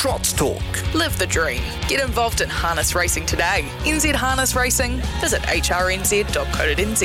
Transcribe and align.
Trots 0.00 0.32
Talk. 0.32 0.94
Live 0.94 1.18
the 1.18 1.26
dream. 1.26 1.60
Get 1.86 2.00
involved 2.02 2.40
in 2.40 2.48
harness 2.48 2.94
racing 2.94 3.26
today. 3.26 3.66
NZ 3.80 4.14
Harness 4.14 4.56
Racing. 4.56 4.96
Visit 5.20 5.42
hrnz.co.nz. 5.42 7.02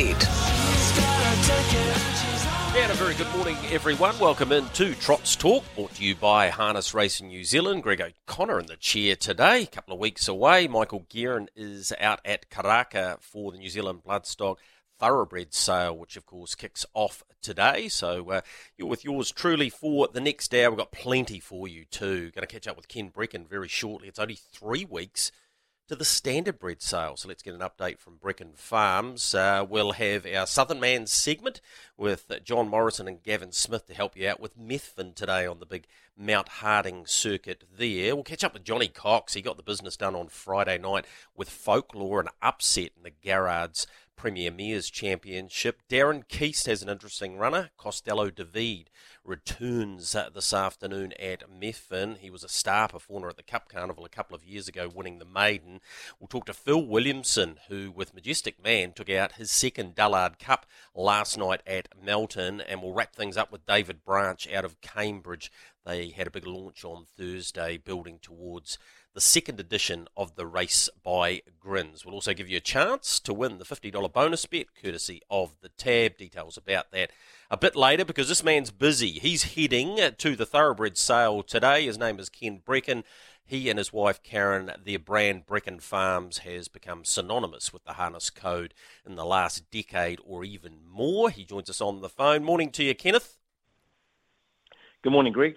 And 2.77 2.91
a 2.91 2.95
very 2.95 3.13
good 3.15 3.29
morning, 3.35 3.57
everyone. 3.69 4.17
Welcome 4.17 4.53
in 4.53 4.69
to 4.69 4.95
Trots 4.95 5.35
Talk, 5.35 5.65
brought 5.75 5.93
to 5.95 6.05
you 6.05 6.15
by 6.15 6.47
Harness 6.47 6.93
Racing 6.93 7.27
New 7.27 7.43
Zealand. 7.43 7.83
Greg 7.83 7.99
O'Connor 7.99 8.61
in 8.61 8.67
the 8.67 8.77
chair 8.77 9.17
today, 9.17 9.63
a 9.63 9.67
couple 9.67 9.93
of 9.93 9.99
weeks 9.99 10.29
away. 10.29 10.69
Michael 10.69 11.05
Guerin 11.09 11.49
is 11.53 11.91
out 11.99 12.21
at 12.23 12.49
Karaka 12.49 13.19
for 13.19 13.51
the 13.51 13.57
New 13.57 13.69
Zealand 13.69 14.03
Bloodstock 14.07 14.55
Thoroughbred 14.99 15.53
sale, 15.53 15.97
which 15.97 16.17
of 16.17 16.25
course 16.25 16.55
kicks 16.55 16.85
off 16.93 17.23
today. 17.41 17.87
So 17.87 18.29
uh, 18.29 18.41
you're 18.77 18.87
with 18.87 19.05
yours 19.05 19.31
truly 19.31 19.69
for 19.69 20.07
the 20.07 20.21
next 20.21 20.53
hour. 20.53 20.71
We've 20.71 20.77
got 20.77 20.91
plenty 20.91 21.39
for 21.39 21.67
you 21.67 21.85
too. 21.85 22.31
Going 22.31 22.47
to 22.47 22.53
catch 22.53 22.67
up 22.67 22.75
with 22.75 22.87
Ken 22.87 23.11
Breckon 23.11 23.47
very 23.47 23.67
shortly. 23.67 24.07
It's 24.07 24.19
only 24.19 24.35
three 24.35 24.85
weeks 24.85 25.31
to 25.87 25.95
the 25.95 26.05
standard 26.05 26.57
bred 26.57 26.81
sale. 26.81 27.15
So 27.15 27.27
let's 27.27 27.43
get 27.43 27.53
an 27.53 27.61
update 27.61 27.99
from 27.99 28.17
Breckon 28.17 28.57
Farms. 28.57 29.35
Uh, 29.35 29.65
we'll 29.67 29.91
have 29.91 30.25
our 30.25 30.47
Southern 30.47 30.79
Man 30.79 31.05
segment 31.05 31.61
with 31.95 32.31
John 32.43 32.67
Morrison 32.67 33.07
and 33.07 33.21
Gavin 33.21 33.51
Smith 33.51 33.85
to 33.87 33.93
help 33.93 34.17
you 34.17 34.27
out 34.27 34.39
with 34.39 34.57
Methven 34.57 35.13
today 35.13 35.45
on 35.45 35.59
the 35.59 35.65
big 35.65 35.85
Mount 36.17 36.47
Harding 36.47 37.05
circuit 37.05 37.65
there. 37.77 38.15
We'll 38.15 38.23
catch 38.23 38.43
up 38.43 38.53
with 38.53 38.63
Jonny 38.63 38.87
Cox. 38.87 39.35
He 39.35 39.41
got 39.41 39.57
the 39.57 39.63
business 39.63 39.97
done 39.97 40.15
on 40.15 40.29
Friday 40.29 40.77
night 40.77 41.05
with 41.35 41.49
folklore 41.49 42.19
and 42.19 42.29
upset 42.41 42.91
in 42.97 43.03
the 43.03 43.11
Garrards 43.11 43.85
Premier 44.15 44.51
Mares 44.51 44.89
Championship. 44.89 45.81
Darren 45.89 46.27
Keast 46.27 46.65
has 46.65 46.81
an 46.81 46.89
interesting 46.89 47.37
runner. 47.37 47.69
Costello 47.77 48.29
David 48.29 48.89
returns 49.23 50.15
uh, 50.15 50.29
this 50.33 50.53
afternoon 50.53 51.13
at 51.19 51.43
Methven. 51.49 52.17
He 52.17 52.29
was 52.29 52.43
a 52.43 52.49
star 52.49 52.87
performer 52.87 53.29
at 53.29 53.37
the 53.37 53.43
Cup 53.43 53.69
Carnival 53.69 54.05
a 54.05 54.09
couple 54.09 54.35
of 54.35 54.43
years 54.43 54.67
ago, 54.67 54.89
winning 54.93 55.19
the 55.19 55.25
maiden. 55.25 55.81
We'll 56.19 56.27
talk 56.27 56.45
to 56.45 56.53
Phil 56.53 56.85
Williamson, 56.85 57.57
who 57.67 57.91
with 57.91 58.13
Majestic 58.13 58.63
Man 58.63 58.93
took 58.93 59.09
out 59.09 59.33
his 59.33 59.51
second 59.51 59.95
Dullard 59.95 60.39
Cup 60.39 60.65
last 60.93 61.37
night 61.37 61.61
at 61.67 61.89
Melton, 62.01 62.61
and 62.61 62.81
we'll 62.81 62.93
wrap 62.93 63.15
things 63.15 63.37
up 63.37 63.51
with 63.51 63.65
David 63.65 64.03
Branch 64.03 64.47
out 64.53 64.65
of 64.65 64.81
Cambridge. 64.81 65.51
They 65.85 66.09
had 66.09 66.27
a 66.27 66.31
big 66.31 66.47
launch 66.47 66.83
on 66.83 67.05
Thursday, 67.17 67.77
building 67.77 68.19
towards 68.21 68.77
the 69.15 69.21
second 69.21 69.61
edition 69.61 70.09
of 70.17 70.35
the 70.35 70.45
Race 70.45 70.89
by 71.01 71.41
Grins. 71.57 72.05
We'll 72.05 72.15
also 72.15 72.33
give 72.33 72.49
you 72.49 72.57
a 72.57 72.61
chance 72.61 73.17
to 73.21 73.33
win 73.33 73.57
the 73.57 73.63
$50 73.63 74.11
bonus 74.11 74.45
bet, 74.45 74.67
courtesy 74.75 75.21
of 75.29 75.55
the 75.61 75.69
tab. 75.69 76.17
Details 76.17 76.57
about 76.57 76.91
that 76.91 77.11
a 77.49 77.55
bit 77.55 77.77
later 77.77 78.03
because 78.03 78.27
this 78.27 78.43
man's 78.43 78.71
busy. 78.71 79.11
He's 79.11 79.55
heading 79.55 79.97
to 80.17 80.35
the 80.35 80.45
thoroughbred 80.45 80.97
sale 80.97 81.43
today. 81.43 81.85
His 81.85 81.97
name 81.97 82.19
is 82.19 82.27
Ken 82.27 82.61
Breckon. 82.63 83.03
He 83.45 83.69
and 83.69 83.79
his 83.79 83.93
wife 83.93 84.21
Karen, 84.21 84.71
their 84.83 84.99
brand 84.99 85.45
Breckon 85.45 85.81
Farms 85.81 86.39
has 86.39 86.67
become 86.67 87.05
synonymous 87.05 87.71
with 87.71 87.85
the 87.85 87.93
harness 87.93 88.29
code 88.29 88.73
in 89.05 89.15
the 89.15 89.25
last 89.25 89.71
decade 89.71 90.19
or 90.25 90.43
even 90.43 90.79
more. 90.85 91.29
He 91.29 91.45
joins 91.45 91.69
us 91.69 91.79
on 91.79 92.01
the 92.01 92.09
phone. 92.09 92.43
Morning 92.43 92.69
to 92.71 92.83
you, 92.83 92.93
Kenneth. 92.93 93.37
Good 95.03 95.13
morning, 95.13 95.31
Greg. 95.31 95.55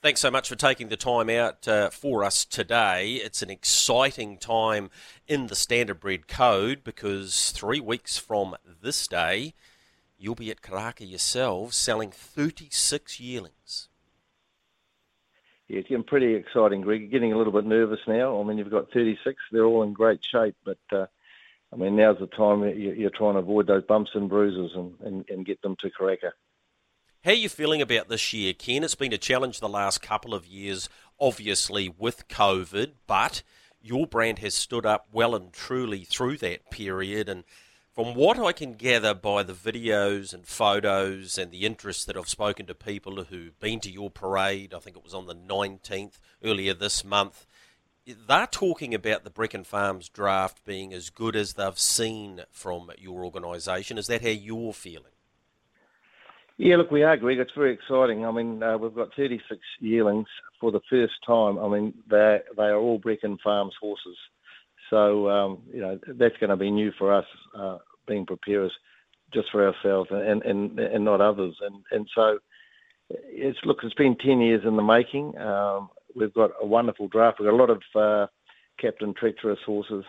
Thanks 0.00 0.20
so 0.20 0.30
much 0.30 0.48
for 0.48 0.54
taking 0.54 0.90
the 0.90 0.96
time 0.96 1.28
out 1.28 1.66
uh, 1.66 1.90
for 1.90 2.22
us 2.22 2.44
today. 2.44 3.14
It's 3.14 3.42
an 3.42 3.50
exciting 3.50 4.38
time 4.38 4.90
in 5.26 5.48
the 5.48 5.56
standard 5.56 5.98
bred 5.98 6.28
code 6.28 6.84
because 6.84 7.50
three 7.50 7.80
weeks 7.80 8.16
from 8.16 8.54
this 8.80 9.08
day, 9.08 9.54
you'll 10.16 10.36
be 10.36 10.52
at 10.52 10.62
Karaka 10.62 11.00
yourselves 11.00 11.76
selling 11.76 12.12
36 12.12 13.18
yearlings. 13.18 13.88
Yeah, 15.66 15.80
it's 15.80 15.88
getting 15.88 16.04
pretty 16.04 16.32
exciting, 16.34 16.82
Greg. 16.82 17.00
You're 17.00 17.10
getting 17.10 17.32
a 17.32 17.36
little 17.36 17.52
bit 17.52 17.64
nervous 17.64 17.98
now. 18.06 18.40
I 18.40 18.44
mean, 18.44 18.56
you've 18.56 18.70
got 18.70 18.92
36, 18.92 19.36
they're 19.50 19.64
all 19.64 19.82
in 19.82 19.94
great 19.94 20.20
shape, 20.24 20.54
but 20.64 20.78
uh, 20.92 21.06
I 21.72 21.76
mean, 21.76 21.96
now's 21.96 22.20
the 22.20 22.28
time 22.28 22.62
you're 22.62 23.10
trying 23.10 23.34
to 23.34 23.40
avoid 23.40 23.66
those 23.66 23.82
bumps 23.82 24.12
and 24.14 24.28
bruises 24.28 24.76
and, 24.76 24.94
and, 25.00 25.24
and 25.28 25.44
get 25.44 25.60
them 25.62 25.74
to 25.80 25.90
Karaka. 25.90 26.30
How 27.24 27.32
are 27.32 27.34
you 27.34 27.48
feeling 27.48 27.82
about 27.82 28.08
this 28.08 28.32
year, 28.32 28.52
Ken? 28.52 28.84
It's 28.84 28.94
been 28.94 29.12
a 29.12 29.18
challenge 29.18 29.58
the 29.58 29.68
last 29.68 30.00
couple 30.00 30.34
of 30.34 30.46
years, 30.46 30.88
obviously, 31.18 31.88
with 31.88 32.28
COVID, 32.28 32.92
but 33.08 33.42
your 33.82 34.06
brand 34.06 34.38
has 34.38 34.54
stood 34.54 34.86
up 34.86 35.08
well 35.10 35.34
and 35.34 35.52
truly 35.52 36.04
through 36.04 36.36
that 36.38 36.70
period. 36.70 37.28
And 37.28 37.42
from 37.92 38.14
what 38.14 38.38
I 38.38 38.52
can 38.52 38.74
gather 38.74 39.14
by 39.14 39.42
the 39.42 39.52
videos 39.52 40.32
and 40.32 40.46
photos 40.46 41.36
and 41.38 41.50
the 41.50 41.66
interest 41.66 42.06
that 42.06 42.16
I've 42.16 42.28
spoken 42.28 42.66
to 42.66 42.74
people 42.74 43.24
who've 43.24 43.58
been 43.58 43.80
to 43.80 43.90
your 43.90 44.10
parade, 44.10 44.72
I 44.72 44.78
think 44.78 44.96
it 44.96 45.02
was 45.02 45.12
on 45.12 45.26
the 45.26 45.34
19th 45.34 46.20
earlier 46.44 46.72
this 46.72 47.04
month, 47.04 47.46
they're 48.06 48.46
talking 48.46 48.94
about 48.94 49.24
the 49.24 49.30
Breckon 49.30 49.66
Farms 49.66 50.08
draft 50.08 50.64
being 50.64 50.94
as 50.94 51.10
good 51.10 51.34
as 51.34 51.54
they've 51.54 51.78
seen 51.80 52.42
from 52.52 52.92
your 52.96 53.24
organisation. 53.24 53.98
Is 53.98 54.06
that 54.06 54.22
how 54.22 54.28
you're 54.28 54.72
feeling? 54.72 55.17
Yeah, 56.58 56.76
look, 56.76 56.90
we 56.90 57.04
are, 57.04 57.16
Greg. 57.16 57.38
It's 57.38 57.52
very 57.56 57.72
exciting. 57.72 58.26
I 58.26 58.32
mean, 58.32 58.60
uh, 58.60 58.76
we've 58.76 58.94
got 58.94 59.14
36 59.16 59.60
yearlings 59.78 60.26
for 60.60 60.72
the 60.72 60.80
first 60.90 61.14
time. 61.24 61.56
I 61.56 61.68
mean, 61.68 61.94
they 62.10 62.40
they 62.56 62.64
are 62.64 62.76
all 62.78 62.98
Breckon 62.98 63.38
Farms 63.44 63.74
horses, 63.80 64.16
so 64.90 65.30
um, 65.30 65.58
you 65.72 65.80
know 65.80 66.00
that's 66.18 66.36
going 66.38 66.50
to 66.50 66.56
be 66.56 66.72
new 66.72 66.90
for 66.98 67.14
us, 67.14 67.26
uh, 67.56 67.78
being 68.08 68.26
preparers 68.26 68.72
just 69.32 69.48
for 69.52 69.68
ourselves 69.68 70.10
and 70.10 70.42
and 70.42 70.80
and 70.80 71.04
not 71.04 71.20
others. 71.20 71.56
And 71.60 71.76
and 71.92 72.08
so 72.12 72.40
it's 73.10 73.58
look, 73.64 73.78
it's 73.84 73.94
been 73.94 74.16
10 74.16 74.40
years 74.40 74.62
in 74.66 74.74
the 74.74 74.82
making. 74.82 75.38
Um, 75.38 75.90
we've 76.16 76.34
got 76.34 76.50
a 76.60 76.66
wonderful 76.66 77.06
draft. 77.06 77.38
We've 77.38 77.48
got 77.48 77.54
a 77.54 77.64
lot 77.64 77.70
of 77.70 77.82
uh, 77.94 78.26
Captain 78.80 79.14
Treacherous 79.14 79.60
horses, 79.64 80.04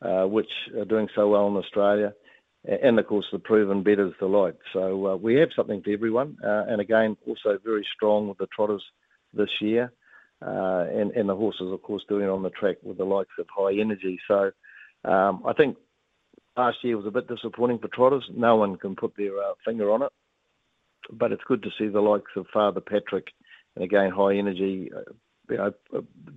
uh, 0.00 0.24
which 0.24 0.50
are 0.78 0.86
doing 0.86 1.08
so 1.14 1.28
well 1.28 1.46
in 1.48 1.56
Australia 1.56 2.14
and 2.64 2.98
of 2.98 3.06
course 3.06 3.26
the 3.32 3.38
proven 3.38 3.82
Bettor's 3.82 4.14
Delight. 4.18 4.56
So 4.72 5.06
uh, 5.06 5.16
we 5.16 5.34
have 5.36 5.50
something 5.56 5.82
for 5.82 5.90
everyone, 5.90 6.36
uh, 6.44 6.64
and 6.68 6.80
again 6.80 7.16
also 7.26 7.58
very 7.64 7.86
strong 7.94 8.28
with 8.28 8.38
the 8.38 8.48
trotters 8.54 8.84
this 9.32 9.50
year, 9.60 9.92
uh, 10.44 10.86
and 10.90 11.10
and 11.12 11.28
the 11.28 11.36
horses 11.36 11.72
of 11.72 11.82
course 11.82 12.02
doing 12.08 12.28
on 12.28 12.42
the 12.42 12.50
track 12.50 12.76
with 12.82 12.98
the 12.98 13.04
likes 13.04 13.34
of 13.38 13.46
High 13.54 13.80
Energy. 13.80 14.18
So 14.28 14.50
um, 15.04 15.42
I 15.46 15.52
think 15.54 15.76
last 16.56 16.78
year 16.82 16.96
was 16.96 17.06
a 17.06 17.10
bit 17.10 17.28
disappointing 17.28 17.78
for 17.78 17.88
trotters. 17.88 18.24
No 18.34 18.56
one 18.56 18.76
can 18.76 18.96
put 18.96 19.16
their 19.16 19.36
uh, 19.38 19.54
finger 19.64 19.90
on 19.90 20.02
it, 20.02 20.12
but 21.10 21.32
it's 21.32 21.44
good 21.46 21.62
to 21.62 21.70
see 21.78 21.88
the 21.88 22.00
likes 22.00 22.32
of 22.36 22.46
Father 22.52 22.80
Patrick 22.80 23.28
and 23.74 23.84
again 23.84 24.10
High 24.10 24.36
Energy, 24.36 24.90
uh, 24.94 25.12
you 25.48 25.56
know, 25.56 25.72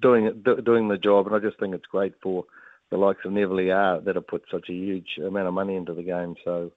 doing 0.01 0.43
doing 0.63 0.87
the 0.87 0.97
job, 0.97 1.27
and 1.27 1.35
I 1.35 1.39
just 1.39 1.59
think 1.59 1.75
it's 1.75 1.85
great 1.85 2.13
for 2.21 2.45
the 2.93 2.99
likes 2.99 3.25
of 3.25 3.31
Nevele 3.31 3.75
R 3.75 4.01
that 4.01 4.15
have 4.15 4.27
put 4.27 4.43
such 4.51 4.69
a 4.69 4.73
huge 4.73 5.17
amount 5.17 5.47
of 5.47 5.53
money 5.55 5.75
into 5.75 5.95
the 5.95 6.03
game. 6.03 6.35
So 6.45 6.71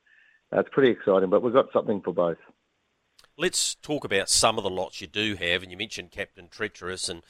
uh, 0.51 0.61
it's 0.61 0.71
pretty 0.73 0.91
exciting, 0.91 1.29
but 1.29 1.43
we've 1.43 1.53
got 1.53 1.71
something 1.75 2.01
for 2.01 2.15
both. 2.15 2.39
Let's 3.37 3.75
talk 3.75 4.03
about 4.03 4.31
some 4.31 4.57
of 4.57 4.65
the 4.65 4.71
lots 4.71 5.03
you 5.03 5.09
do 5.09 5.35
have, 5.35 5.63
and 5.63 5.71
you 5.71 5.77
mentioned 5.77 6.13
Captain 6.13 6.49
Treacherous, 6.49 7.11
and 7.11 7.23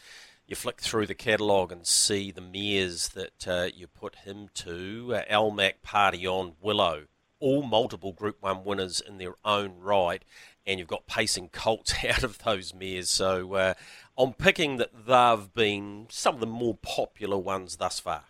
you 0.46 0.54
flick 0.54 0.80
through 0.80 1.08
the 1.08 1.16
catalogue 1.16 1.72
and 1.72 1.84
see 1.84 2.30
the 2.30 2.40
mares 2.40 3.08
that 3.08 3.48
uh, 3.48 3.68
you 3.74 3.88
put 3.88 4.14
him 4.24 4.50
to. 4.54 5.16
Uh, 5.16 5.22
Almac, 5.28 5.82
Party 5.82 6.24
On, 6.24 6.52
Willow, 6.60 7.06
all 7.40 7.64
multiple 7.64 8.12
Group 8.12 8.36
1 8.40 8.62
winners 8.62 9.00
in 9.00 9.18
their 9.18 9.34
own 9.44 9.80
right, 9.80 10.24
and 10.64 10.78
you've 10.78 10.86
got 10.86 11.08
pacing 11.08 11.48
colts 11.48 11.92
out 12.08 12.22
of 12.22 12.38
those 12.38 12.72
mares. 12.72 13.10
So 13.10 13.54
uh, 13.54 13.74
I'm 14.16 14.32
picking 14.32 14.76
that 14.76 15.06
they've 15.06 15.52
been 15.54 16.06
some 16.08 16.34
of 16.34 16.40
the 16.40 16.46
more 16.46 16.76
popular 16.80 17.36
ones 17.36 17.78
thus 17.78 17.98
far. 17.98 18.26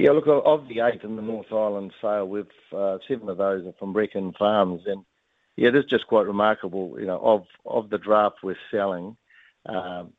Yeah, 0.00 0.12
look, 0.12 0.28
of 0.28 0.68
the 0.68 0.78
eight 0.78 1.02
in 1.02 1.16
the 1.16 1.22
North 1.22 1.52
Island 1.52 1.92
sale, 2.00 2.28
we've 2.28 2.46
uh, 2.72 2.98
seven 3.08 3.28
of 3.28 3.38
those 3.38 3.66
are 3.66 3.72
from 3.80 3.92
Breckon 3.92 4.32
Farms, 4.38 4.82
and 4.86 5.04
yeah, 5.56 5.70
it 5.70 5.74
is 5.74 5.86
just 5.90 6.06
quite 6.06 6.24
remarkable. 6.24 6.94
You 7.00 7.06
know, 7.06 7.18
of 7.18 7.46
of 7.66 7.90
the 7.90 7.98
draft 7.98 8.36
we're 8.44 8.54
selling, 8.70 9.16
um, 9.66 10.12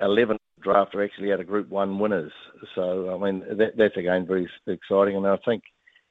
eleven 0.00 0.36
draft 0.60 0.94
are 0.94 1.02
actually 1.02 1.32
out 1.32 1.40
of 1.40 1.48
Group 1.48 1.70
One 1.70 1.98
winners. 1.98 2.30
So 2.76 3.12
I 3.12 3.18
mean, 3.18 3.40
that, 3.58 3.76
that's 3.76 3.96
again 3.96 4.28
very 4.28 4.48
exciting, 4.68 5.16
and 5.16 5.26
I 5.26 5.38
think 5.44 5.64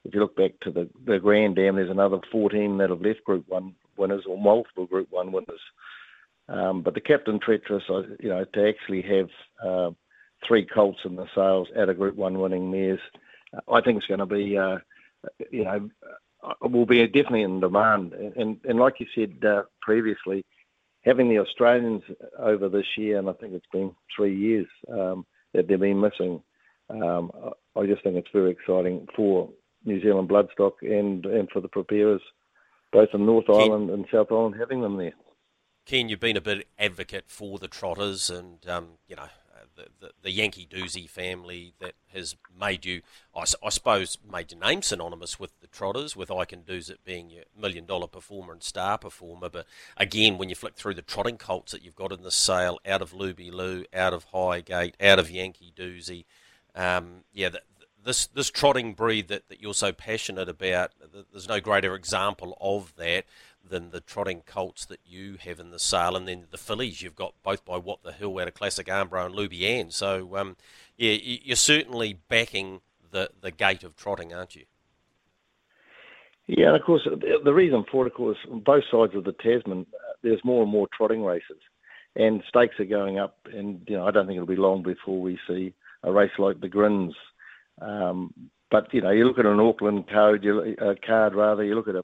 if 0.04 0.13
you 0.13 0.19
look 0.19 0.36
back 0.36 0.51
to 0.63 0.71
the 0.71 0.89
the 1.06 1.19
Grand 1.19 1.56
Dam, 1.56 1.77
there's 1.77 1.89
another 1.89 2.19
14 2.33 2.80
that 2.80 2.89
have 2.89 3.00
left 3.00 3.24
Group 3.24 3.45
One 3.47 3.75
winners 3.95 4.25
or 4.27 4.38
multiple 4.38 4.88
Group 4.88 5.07
One 5.09 5.31
winners. 5.31 5.62
Um, 6.50 6.81
but 6.81 6.95
the 6.95 7.00
captain 7.00 7.39
treacherous, 7.39 7.83
you 8.19 8.27
know, 8.27 8.44
to 8.44 8.68
actually 8.68 9.04
have 9.04 9.30
uh, 9.65 9.92
three 10.48 10.66
colts 10.66 11.00
in 11.06 11.16
the 11.16 11.28
sales 11.36 11.68
out 11.78 11.90
of 11.90 11.98
Group 11.98 12.16
One 12.16 12.40
winning 12.40 12.72
mares, 12.72 13.00
I 13.68 13.82
think 13.82 13.98
it's 13.98 14.08
going 14.08 14.20
to 14.20 14.26
be, 14.26 14.58
uh, 14.58 14.78
you 15.52 15.64
know, 15.64 15.90
uh, 16.44 16.68
will 16.68 16.86
be 16.86 17.06
definitely 17.08 17.44
in 17.44 17.60
demand. 17.60 18.14
And 18.14 18.60
and 18.64 18.80
like 18.80 18.96
you 19.00 19.08
said 19.14 19.44
uh, 19.48 19.64
previously, 19.82 20.46
having 21.04 21.30
the 21.30 21.40
Australians 21.40 22.04
over 22.38 22.70
this 22.70 22.86
year, 22.98 23.20
and 23.20 23.30
I 23.30 23.34
think 23.34 23.54
it's 23.54 23.66
been 23.72 23.92
three 24.16 24.36
years 24.36 24.68
um, 24.92 25.26
that 25.54 25.68
they've 25.68 25.80
been 25.80 26.02
missing. 26.02 26.42
Um, 26.90 27.32
I 27.76 27.86
just 27.86 28.04
think 28.04 28.16
it's 28.16 28.28
very 28.34 28.52
exciting 28.52 29.08
for 29.16 29.50
New 29.86 30.02
Zealand 30.02 30.30
bloodstock 30.30 30.74
and 30.82 31.26
and 31.26 31.50
for 31.52 31.62
the 31.62 31.68
preparers, 31.68 32.22
both 32.92 33.10
in 33.14 33.26
North 33.26 33.48
Ken, 33.48 33.56
Island 33.56 33.90
and 33.90 34.06
South 34.12 34.32
Island, 34.32 34.56
having 34.60 34.82
them 34.82 34.98
there. 34.98 35.14
Ken, 35.86 36.10
you've 36.10 36.20
been 36.20 36.38
a 36.38 36.42
bit 36.42 36.68
advocate 36.78 37.26
for 37.28 37.58
the 37.58 37.68
trotters, 37.68 38.30
and 38.30 38.68
um, 38.68 38.90
you 39.08 39.16
know 39.16 39.28
the, 39.75 39.88
the, 40.00 40.12
the, 40.21 40.31
Yankee 40.31 40.68
Doozy 40.69 41.09
family 41.09 41.73
that 41.79 41.94
has 42.13 42.35
made 42.59 42.85
you, 42.85 43.01
I, 43.35 43.44
I, 43.63 43.69
suppose, 43.69 44.18
made 44.29 44.51
your 44.51 44.59
name 44.59 44.81
synonymous 44.81 45.39
with 45.39 45.59
the 45.62 45.68
Trotters, 45.68 46.15
with 46.15 46.31
I 46.31 46.45
Can 46.45 46.63
Doosit 46.63 46.97
being 47.03 47.29
your 47.29 47.44
million 47.59 47.85
dollar 47.85 48.07
performer 48.07 48.53
and 48.53 48.63
star 48.63 48.97
performer. 48.97 49.50
But 49.50 49.65
again, 49.97 50.38
when 50.38 50.50
you 50.50 50.56
flick 50.56 50.75
through 50.75 50.95
the 50.95 51.01
trotting 51.01 51.38
colts 51.38 51.71
that 51.71 51.83
you've 51.83 51.95
got 51.95 52.12
in 52.12 52.23
the 52.23 52.31
sale, 52.31 52.79
out 52.85 53.01
of 53.01 53.12
Luby 53.13 53.51
Lou, 53.51 53.85
out 53.94 54.13
of 54.13 54.25
Highgate, 54.25 54.95
out 55.01 55.19
of 55.19 55.31
Yankee 55.31 55.73
Doozy, 55.75 56.25
um, 56.75 57.23
yeah, 57.33 57.50
the, 57.50 57.62
this 58.03 58.27
this 58.27 58.50
trotting 58.50 58.94
breed 58.94 59.27
that, 59.27 59.47
that 59.50 59.62
you're 59.62 59.73
so 59.73 59.91
passionate 59.91 60.50
about, 60.50 60.91
there's 61.31 61.47
no 61.47 61.59
greater 61.59 61.95
example 61.95 62.57
of 62.59 62.95
that 62.95 63.25
than 63.71 63.89
the 63.89 64.01
trotting 64.01 64.41
colts 64.41 64.85
that 64.85 65.00
you 65.06 65.38
have 65.44 65.59
in 65.59 65.71
the 65.71 65.79
sale, 65.79 66.15
and 66.15 66.27
then 66.27 66.45
the 66.51 66.57
fillies 66.57 67.01
you've 67.01 67.15
got 67.15 67.33
both 67.41 67.65
by 67.65 67.77
What 67.77 68.03
the 68.03 68.12
Hill 68.12 68.38
out 68.38 68.50
of 68.50 68.53
Classic 68.53 68.85
Armbro 68.85 69.25
and 69.25 69.33
Luby 69.33 69.91
So 69.91 70.38
um, 70.38 70.57
yeah, 70.97 71.13
you're 71.13 71.56
certainly 71.56 72.19
backing 72.27 72.81
the 73.09 73.29
the 73.39 73.50
gate 73.50 73.83
of 73.83 73.95
trotting, 73.95 74.33
aren't 74.33 74.56
you? 74.56 74.65
Yeah, 76.47 76.68
and 76.68 76.75
of 76.75 76.83
course 76.83 77.07
the 77.44 77.53
reason 77.53 77.85
for 77.89 78.06
it, 78.06 78.12
of 78.12 78.13
course, 78.13 78.38
on 78.51 78.59
both 78.59 78.83
sides 78.91 79.15
of 79.15 79.23
the 79.23 79.31
Tasman, 79.31 79.85
uh, 79.94 80.13
there's 80.21 80.44
more 80.44 80.62
and 80.63 80.71
more 80.71 80.88
trotting 80.95 81.23
races, 81.23 81.62
and 82.15 82.44
stakes 82.47 82.79
are 82.79 82.85
going 82.85 83.19
up, 83.19 83.38
and 83.53 83.81
you 83.88 83.95
know 83.95 84.06
I 84.06 84.12
don't 84.12 84.27
think 84.27 84.35
it'll 84.35 84.45
be 84.47 84.57
long 84.57 84.83
before 84.83 85.19
we 85.21 85.39
see 85.47 85.73
a 86.03 86.12
race 86.12 86.31
like 86.38 86.59
the 86.59 86.68
Grins. 86.68 87.15
Um, 87.81 88.33
but 88.69 88.94
you 88.94 89.01
know, 89.01 89.12
you 89.12 89.25
look 89.25 89.39
at 89.39 89.45
an 89.45 89.59
Auckland 89.59 90.09
code, 90.09 90.44
you, 90.44 90.75
uh, 90.81 90.95
card 91.06 91.35
rather, 91.35 91.63
you 91.63 91.75
look 91.75 91.88
at 91.88 91.95
a 91.95 92.03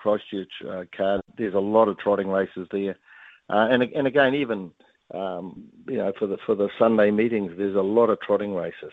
Christchurch 0.00 0.50
uh, 0.68 0.84
card. 0.96 1.20
There's 1.36 1.54
a 1.54 1.60
lot 1.60 1.88
of 1.88 1.98
trotting 1.98 2.28
races 2.28 2.66
there, 2.70 2.96
uh, 3.48 3.68
and 3.70 3.82
and 3.82 4.06
again, 4.06 4.34
even 4.34 4.70
um, 5.12 5.64
you 5.88 5.98
know 5.98 6.12
for 6.18 6.26
the 6.26 6.38
for 6.46 6.54
the 6.54 6.68
Sunday 6.78 7.10
meetings, 7.10 7.52
there's 7.56 7.76
a 7.76 7.80
lot 7.80 8.10
of 8.10 8.20
trotting 8.20 8.54
races, 8.54 8.92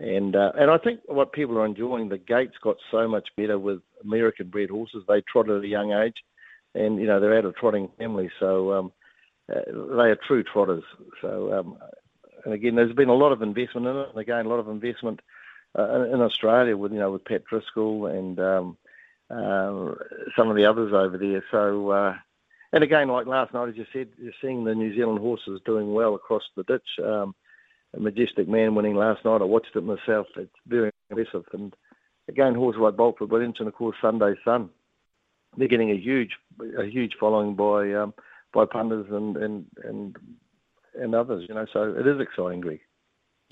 and 0.00 0.34
uh, 0.34 0.52
and 0.56 0.70
I 0.70 0.78
think 0.78 1.00
what 1.06 1.32
people 1.32 1.58
are 1.58 1.66
enjoying, 1.66 2.08
the 2.08 2.18
gates 2.18 2.54
got 2.62 2.76
so 2.90 3.06
much 3.06 3.28
better 3.36 3.58
with 3.58 3.80
American 4.02 4.48
bred 4.48 4.70
horses. 4.70 5.04
They 5.06 5.22
trot 5.22 5.50
at 5.50 5.64
a 5.64 5.68
young 5.68 5.92
age, 5.92 6.16
and 6.74 6.98
you 6.98 7.06
know 7.06 7.20
they're 7.20 7.36
out 7.36 7.44
of 7.44 7.56
trotting 7.56 7.90
families, 7.98 8.30
so 8.40 8.72
um, 8.72 8.92
uh, 9.54 9.60
they 9.66 10.10
are 10.10 10.18
true 10.26 10.42
trotters. 10.42 10.84
So 11.20 11.52
um, 11.52 11.78
and 12.44 12.54
again, 12.54 12.74
there's 12.74 12.94
been 12.94 13.08
a 13.08 13.14
lot 13.14 13.32
of 13.32 13.42
investment 13.42 13.86
in 13.86 13.96
it, 13.96 14.08
and 14.10 14.18
again, 14.18 14.46
a 14.46 14.48
lot 14.48 14.58
of 14.58 14.68
investment 14.68 15.20
uh, 15.78 16.04
in 16.12 16.20
Australia 16.20 16.76
with 16.76 16.92
you 16.92 16.98
know 16.98 17.12
with 17.12 17.24
Pat 17.24 17.44
Driscoll 17.44 18.06
and 18.06 18.38
um, 18.40 18.76
uh, 19.32 19.94
some 20.36 20.50
of 20.50 20.56
the 20.56 20.66
others 20.66 20.92
over 20.92 21.16
there. 21.16 21.42
So, 21.50 21.90
uh, 21.90 22.14
and 22.72 22.84
again, 22.84 23.08
like 23.08 23.26
last 23.26 23.54
night, 23.54 23.70
as 23.70 23.76
you 23.76 23.86
said, 23.92 24.08
you're 24.18 24.32
seeing 24.40 24.64
the 24.64 24.74
New 24.74 24.94
Zealand 24.94 25.20
horses 25.20 25.60
doing 25.64 25.92
well 25.92 26.14
across 26.14 26.42
the 26.56 26.64
ditch. 26.64 26.82
Um, 27.02 27.34
a 27.94 28.00
majestic 28.00 28.48
man 28.48 28.74
winning 28.74 28.94
last 28.94 29.24
night. 29.24 29.40
I 29.40 29.44
watched 29.44 29.74
it 29.74 29.84
myself. 29.84 30.26
It's 30.36 30.50
very 30.66 30.90
impressive. 31.10 31.44
And 31.52 31.74
again, 32.28 32.54
horses 32.54 32.80
like 32.80 32.94
Boltford 32.94 33.28
Williams 33.28 33.56
and 33.58 33.68
of 33.68 33.74
course 33.74 33.96
Sunday 34.00 34.34
Sun, 34.44 34.70
they're 35.56 35.68
getting 35.68 35.90
a 35.90 35.96
huge, 35.96 36.30
a 36.78 36.84
huge 36.84 37.12
following 37.20 37.54
by 37.54 37.92
um, 37.92 38.14
by 38.54 38.64
punters 38.64 39.06
and 39.10 39.36
and 39.36 39.66
and 39.84 40.16
and 40.98 41.14
others. 41.14 41.44
You 41.48 41.54
know, 41.54 41.66
so 41.72 41.94
it 41.98 42.06
is 42.06 42.20
exciting, 42.20 42.60
Greg. 42.60 42.80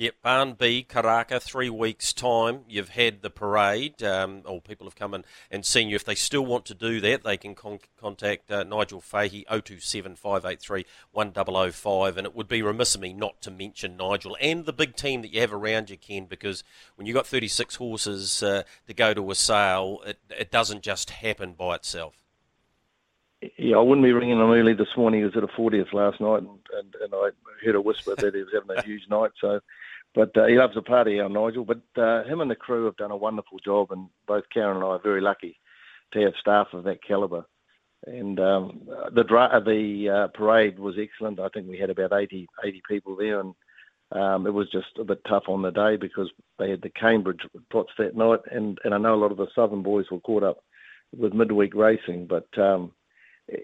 Yep, 0.00 0.14
Barn 0.22 0.52
B, 0.54 0.86
Karaka, 0.88 1.42
three 1.42 1.68
weeks' 1.68 2.14
time. 2.14 2.60
You've 2.66 2.88
had 2.88 3.20
the 3.20 3.28
parade, 3.28 4.02
um, 4.02 4.40
or 4.46 4.58
people 4.58 4.86
have 4.86 4.94
come 4.94 5.12
in 5.12 5.26
and 5.50 5.66
seen 5.66 5.90
you. 5.90 5.96
If 5.96 6.06
they 6.06 6.14
still 6.14 6.46
want 6.46 6.64
to 6.64 6.74
do 6.74 7.02
that, 7.02 7.22
they 7.22 7.36
can 7.36 7.54
con- 7.54 7.80
contact 8.00 8.50
uh, 8.50 8.64
Nigel 8.64 9.02
Fahey, 9.02 9.44
027 9.50 10.16
583 10.16 10.86
1005. 11.12 12.16
And 12.16 12.26
it 12.26 12.34
would 12.34 12.48
be 12.48 12.62
remiss 12.62 12.94
of 12.94 13.02
me 13.02 13.12
not 13.12 13.42
to 13.42 13.50
mention 13.50 13.98
Nigel 13.98 14.38
and 14.40 14.64
the 14.64 14.72
big 14.72 14.96
team 14.96 15.20
that 15.20 15.34
you 15.34 15.42
have 15.42 15.52
around 15.52 15.90
you, 15.90 15.98
Ken, 15.98 16.24
because 16.24 16.64
when 16.94 17.06
you've 17.06 17.14
got 17.14 17.26
36 17.26 17.74
horses 17.74 18.42
uh, 18.42 18.62
to 18.86 18.94
go 18.94 19.12
to 19.12 19.30
a 19.30 19.34
sale, 19.34 20.00
it, 20.06 20.18
it 20.30 20.50
doesn't 20.50 20.82
just 20.82 21.10
happen 21.10 21.52
by 21.52 21.74
itself. 21.74 22.14
Yeah, 23.58 23.76
I 23.76 23.82
wouldn't 23.82 24.06
be 24.06 24.12
ringing 24.12 24.40
him 24.40 24.50
early 24.50 24.72
this 24.72 24.96
morning. 24.96 25.20
He 25.20 25.26
was 25.26 25.36
at 25.36 25.44
a 25.44 25.46
40th 25.48 25.92
last 25.92 26.22
night, 26.22 26.38
and, 26.38 26.48
and, 26.48 26.94
and 27.02 27.14
I 27.14 27.28
heard 27.62 27.74
a 27.74 27.82
whisper 27.82 28.14
that 28.16 28.34
he 28.34 28.40
was 28.40 28.52
having 28.54 28.78
a 28.78 28.82
huge 28.86 29.06
night. 29.10 29.32
So 29.38 29.60
but 30.14 30.36
uh, 30.36 30.46
he 30.46 30.56
loves 30.56 30.76
a 30.76 30.82
party, 30.82 31.20
our 31.20 31.28
Nigel. 31.28 31.64
But 31.64 31.82
uh, 32.00 32.24
him 32.24 32.40
and 32.40 32.50
the 32.50 32.56
crew 32.56 32.84
have 32.86 32.96
done 32.96 33.10
a 33.10 33.16
wonderful 33.16 33.58
job, 33.58 33.92
and 33.92 34.08
both 34.26 34.44
Karen 34.52 34.76
and 34.76 34.84
I 34.84 34.88
are 34.88 35.02
very 35.02 35.20
lucky 35.20 35.58
to 36.12 36.20
have 36.20 36.32
staff 36.40 36.68
of 36.72 36.84
that 36.84 37.02
calibre. 37.06 37.44
And 38.06 38.40
um, 38.40 38.88
the 39.14 39.24
dra- 39.24 39.62
the 39.64 40.08
uh, 40.08 40.28
parade 40.28 40.78
was 40.78 40.96
excellent. 40.98 41.38
I 41.38 41.48
think 41.48 41.68
we 41.68 41.78
had 41.78 41.90
about 41.90 42.12
80, 42.12 42.48
80 42.64 42.82
people 42.88 43.14
there, 43.16 43.40
and 43.40 43.54
um, 44.12 44.46
it 44.46 44.54
was 44.54 44.70
just 44.70 44.98
a 44.98 45.04
bit 45.04 45.20
tough 45.28 45.44
on 45.48 45.62
the 45.62 45.70
day 45.70 45.96
because 45.96 46.30
they 46.58 46.70
had 46.70 46.82
the 46.82 46.90
Cambridge 46.90 47.40
trots 47.70 47.92
that 47.98 48.16
night, 48.16 48.40
and, 48.50 48.78
and 48.84 48.94
I 48.94 48.98
know 48.98 49.14
a 49.14 49.22
lot 49.22 49.30
of 49.30 49.36
the 49.36 49.48
Southern 49.54 49.82
boys 49.82 50.06
were 50.10 50.20
caught 50.20 50.42
up 50.42 50.64
with 51.16 51.34
midweek 51.34 51.74
racing. 51.74 52.26
But 52.26 52.48
um, 52.58 52.92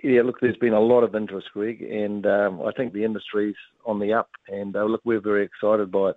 yeah, 0.02 0.22
look, 0.22 0.40
there's 0.40 0.56
been 0.56 0.72
a 0.72 0.80
lot 0.80 1.02
of 1.02 1.14
interest, 1.14 1.48
Greg, 1.52 1.82
and 1.82 2.26
um, 2.26 2.62
I 2.62 2.72
think 2.72 2.92
the 2.92 3.04
industry's 3.04 3.56
on 3.84 3.98
the 3.98 4.12
up. 4.12 4.30
And 4.48 4.76
uh, 4.76 4.84
look, 4.84 5.00
we're 5.04 5.20
very 5.20 5.44
excited 5.44 5.90
by 5.90 6.10
it. 6.10 6.16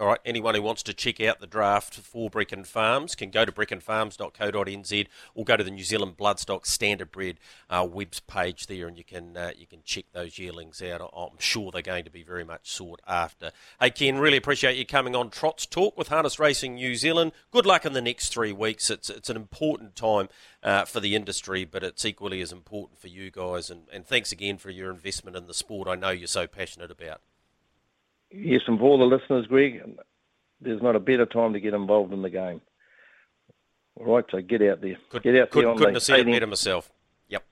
All 0.00 0.06
right, 0.06 0.18
anyone 0.24 0.54
who 0.54 0.62
wants 0.62 0.82
to 0.84 0.94
check 0.94 1.20
out 1.20 1.40
the 1.40 1.46
draft 1.46 1.94
for 1.94 2.30
Breckon 2.30 2.66
Farms 2.66 3.14
can 3.14 3.30
go 3.30 3.44
to 3.44 3.52
breckonfarms.co.nz 3.52 5.06
or 5.34 5.44
go 5.44 5.58
to 5.58 5.62
the 5.62 5.70
New 5.70 5.84
Zealand 5.84 6.16
Bloodstock 6.16 6.64
Standard 6.64 7.12
Bred 7.12 7.36
uh, 7.68 7.86
webs 7.86 8.18
page 8.20 8.66
there, 8.66 8.88
and 8.88 8.96
you 8.96 9.04
can 9.04 9.36
uh, 9.36 9.50
you 9.54 9.66
can 9.66 9.82
check 9.84 10.06
those 10.14 10.38
yearlings 10.38 10.80
out. 10.80 11.02
I'm 11.14 11.38
sure 11.38 11.70
they're 11.70 11.82
going 11.82 12.04
to 12.04 12.10
be 12.10 12.22
very 12.22 12.44
much 12.44 12.70
sought 12.70 13.02
after. 13.06 13.52
Hey 13.78 13.90
Ken, 13.90 14.16
really 14.16 14.38
appreciate 14.38 14.78
you 14.78 14.86
coming 14.86 15.14
on 15.14 15.28
Trots 15.28 15.66
Talk 15.66 15.98
with 15.98 16.08
Harness 16.08 16.38
Racing 16.38 16.76
New 16.76 16.94
Zealand. 16.94 17.32
Good 17.50 17.66
luck 17.66 17.84
in 17.84 17.92
the 17.92 18.00
next 18.00 18.32
three 18.32 18.52
weeks. 18.52 18.88
It's 18.88 19.10
it's 19.10 19.28
an 19.28 19.36
important 19.36 19.96
time 19.96 20.30
uh, 20.62 20.86
for 20.86 21.00
the 21.00 21.14
industry, 21.14 21.66
but 21.66 21.84
it's 21.84 22.06
equally 22.06 22.40
as 22.40 22.52
important 22.52 22.98
for 22.98 23.08
you 23.08 23.30
guys. 23.30 23.68
And, 23.68 23.82
and 23.92 24.06
thanks 24.06 24.32
again 24.32 24.56
for 24.56 24.70
your 24.70 24.90
investment 24.90 25.36
in 25.36 25.46
the 25.46 25.52
sport. 25.52 25.88
I 25.88 25.94
know 25.94 26.08
you're 26.08 26.26
so 26.26 26.46
passionate 26.46 26.90
about. 26.90 27.20
Yes, 28.32 28.62
and 28.66 28.78
for 28.78 28.84
all 28.84 28.98
the 28.98 29.04
listeners, 29.04 29.46
Greg, 29.46 29.82
there's 30.60 30.82
not 30.82 30.96
a 30.96 31.00
better 31.00 31.26
time 31.26 31.52
to 31.52 31.60
get 31.60 31.74
involved 31.74 32.12
in 32.12 32.22
the 32.22 32.30
game. 32.30 32.60
All 33.96 34.14
right, 34.14 34.24
so 34.30 34.40
get 34.40 34.62
out 34.62 34.80
there. 34.80 34.96
Could, 35.10 35.22
get 35.22 35.36
out 35.36 35.50
could, 35.50 35.64
there. 35.64 35.74
Couldn't 35.74 35.94
have 35.94 36.02
said 36.02 36.20
it 36.20 36.26
better 36.26 36.46
myself. 36.46 36.90
Yep. 37.28 37.44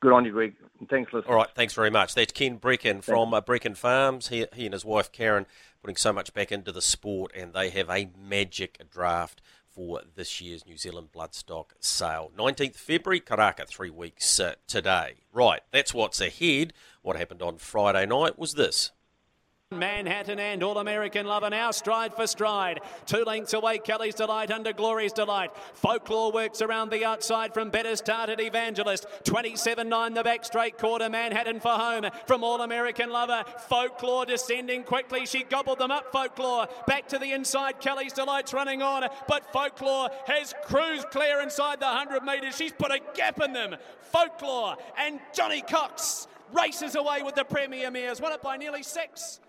Good 0.00 0.12
on 0.12 0.24
you, 0.24 0.32
Greg. 0.32 0.54
Thanks, 0.88 1.12
listeners. 1.12 1.28
All 1.28 1.36
right, 1.36 1.48
thanks 1.54 1.74
very 1.74 1.90
much. 1.90 2.14
That's 2.14 2.32
Ken 2.32 2.58
Breckon 2.58 3.02
from 3.02 3.34
uh, 3.34 3.40
Breckon 3.40 3.76
Farms. 3.76 4.28
He, 4.28 4.46
he 4.54 4.66
and 4.66 4.72
his 4.72 4.84
wife 4.84 5.10
Karen 5.10 5.46
putting 5.82 5.96
so 5.96 6.12
much 6.12 6.32
back 6.32 6.52
into 6.52 6.72
the 6.72 6.82
sport, 6.82 7.32
and 7.34 7.52
they 7.52 7.70
have 7.70 7.90
a 7.90 8.10
magic 8.16 8.80
draft 8.90 9.42
for 9.68 10.00
this 10.14 10.40
year's 10.40 10.66
New 10.66 10.78
Zealand 10.78 11.08
Bloodstock 11.14 11.66
sale. 11.80 12.30
19th 12.36 12.76
February, 12.76 13.20
Karaka, 13.20 13.66
three 13.66 13.90
weeks 13.90 14.40
uh, 14.40 14.54
today. 14.66 15.16
Right, 15.32 15.60
that's 15.70 15.92
what's 15.92 16.20
ahead. 16.20 16.72
What 17.02 17.16
happened 17.16 17.42
on 17.42 17.58
Friday 17.58 18.06
night 18.06 18.38
was 18.38 18.54
this. 18.54 18.92
Manhattan 19.72 20.38
and 20.38 20.62
All 20.62 20.78
American 20.78 21.26
Lover 21.26 21.50
now 21.50 21.72
stride 21.72 22.14
for 22.14 22.28
stride. 22.28 22.78
Two 23.04 23.24
lengths 23.24 23.52
away, 23.52 23.78
Kelly's 23.78 24.14
Delight 24.14 24.52
under 24.52 24.72
Glory's 24.72 25.12
Delight. 25.12 25.50
Folklore 25.74 26.30
works 26.30 26.62
around 26.62 26.92
the 26.92 27.04
outside 27.04 27.52
from 27.52 27.70
Better 27.70 27.96
Started 27.96 28.40
Evangelist. 28.40 29.06
27 29.24 29.88
9 29.88 30.14
the 30.14 30.22
back 30.22 30.44
straight 30.44 30.78
quarter. 30.78 31.08
Manhattan 31.08 31.58
for 31.58 31.72
home 31.72 32.04
from 32.28 32.44
All 32.44 32.60
American 32.60 33.10
Lover. 33.10 33.42
Folklore 33.68 34.24
descending 34.24 34.84
quickly. 34.84 35.26
She 35.26 35.42
gobbled 35.42 35.80
them 35.80 35.90
up, 35.90 36.12
Folklore. 36.12 36.68
Back 36.86 37.08
to 37.08 37.18
the 37.18 37.32
inside. 37.32 37.80
Kelly's 37.80 38.12
Delight's 38.12 38.54
running 38.54 38.82
on, 38.82 39.08
but 39.26 39.52
Folklore 39.52 40.10
has 40.28 40.54
cruised 40.62 41.10
clear 41.10 41.40
inside 41.40 41.80
the 41.80 41.86
100 41.86 42.22
metres. 42.22 42.56
She's 42.56 42.70
put 42.70 42.92
a 42.92 43.00
gap 43.14 43.40
in 43.40 43.52
them. 43.52 43.74
Folklore 44.12 44.76
and 44.96 45.18
Jonny 45.34 45.62
Cox 45.62 46.28
races 46.52 46.94
away 46.94 47.22
with 47.24 47.34
the 47.34 47.44
Premier 47.44 47.90
Mares. 47.90 48.20
Won 48.20 48.32
it 48.32 48.40
by 48.40 48.56
nearly 48.56 48.84
six. 48.84 49.40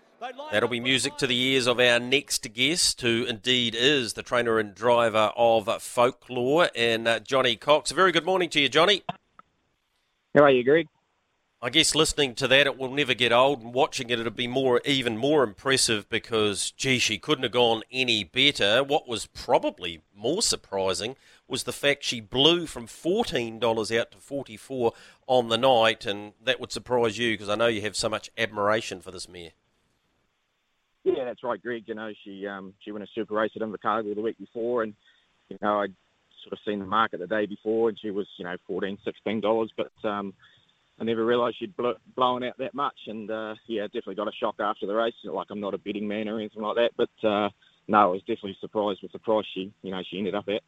That'll 0.50 0.68
be 0.68 0.80
music 0.80 1.16
to 1.18 1.28
the 1.28 1.38
ears 1.38 1.68
of 1.68 1.78
our 1.78 2.00
next 2.00 2.52
guest, 2.52 3.00
who 3.02 3.24
indeed 3.24 3.76
is 3.78 4.14
the 4.14 4.22
trainer 4.24 4.58
and 4.58 4.74
driver 4.74 5.30
of 5.36 5.68
Folklore, 5.80 6.70
and 6.74 7.06
uh, 7.06 7.20
Jonny 7.20 7.54
Cox. 7.54 7.92
A 7.92 7.94
very 7.94 8.10
good 8.10 8.26
morning 8.26 8.50
to 8.50 8.60
you, 8.60 8.68
Johnny. 8.68 9.02
How 10.34 10.42
are 10.42 10.50
you, 10.50 10.64
Greg? 10.64 10.88
I 11.62 11.70
guess 11.70 11.94
listening 11.94 12.34
to 12.36 12.48
that, 12.48 12.66
it 12.66 12.76
will 12.76 12.90
never 12.90 13.14
get 13.14 13.32
old, 13.32 13.62
and 13.62 13.72
watching 13.72 14.10
it, 14.10 14.18
it'll 14.18 14.32
be 14.32 14.48
more, 14.48 14.80
even 14.84 15.16
more 15.16 15.44
impressive 15.44 16.08
because, 16.08 16.72
gee, 16.72 16.98
she 16.98 17.18
couldn't 17.18 17.44
have 17.44 17.52
gone 17.52 17.82
any 17.92 18.24
better. 18.24 18.82
What 18.82 19.08
was 19.08 19.26
probably 19.26 20.02
more 20.16 20.42
surprising 20.42 21.14
was 21.46 21.62
the 21.62 21.72
fact 21.72 22.02
she 22.02 22.20
blew 22.20 22.66
from 22.66 22.88
fourteen 22.88 23.58
dollars 23.60 23.92
out 23.92 24.10
to 24.12 24.18
forty 24.18 24.56
four 24.56 24.94
on 25.28 25.48
the 25.48 25.58
night, 25.58 26.06
and 26.06 26.32
that 26.42 26.58
would 26.58 26.72
surprise 26.72 27.18
you 27.18 27.34
because 27.34 27.48
I 27.48 27.54
know 27.54 27.68
you 27.68 27.82
have 27.82 27.96
so 27.96 28.08
much 28.08 28.30
admiration 28.36 29.00
for 29.00 29.12
this 29.12 29.28
mare. 29.28 29.50
Yeah, 31.04 31.24
that's 31.24 31.42
right, 31.42 31.60
Greg. 31.60 31.84
You 31.86 31.94
know, 31.94 32.12
she 32.24 32.46
um, 32.46 32.74
she 32.84 32.92
won 32.92 33.02
a 33.02 33.06
super 33.14 33.34
race 33.34 33.52
at 33.56 33.62
Invercargill 33.62 34.14
the 34.14 34.20
week 34.20 34.38
before, 34.38 34.82
and 34.82 34.94
you 35.48 35.56
know, 35.62 35.80
I'd 35.80 35.94
sort 36.42 36.52
of 36.52 36.58
seen 36.66 36.80
the 36.80 36.86
market 36.86 37.20
the 37.20 37.26
day 37.26 37.46
before, 37.46 37.88
and 37.88 37.98
she 38.00 38.10
was 38.10 38.26
you 38.36 38.44
know 38.44 38.56
fourteen, 38.66 38.98
sixteen 39.04 39.40
dollars, 39.40 39.72
but 39.76 40.08
um, 40.08 40.34
I 41.00 41.04
never 41.04 41.24
realised 41.24 41.56
she'd 41.58 41.76
blow, 41.76 41.94
blown 42.16 42.42
out 42.42 42.58
that 42.58 42.74
much. 42.74 42.96
And 43.06 43.30
uh, 43.30 43.54
yeah, 43.66 43.84
definitely 43.84 44.16
got 44.16 44.28
a 44.28 44.32
shock 44.38 44.56
after 44.60 44.86
the 44.86 44.94
race. 44.94 45.14
Like 45.24 45.46
I'm 45.50 45.60
not 45.60 45.74
a 45.74 45.78
betting 45.78 46.08
man 46.08 46.28
or 46.28 46.38
anything 46.38 46.62
like 46.62 46.76
that, 46.76 46.90
but 46.96 47.28
uh, 47.28 47.48
no, 47.86 47.98
I 47.98 48.06
was 48.06 48.20
definitely 48.20 48.56
surprised 48.60 49.00
with 49.02 49.12
the 49.12 49.18
price 49.18 49.46
she, 49.54 49.72
you 49.82 49.90
know, 49.90 50.02
she 50.10 50.18
ended 50.18 50.34
up 50.34 50.48
at. 50.48 50.62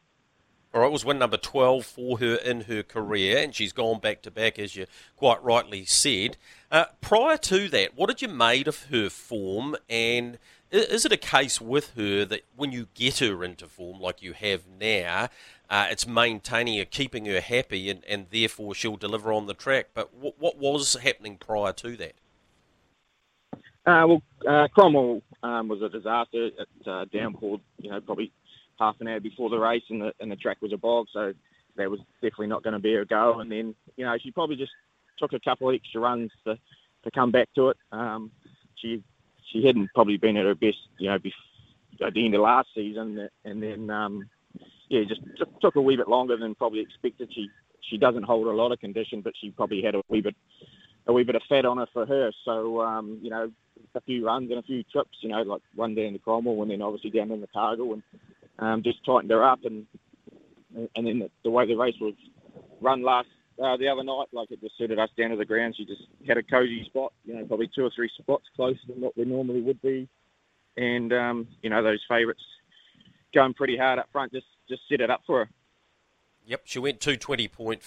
All 0.73 0.83
right, 0.83 0.87
it 0.87 0.93
was 0.93 1.05
win 1.05 1.19
number 1.19 1.37
12 1.37 1.85
for 1.85 2.19
her 2.19 2.37
in 2.37 2.63
her 2.63 2.85
career, 2.85 3.39
and 3.39 3.53
she's 3.53 3.73
gone 3.73 3.99
back 3.99 4.23
to 4.23 4.31
back, 4.31 4.57
as 4.57 4.77
you 4.77 4.87
quite 5.17 5.43
rightly 5.43 5.85
said. 5.85 6.37
Uh, 6.71 6.85
prior 7.01 7.37
to 7.39 7.69
that, 7.71 7.97
what 7.97 8.09
had 8.09 8.23
you 8.23 8.29
made 8.29 8.69
of 8.69 8.85
her 8.85 9.11
form, 9.11 9.75
and 9.89 10.39
is 10.71 11.05
it 11.05 11.11
a 11.11 11.17
case 11.17 11.61
with 11.61 11.95
her 11.97 12.25
that 12.25 12.43
when 12.55 12.71
you 12.71 12.87
get 12.95 13.19
her 13.19 13.43
into 13.43 13.67
form 13.67 13.99
like 13.99 14.23
you 14.23 14.33
have 14.33 14.63
now, 14.79 15.29
uh, 15.69 15.89
it's 15.91 16.07
maintaining 16.07 16.79
her, 16.79 16.85
keeping 16.85 17.27
her 17.27 17.41
happy, 17.41 17.91
and, 17.91 18.05
and 18.09 18.27
therefore 18.31 18.73
she'll 18.73 18.97
deliver 18.97 19.33
on 19.33 19.47
the 19.47 19.55
track. 19.55 19.89
But 19.93 20.15
what, 20.15 20.39
what 20.39 20.57
was 20.57 20.95
happening 20.95 21.37
prior 21.37 21.73
to 21.73 21.97
that? 21.97 22.13
Uh, 23.87 24.07
well, 24.07 24.23
uh, 24.49 24.69
Cromwell 24.69 25.23
um, 25.43 25.67
was 25.67 25.83
a 25.83 25.89
disaster. 25.89 26.47
It 26.47 26.69
uh, 26.87 27.07
downpoured, 27.07 27.61
you 27.79 27.91
know, 27.91 28.01
probably 28.01 28.31
half 28.81 28.97
an 29.01 29.09
hour 29.09 29.21
before 29.21 29.51
the 29.51 29.59
race, 29.59 29.83
and 29.91 30.01
the 30.01 30.13
and 30.21 30.31
the 30.31 30.37
track 30.37 30.61
was 30.61 30.73
a 30.73 30.77
bog, 30.77 31.07
so 31.13 31.33
that 31.77 31.91
was 31.91 32.01
definitely 32.15 32.49
not 32.49 32.65
going 32.65 32.73
to 32.73 32.81
be 32.81 32.95
a 32.95 33.05
go. 33.05 33.39
And 33.41 33.51
then, 33.51 33.75
you 33.97 34.05
know, 34.05 34.17
she 34.21 34.31
probably 34.31 34.57
just 34.57 34.73
took 35.19 35.33
a 35.33 35.41
couple 35.41 35.69
of 35.69 35.75
extra 35.75 36.01
runs 36.01 36.31
to 36.45 36.59
to 37.05 37.11
come 37.11 37.31
back 37.31 37.49
to 37.55 37.69
it. 37.69 37.77
Um, 37.93 38.31
she 38.77 39.03
she 39.53 39.65
hadn't 39.65 39.91
probably 39.95 40.17
been 40.17 40.37
at 40.37 40.47
her 40.47 40.55
best, 40.55 40.79
you 40.99 41.09
know, 41.09 41.19
before, 41.19 42.07
at 42.07 42.15
the 42.15 42.25
end 42.25 42.35
of 42.35 42.41
last 42.41 42.69
season, 42.75 43.29
and 43.45 43.63
then 43.63 43.91
um, 43.91 44.29
yeah, 44.89 45.03
just 45.05 45.21
took, 45.37 45.61
took 45.61 45.77
a 45.77 45.81
wee 45.81 45.97
bit 45.97 46.09
longer 46.09 46.37
than 46.37 46.55
probably 46.55 46.81
expected. 46.81 47.31
She 47.35 47.49
she 47.89 47.99
doesn't 47.99 48.25
hold 48.25 48.47
a 48.47 48.53
lot 48.53 48.73
of 48.73 48.81
condition, 48.81 49.21
but 49.21 49.35
she 49.41 49.51
probably 49.51 49.83
had 49.83 49.95
a 49.95 50.03
wee 50.09 50.21
bit 50.21 50.37
a 51.07 51.13
wee 51.13 51.25
bit 51.25 51.37
of 51.37 51.43
fat 51.49 51.65
on 51.65 51.79
her 51.79 51.87
for 51.93 52.07
her. 52.07 52.33
So 52.45 52.81
um, 52.81 53.19
you 53.23 53.31
know, 53.31 53.51
a 53.95 54.01
few 54.01 54.25
runs 54.25 54.51
and 54.51 54.59
a 54.59 54.63
few 54.63 54.83
trips, 54.85 55.19
you 55.21 55.29
know, 55.29 55.43
like 55.43 55.63
one 55.75 55.97
in 55.99 56.13
the 56.13 56.19
Cromwell 56.19 56.63
and 56.63 56.71
then 56.71 56.83
obviously 56.83 57.11
down 57.11 57.31
in 57.31 57.41
the 57.41 57.47
Cargill 57.49 57.95
and 57.95 58.03
um, 58.61 58.83
just 58.83 59.05
tightened 59.05 59.31
her 59.31 59.45
up 59.45 59.61
and 59.65 59.87
and 60.95 61.07
then 61.07 61.29
the, 61.43 61.51
way 61.51 61.67
the 61.67 61.75
race 61.75 61.97
was 62.01 62.15
run 62.81 63.03
last 63.03 63.27
uh, 63.63 63.77
the 63.77 63.89
other 63.89 64.05
night, 64.05 64.27
like 64.33 64.51
it 64.51 64.61
just 64.61 64.79
suited 64.79 64.99
us 64.99 65.11
down 65.19 65.31
to 65.31 65.37
the 65.37 65.45
ground. 65.45 65.75
She 65.77 65.85
just 65.85 66.03
had 66.27 66.39
a 66.39 66.43
cosy 66.43 66.85
spot, 66.87 67.13
you 67.25 67.35
know, 67.35 67.45
probably 67.45 67.71
two 67.75 67.85
or 67.85 67.91
three 67.95 68.11
spots 68.19 68.45
closer 68.57 68.79
than 68.89 69.01
what 69.01 69.17
we 69.17 69.25
normally 69.25 69.61
would 69.61 69.83
be, 69.83 70.09
and 70.77 71.13
um, 71.13 71.49
you 71.63 71.71
know 71.71 71.83
those 71.83 72.01
favourites 72.09 72.43
going 73.35 73.55
pretty 73.55 73.77
hard 73.77 73.99
up 73.99 74.09
front 74.13 74.33
just 74.33 74.47
just 74.69 74.83
set 74.89 75.01
it 75.01 75.11
up 75.11 75.23
for 75.27 75.45
her. 75.45 75.51
Yep, 76.47 76.63
she 76.65 76.79
went 76.81 77.01
220.5, 77.01 77.79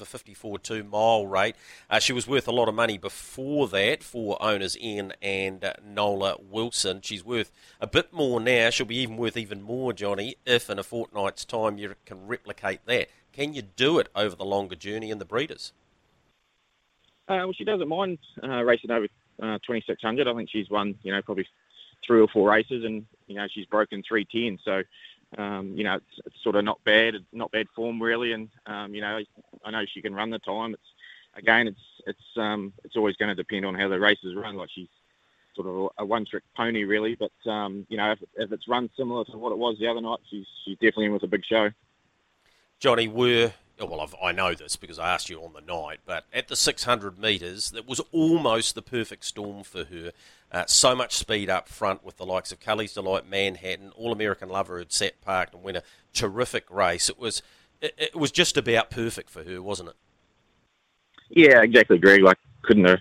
a 0.00 0.04
54.2 0.04 0.88
mile 0.90 1.26
rate. 1.26 1.56
Uh, 1.88 1.98
she 1.98 2.12
was 2.12 2.26
worth 2.26 2.46
a 2.46 2.52
lot 2.52 2.68
of 2.68 2.74
money 2.74 2.98
before 2.98 3.66
that 3.68 4.02
for 4.02 4.40
owners 4.42 4.76
Ian 4.78 5.14
and 5.22 5.64
uh, 5.64 5.72
Nola 5.82 6.36
Wilson. 6.38 7.00
She's 7.02 7.24
worth 7.24 7.50
a 7.80 7.86
bit 7.86 8.12
more 8.12 8.40
now. 8.40 8.68
She'll 8.70 8.86
be 8.86 8.96
even 8.96 9.16
worth 9.16 9.36
even 9.36 9.62
more, 9.62 9.92
Johnny, 9.92 10.36
if 10.44 10.68
in 10.68 10.78
a 10.78 10.82
fortnight's 10.82 11.44
time 11.44 11.78
you 11.78 11.94
can 12.04 12.26
replicate 12.26 12.80
that. 12.84 13.08
Can 13.32 13.54
you 13.54 13.62
do 13.62 13.98
it 13.98 14.08
over 14.14 14.36
the 14.36 14.44
longer 14.44 14.74
journey 14.74 15.10
in 15.10 15.18
the 15.18 15.24
breeders? 15.24 15.72
Uh, 17.28 17.46
well, 17.46 17.52
she 17.52 17.64
doesn't 17.64 17.88
mind 17.88 18.18
uh, 18.42 18.62
racing 18.64 18.90
over 18.90 19.06
uh, 19.40 19.58
2600. 19.66 20.26
I 20.26 20.34
think 20.34 20.50
she's 20.50 20.68
won, 20.68 20.96
you 21.02 21.12
know, 21.12 21.22
probably 21.22 21.46
three 22.04 22.20
or 22.20 22.28
four 22.28 22.50
races, 22.50 22.84
and 22.84 23.06
you 23.28 23.36
know 23.36 23.46
she's 23.52 23.66
broken 23.66 24.02
310. 24.06 24.58
So 24.64 24.82
um, 25.38 25.74
you 25.76 25.84
know, 25.84 25.94
it's, 25.94 26.20
it's, 26.26 26.42
sort 26.42 26.56
of 26.56 26.64
not 26.64 26.82
bad, 26.84 27.14
not 27.32 27.52
bad 27.52 27.66
form 27.74 28.02
really, 28.02 28.32
and 28.32 28.48
um, 28.66 28.94
you 28.94 29.00
know, 29.00 29.20
I 29.64 29.70
know 29.70 29.84
she 29.92 30.02
can 30.02 30.14
run 30.14 30.30
the 30.30 30.38
time. 30.40 30.74
It's 30.74 30.82
again, 31.36 31.68
it's 31.68 31.80
it's 32.06 32.36
um, 32.36 32.72
it's 32.84 32.96
always 32.96 33.16
going 33.16 33.28
to 33.28 33.34
depend 33.34 33.64
on 33.64 33.74
how 33.74 33.88
the 33.88 34.00
races 34.00 34.34
run. 34.34 34.56
Like 34.56 34.70
she's 34.74 34.88
sort 35.54 35.66
of 35.66 35.90
a 35.98 36.04
one-trick 36.04 36.42
pony 36.56 36.84
really, 36.84 37.16
but 37.16 37.50
um, 37.50 37.86
you 37.88 37.96
know, 37.96 38.12
if, 38.12 38.18
if 38.36 38.52
it's 38.52 38.68
run 38.68 38.90
similar 38.96 39.24
to 39.26 39.36
what 39.36 39.52
it 39.52 39.58
was 39.58 39.76
the 39.78 39.86
other 39.86 40.00
night, 40.00 40.18
she's 40.30 40.46
she's 40.64 40.76
definitely 40.76 41.06
in 41.06 41.12
with 41.12 41.22
a 41.22 41.28
big 41.28 41.44
show. 41.44 41.70
Johnny, 42.78 43.08
were 43.08 43.52
well, 43.86 44.00
I've, 44.00 44.14
i 44.22 44.32
know 44.32 44.54
this 44.54 44.76
because 44.76 44.98
I 44.98 45.10
asked 45.10 45.30
you 45.30 45.40
on 45.42 45.52
the 45.52 45.60
night, 45.60 46.00
but 46.04 46.24
at 46.32 46.48
the 46.48 46.56
600 46.56 47.18
metres, 47.18 47.70
that 47.70 47.88
was 47.88 48.00
almost 48.12 48.74
the 48.74 48.82
perfect 48.82 49.24
storm 49.24 49.62
for 49.62 49.84
her. 49.84 50.12
Uh, 50.52 50.64
so 50.66 50.96
much 50.96 51.14
speed 51.14 51.48
up 51.48 51.68
front 51.68 52.04
with 52.04 52.16
the 52.16 52.26
likes 52.26 52.50
of 52.50 52.58
Kelly's 52.58 52.94
Delight, 52.94 53.28
Manhattan, 53.28 53.92
All 53.94 54.12
American 54.12 54.48
Lover 54.48 54.78
had 54.78 54.92
sat 54.92 55.20
parked 55.20 55.54
and 55.54 55.62
win 55.62 55.76
a 55.76 55.82
terrific 56.12 56.68
race. 56.70 57.08
It 57.08 57.18
was 57.18 57.42
it, 57.80 57.94
it, 57.96 58.16
was 58.16 58.32
just 58.32 58.56
about 58.56 58.90
perfect 58.90 59.30
for 59.30 59.44
her, 59.44 59.62
wasn't 59.62 59.90
it? 59.90 59.96
Yeah, 61.28 61.62
exactly, 61.62 61.98
Greg. 61.98 62.22
Like 62.22 62.38
couldn't 62.62 62.86
have 62.86 62.98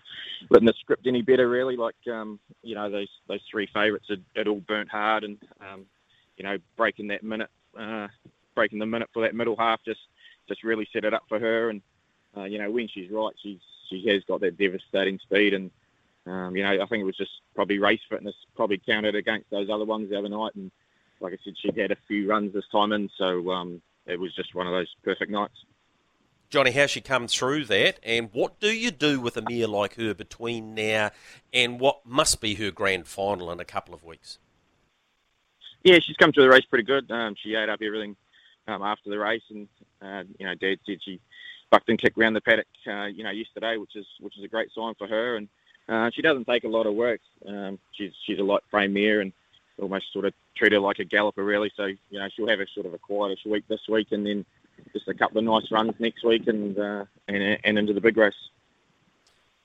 written 0.50 0.68
the 0.68 0.74
script 0.80 1.08
any 1.08 1.24
better, 1.24 1.50
really. 1.50 1.76
Like 1.76 1.96
um, 2.12 2.40
you 2.62 2.76
know, 2.76 2.90
those 2.90 3.10
those 3.28 3.42
three 3.50 3.68
favourites 3.74 4.06
had, 4.08 4.24
had, 4.36 4.48
all 4.48 4.62
burnt 4.62 4.90
hard, 4.90 5.24
and 5.24 5.38
um, 5.60 5.86
you 6.38 6.44
know, 6.44 6.58
breaking 6.78 7.08
that 7.08 7.24
minute, 7.24 7.50
uh, 7.78 8.08
breaking 8.54 8.80
the 8.80 8.86
minute 8.86 9.10
for 9.12 9.24
that 9.24 9.34
middle 9.34 9.56
half 9.58 9.84
just 9.84 10.02
just 10.48 10.64
really 10.64 10.88
set 10.94 11.04
it 11.04 11.14
up 11.16 11.24
for 11.28 11.40
her. 11.40 11.72
And 11.72 11.82
uh, 12.38 12.44
you 12.44 12.60
know, 12.60 12.70
when 12.70 12.88
she's 12.88 13.10
right, 13.10 13.34
she's 13.42 13.60
she 13.90 14.08
has 14.10 14.24
got 14.26 14.42
that 14.42 14.58
devastating 14.58 15.18
speed 15.20 15.56
and 15.56 15.72
um, 16.30 16.56
you 16.56 16.64
know, 16.64 16.72
I 16.72 16.86
think 16.86 17.02
it 17.02 17.06
was 17.06 17.18
just 17.18 17.32
probably 17.56 17.80
race 17.80 18.02
fitness 18.10 18.36
probably 18.56 18.82
counted 18.86 19.16
against 19.16 19.50
those 19.50 19.70
other 19.70 19.86
ones 19.86 20.10
the 20.10 20.18
other 20.18 20.30
night. 20.30 20.54
And 20.56 20.72
like 21.20 21.34
I 21.34 21.38
said, 21.44 21.56
she 21.60 21.80
had 21.80 21.92
a 21.92 21.98
few 22.08 22.30
runs 22.30 22.54
this 22.54 22.68
time 22.72 22.92
in, 22.92 23.10
so 23.18 23.52
um, 23.52 23.82
it 24.06 24.20
was 24.20 24.36
just 24.36 24.56
one 24.56 24.68
of 24.68 24.74
those 24.74 24.94
perfect 25.04 25.32
nights. 25.32 25.66
Johnny, 26.50 26.72
how 26.72 26.88
she 26.88 27.00
come 27.00 27.28
through 27.28 27.66
that, 27.66 28.00
and 28.02 28.30
what 28.32 28.60
do 28.60 28.72
you 28.72 28.90
do 28.90 29.20
with 29.20 29.38
a 29.38 29.44
mare 29.48 29.68
like 29.68 29.96
her 29.96 30.16
between 30.16 30.74
now 30.74 31.12
and 31.54 31.80
what 31.80 32.06
must 32.06 32.42
be 32.42 32.56
her 32.56 32.72
grand 32.72 33.08
final 33.08 33.52
in 33.52 33.60
a 33.60 33.66
couple 33.66 33.94
of 33.94 34.04
weeks? 34.04 34.40
Yeah, 35.84 36.00
she's 36.02 36.18
come 36.18 36.32
through 36.32 36.44
the 36.44 36.50
race 36.50 36.66
pretty 36.66 36.86
good. 36.86 37.10
Um, 37.12 37.36
she 37.42 37.54
ate 37.54 37.70
up 37.70 37.80
everything 37.84 38.16
um, 38.68 38.82
after 38.82 39.10
the 39.10 39.20
race, 39.20 39.44
and 39.50 39.68
uh, 40.02 40.24
you 40.40 40.46
know, 40.46 40.56
Dad 40.56 40.80
said 40.86 40.98
she 41.04 41.22
bucked 41.70 41.88
and 41.90 42.00
kicked 42.00 42.18
around 42.18 42.34
the 42.34 42.42
paddock, 42.42 42.68
uh, 42.88 43.06
you 43.06 43.24
know, 43.24 43.30
yesterday, 43.30 43.78
which 43.78 43.96
is 43.96 44.08
which 44.20 44.38
is 44.38 44.44
a 44.44 44.48
great 44.48 44.70
sign 44.76 44.96
for 44.98 45.08
her. 45.08 45.36
And 45.36 45.48
uh, 45.90 46.12
she 46.14 46.22
doesn't 46.22 46.46
take 46.46 46.64
a 46.64 46.68
lot 46.68 46.86
of 46.86 46.94
work. 46.94 47.20
Um, 47.48 47.80
she's 47.92 48.12
she's 48.26 48.40
a 48.40 48.44
light 48.44 48.64
frame 48.70 48.94
mare 48.94 49.22
and 49.22 49.34
almost 49.82 50.12
sort 50.14 50.26
of 50.26 50.34
treat 50.56 50.72
her 50.72 50.80
like 50.80 51.00
a 51.00 51.06
galloper 51.06 51.44
really. 51.44 51.72
So 51.76 51.86
you 51.86 52.20
know 52.20 52.28
she'll 52.36 52.48
have 52.48 52.60
a 52.60 52.68
sort 52.74 52.86
of 52.86 52.94
a 52.94 53.00
quietish 53.00 53.46
week 53.46 53.64
this 53.68 53.82
week 53.90 54.08
and 54.12 54.26
then 54.26 54.46
just 54.94 55.08
a 55.08 55.14
couple 55.14 55.40
of 55.40 55.44
nice 55.44 55.72
runs 55.72 55.94
next 56.00 56.24
week 56.24 56.48
and 56.48 56.78
uh, 56.78 57.06
and 57.28 57.60
and 57.64 57.78
into 57.80 57.94
the 57.94 58.02
big 58.02 58.18
race. 58.18 58.34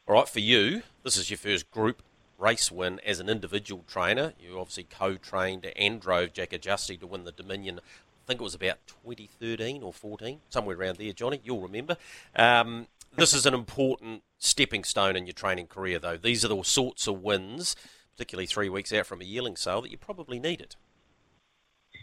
All 0.07 0.14
right, 0.16 0.28
for 0.28 0.40
you, 0.40 0.83
this 1.02 1.16
is 1.16 1.31
your 1.31 1.38
first 1.38 1.71
group 1.71 2.02
race 2.38 2.71
win 2.71 3.00
as 3.07 3.21
an 3.21 3.28
individual 3.28 3.85
trainer. 3.87 4.35
You 4.38 4.59
obviously 4.59 4.85
co-trained 4.85 5.66
and 5.76 6.00
drove 6.00 6.33
Jack 6.33 6.52
Adjusty 6.52 6.97
to 6.99 7.07
win 7.07 7.25
the 7.25 7.33
Dominion. 7.33 7.81
I 7.81 8.26
think 8.26 8.40
it 8.40 8.45
was 8.45 8.54
about 8.54 8.78
2013 8.87 9.83
or 9.83 9.93
14, 9.93 10.40
somewhere 10.49 10.76
around 10.76 10.97
there, 10.97 11.12
Johnny. 11.12 11.40
You'll 11.45 11.61
remember. 11.61 11.97
Um, 12.35 12.87
this 13.16 13.35
is 13.35 13.47
an 13.47 13.54
important 13.54 14.23
stepping 14.38 14.85
stone 14.85 15.16
in 15.16 15.26
your 15.26 15.33
training 15.33 15.66
career, 15.66 15.99
though. 15.99 16.16
These 16.16 16.44
are 16.44 16.49
the 16.49 16.62
sorts 16.62 17.06
of 17.06 17.23
wins, 17.23 17.76
particularly 18.12 18.47
three 18.47 18.68
weeks 18.68 18.92
out 18.92 19.06
from 19.06 19.21
a 19.21 19.25
yearling 19.25 19.56
sale, 19.56 19.83
that 19.83 19.90
you 19.90 19.99
probably 19.99 20.38
need 20.38 20.61
it. 20.61 20.76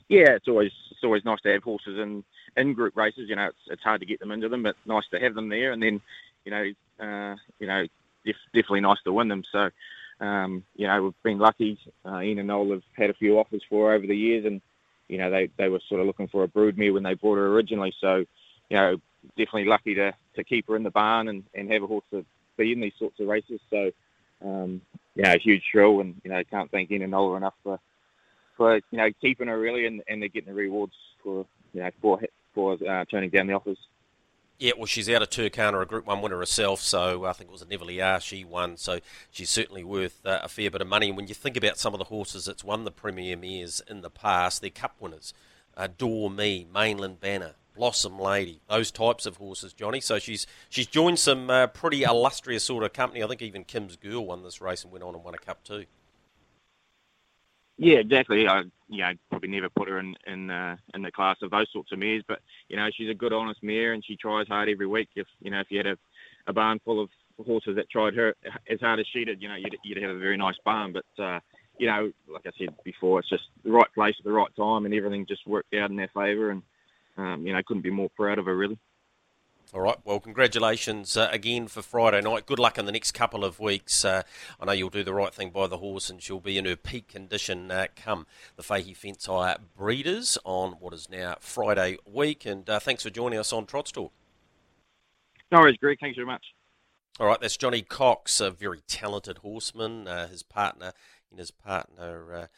Yeah, 0.09 0.31
it's 0.31 0.47
always 0.47 0.71
it's 0.89 1.03
always 1.03 1.23
nice 1.23 1.39
to 1.41 1.53
have 1.53 1.63
horses 1.63 1.97
in, 1.97 2.23
in 2.57 2.73
group 2.73 2.97
races. 2.97 3.29
You 3.29 3.35
know, 3.35 3.47
it's 3.47 3.57
it's 3.67 3.83
hard 3.83 4.01
to 4.01 4.05
get 4.05 4.19
them 4.19 4.31
into 4.31 4.49
them, 4.49 4.63
but 4.63 4.75
nice 4.85 5.05
to 5.11 5.19
have 5.19 5.35
them 5.35 5.49
there. 5.49 5.71
And 5.71 5.81
then, 5.81 6.01
you 6.43 6.51
know, 6.51 6.71
uh, 6.99 7.35
you 7.59 7.67
know, 7.67 7.87
def- 8.25 8.35
definitely 8.53 8.81
nice 8.81 9.01
to 9.05 9.13
win 9.13 9.29
them. 9.29 9.43
So, 9.51 9.69
um, 10.19 10.63
you 10.75 10.87
know, 10.87 11.03
we've 11.03 11.23
been 11.23 11.39
lucky. 11.39 11.79
Uh, 12.05 12.19
Ian 12.19 12.39
and 12.39 12.47
Noel 12.49 12.71
have 12.71 12.83
had 12.97 13.09
a 13.09 13.15
few 13.15 13.39
offers 13.39 13.63
for 13.69 13.89
her 13.89 13.95
over 13.95 14.05
the 14.05 14.17
years, 14.17 14.45
and 14.45 14.61
you 15.07 15.17
know, 15.17 15.31
they 15.31 15.49
they 15.57 15.69
were 15.69 15.81
sort 15.87 16.01
of 16.01 16.07
looking 16.07 16.27
for 16.27 16.43
a 16.43 16.47
broodmare 16.47 16.93
when 16.93 17.03
they 17.03 17.13
bought 17.13 17.37
her 17.37 17.47
originally. 17.47 17.93
So, 18.01 18.25
you 18.69 18.77
know, 18.77 18.97
definitely 19.29 19.65
lucky 19.65 19.95
to, 19.95 20.13
to 20.35 20.43
keep 20.43 20.67
her 20.67 20.75
in 20.75 20.83
the 20.83 20.91
barn 20.91 21.27
and, 21.27 21.43
and 21.53 21.71
have 21.71 21.83
a 21.83 21.87
horse 21.87 22.05
to 22.11 22.25
be 22.57 22.71
in 22.71 22.79
these 22.79 22.93
sorts 22.97 23.19
of 23.19 23.27
races. 23.27 23.59
So, 23.69 23.91
um, 24.43 24.81
you 25.15 25.23
know, 25.23 25.35
huge 25.37 25.63
thrill, 25.71 25.99
and 26.01 26.19
you 26.23 26.31
know, 26.31 26.43
can't 26.43 26.71
thank 26.71 26.91
Ian 26.91 27.09
Nola 27.09 27.37
enough 27.37 27.53
for 27.63 27.79
for 28.57 28.75
you 28.75 28.97
know 28.97 29.09
keeping 29.21 29.47
her 29.47 29.59
really, 29.59 29.85
and, 29.85 30.01
and 30.07 30.21
they're 30.21 30.29
getting 30.29 30.49
the 30.49 30.55
rewards 30.55 30.93
for 31.23 31.45
you 31.73 31.81
know 31.81 31.89
for 32.01 32.19
for 32.53 32.77
uh, 32.87 33.05
turning 33.05 33.29
down 33.29 33.47
the 33.47 33.53
offers. 33.53 33.77
Yeah, 34.59 34.73
well, 34.77 34.85
she's 34.85 35.09
out 35.09 35.23
of 35.23 35.31
Turkana, 35.31 35.81
a 35.81 35.87
Group 35.87 36.05
1 36.05 36.21
winner 36.21 36.37
herself, 36.37 36.81
so 36.81 37.25
I 37.25 37.33
think 37.33 37.49
it 37.49 37.51
was 37.51 37.63
a 37.63 37.65
Neville 37.65 38.19
she 38.19 38.45
won, 38.45 38.77
so 38.77 38.99
she's 39.31 39.49
certainly 39.49 39.83
worth 39.83 40.23
uh, 40.23 40.41
a 40.43 40.47
fair 40.47 40.69
bit 40.69 40.81
of 40.81 40.87
money. 40.87 41.07
And 41.07 41.17
when 41.17 41.25
you 41.25 41.33
think 41.33 41.57
about 41.57 41.79
some 41.79 41.95
of 41.95 41.97
the 41.97 42.03
horses 42.05 42.45
that's 42.45 42.63
won 42.63 42.83
the 42.83 42.91
Premier 42.91 43.35
Mares 43.35 43.81
in 43.89 44.01
the 44.01 44.11
past, 44.11 44.61
they're 44.61 44.69
Cup 44.69 44.95
winners. 44.99 45.33
Adore 45.75 46.29
Me, 46.29 46.67
Mainland 46.71 47.19
Banner, 47.19 47.55
Blossom 47.81 48.19
Lady, 48.19 48.61
those 48.69 48.91
types 48.91 49.25
of 49.25 49.37
horses, 49.37 49.73
Johnny. 49.73 50.01
So 50.01 50.19
she's 50.19 50.45
she's 50.69 50.85
joined 50.85 51.17
some 51.17 51.49
uh, 51.49 51.65
pretty 51.65 52.03
illustrious 52.03 52.63
sort 52.63 52.83
of 52.83 52.93
company. 52.93 53.23
I 53.23 53.27
think 53.27 53.41
even 53.41 53.63
Kim's 53.63 53.95
Girl 53.95 54.23
won 54.23 54.43
this 54.43 54.61
race 54.61 54.83
and 54.83 54.91
went 54.91 55.03
on 55.03 55.15
and 55.15 55.23
won 55.23 55.33
a 55.33 55.39
cup 55.39 55.63
too. 55.63 55.85
Yeah, 57.79 57.97
exactly. 57.97 58.47
I 58.47 58.65
you 58.87 58.99
know 58.99 59.13
probably 59.31 59.49
never 59.49 59.67
put 59.67 59.89
her 59.89 59.97
in 59.97 60.15
in 60.27 60.51
uh, 60.51 60.77
in 60.93 61.01
the 61.01 61.11
class 61.11 61.37
of 61.41 61.49
those 61.49 61.71
sorts 61.73 61.91
of 61.91 61.97
mares, 61.97 62.21
but 62.27 62.41
you 62.69 62.77
know 62.77 62.87
she's 62.95 63.09
a 63.09 63.15
good, 63.15 63.33
honest 63.33 63.63
mare, 63.63 63.93
and 63.93 64.05
she 64.05 64.15
tries 64.15 64.47
hard 64.47 64.69
every 64.69 64.85
week. 64.85 65.09
If 65.15 65.25
you 65.41 65.49
know 65.49 65.61
if 65.61 65.71
you 65.71 65.77
had 65.77 65.87
a, 65.87 65.97
a 66.45 66.53
barn 66.53 66.79
full 66.85 67.01
of 67.01 67.09
horses 67.43 67.77
that 67.77 67.89
tried 67.89 68.13
her 68.13 68.35
as 68.69 68.79
hard 68.79 68.99
as 68.99 69.07
she 69.11 69.25
did, 69.25 69.41
you 69.41 69.49
know 69.49 69.55
you'd, 69.55 69.75
you'd 69.83 70.03
have 70.03 70.15
a 70.15 70.19
very 70.19 70.37
nice 70.37 70.57
barn. 70.63 70.93
But 70.93 71.23
uh, 71.23 71.39
you 71.79 71.87
know, 71.87 72.11
like 72.31 72.45
I 72.45 72.51
said 72.59 72.75
before, 72.83 73.21
it's 73.21 73.29
just 73.29 73.45
the 73.63 73.71
right 73.71 73.91
place 73.95 74.13
at 74.19 74.23
the 74.23 74.31
right 74.31 74.55
time, 74.55 74.85
and 74.85 74.93
everything 74.93 75.25
just 75.25 75.47
worked 75.47 75.73
out 75.73 75.89
in 75.89 75.95
their 75.95 76.11
favour, 76.13 76.51
and 76.51 76.61
um, 77.21 77.45
you 77.45 77.53
know 77.53 77.61
couldn't 77.65 77.83
be 77.83 77.91
more 77.91 78.09
proud 78.09 78.39
of 78.39 78.45
her 78.45 78.55
really. 78.55 78.77
All 79.73 79.79
right. 79.79 79.95
Well, 80.03 80.19
congratulations 80.19 81.15
uh, 81.15 81.29
again 81.31 81.69
for 81.69 81.81
Friday 81.81 82.19
night. 82.19 82.45
Good 82.45 82.59
luck 82.59 82.77
in 82.77 82.85
the 82.85 82.91
next 82.91 83.13
couple 83.13 83.45
of 83.45 83.57
weeks. 83.57 84.03
Uh, 84.03 84.23
I 84.59 84.65
know 84.65 84.73
you'll 84.73 84.89
do 84.89 85.01
the 85.01 85.13
right 85.13 85.33
thing 85.33 85.49
by 85.49 85.67
the 85.67 85.77
horse, 85.77 86.09
and 86.09 86.21
she'll 86.21 86.41
be 86.41 86.57
in 86.57 86.65
her 86.65 86.75
peak 86.75 87.07
condition 87.07 87.71
uh, 87.71 87.87
come 87.95 88.27
the 88.57 88.63
Fahey 88.63 88.93
Fence 88.93 89.27
Hire 89.27 89.55
Breeders 89.77 90.37
on 90.43 90.73
what 90.73 90.93
is 90.93 91.09
now 91.09 91.37
Friday 91.39 91.97
week. 92.05 92.45
And 92.45 92.69
uh, 92.69 92.79
thanks 92.81 93.03
for 93.03 93.09
joining 93.09 93.39
us 93.39 93.53
on 93.53 93.65
Trots 93.65 93.93
Talk. 93.93 94.11
No 95.53 95.59
worries, 95.59 95.77
Greg. 95.77 95.99
Thanks 96.01 96.17
very 96.17 96.27
much. 96.27 96.47
All 97.17 97.27
right. 97.27 97.39
That's 97.39 97.55
Jonny 97.55 97.81
Cox, 97.81 98.41
a 98.41 98.51
very 98.51 98.81
talented 98.87 99.37
horseman. 99.37 100.05
Uh, 100.05 100.27
his 100.27 100.43
partner 100.43 100.91
and 101.29 101.39
his 101.39 101.51
partner 101.51 102.49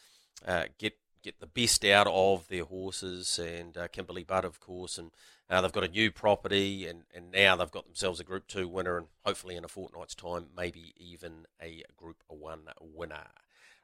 uh, 0.48 0.64
get 0.80 0.98
get 1.24 1.40
the 1.40 1.48
best 1.48 1.86
out 1.86 2.08
of 2.08 2.48
their 2.50 2.66
horses, 2.66 3.40
and 3.40 3.78
Kimberly 3.92 4.24
Budd, 4.24 4.46
of 4.46 4.60
course, 4.60 4.98
and 4.98 5.12
uh, 5.50 5.62
they've 5.62 5.72
got 5.72 5.84
a 5.84 5.90
new 5.90 6.12
property, 6.12 6.88
and, 6.88 7.04
and 7.14 7.32
now 7.32 7.56
they've 7.56 7.72
got 7.72 7.86
themselves 7.86 8.20
a 8.20 8.24
Group 8.24 8.48
2 8.48 8.68
winner, 8.68 8.98
and 8.98 9.08
hopefully 9.26 9.56
in 9.56 9.64
a 9.64 9.68
fortnight's 9.68 10.16
time, 10.16 10.48
maybe 10.56 10.94
even 10.98 11.46
a 11.62 11.84
Group 11.96 12.24
1 12.28 12.62
winner. 12.80 13.28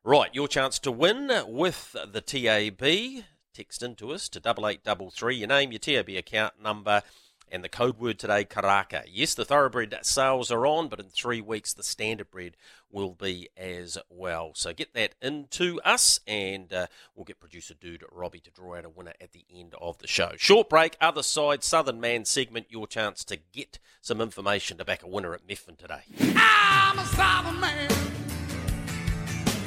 Right, 0.03 0.33
your 0.33 0.47
chance 0.47 0.79
to 0.79 0.91
win 0.91 1.31
with 1.47 1.95
the 2.11 2.21
TAB. 2.21 3.23
Text 3.53 3.83
into 3.83 4.11
us 4.11 4.29
to 4.29 4.39
8833, 4.39 5.35
your 5.35 5.47
name, 5.47 5.71
your 5.71 5.79
TAB 5.79 6.09
account 6.09 6.53
number, 6.61 7.03
and 7.51 7.63
the 7.63 7.69
code 7.69 7.99
word 7.99 8.19
today, 8.19 8.45
Karaka. 8.45 9.03
Yes, 9.07 9.33
the 9.33 9.45
thoroughbred 9.45 9.95
sales 10.01 10.51
are 10.51 10.65
on, 10.65 10.87
but 10.87 10.99
in 10.99 11.07
three 11.07 11.41
weeks 11.41 11.73
the 11.73 11.83
standard 11.83 12.31
bred 12.31 12.55
will 12.91 13.13
be 13.13 13.49
as 13.55 13.97
well. 14.09 14.51
So 14.55 14.73
get 14.73 14.93
that 14.93 15.15
into 15.21 15.79
us, 15.83 16.19
and 16.27 16.71
uh, 16.73 16.87
we'll 17.15 17.25
get 17.25 17.39
producer 17.39 17.73
dude 17.73 18.03
Robbie 18.11 18.39
to 18.39 18.51
draw 18.51 18.75
out 18.77 18.85
a 18.85 18.89
winner 18.89 19.13
at 19.21 19.31
the 19.31 19.45
end 19.53 19.75
of 19.79 19.99
the 19.99 20.07
show. 20.07 20.31
Short 20.37 20.69
break, 20.69 20.97
other 20.99 21.23
side, 21.23 21.63
Southern 21.63 21.99
Man 21.99 22.25
segment, 22.25 22.67
your 22.69 22.87
chance 22.87 23.23
to 23.25 23.37
get 23.37 23.79
some 24.01 24.21
information 24.21 24.77
to 24.77 24.85
back 24.85 25.03
a 25.03 25.07
winner 25.07 25.33
at 25.33 25.47
Methven 25.47 25.77
today. 25.77 26.01
I'm 26.35 26.97
a 26.97 27.05
Southern 27.05 27.59
man, 27.59 27.91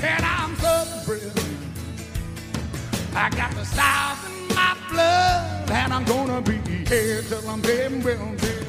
and 0.03 0.25
I'm 0.25 0.57
Southern 0.57 1.05
bred. 1.05 1.33
I 3.15 3.29
got 3.29 3.53
the 3.53 3.65
South 3.65 4.27
in 4.27 4.55
my 4.55 4.75
blood, 4.91 5.32
and 5.73 5.93
I'm 5.93 6.05
gonna 6.05 6.43
be 6.43 6.59
here 6.87 7.23
till 7.23 7.49
I'm 7.49 7.61
dead 7.63 8.05
well 8.05 8.35
dead. 8.37 8.67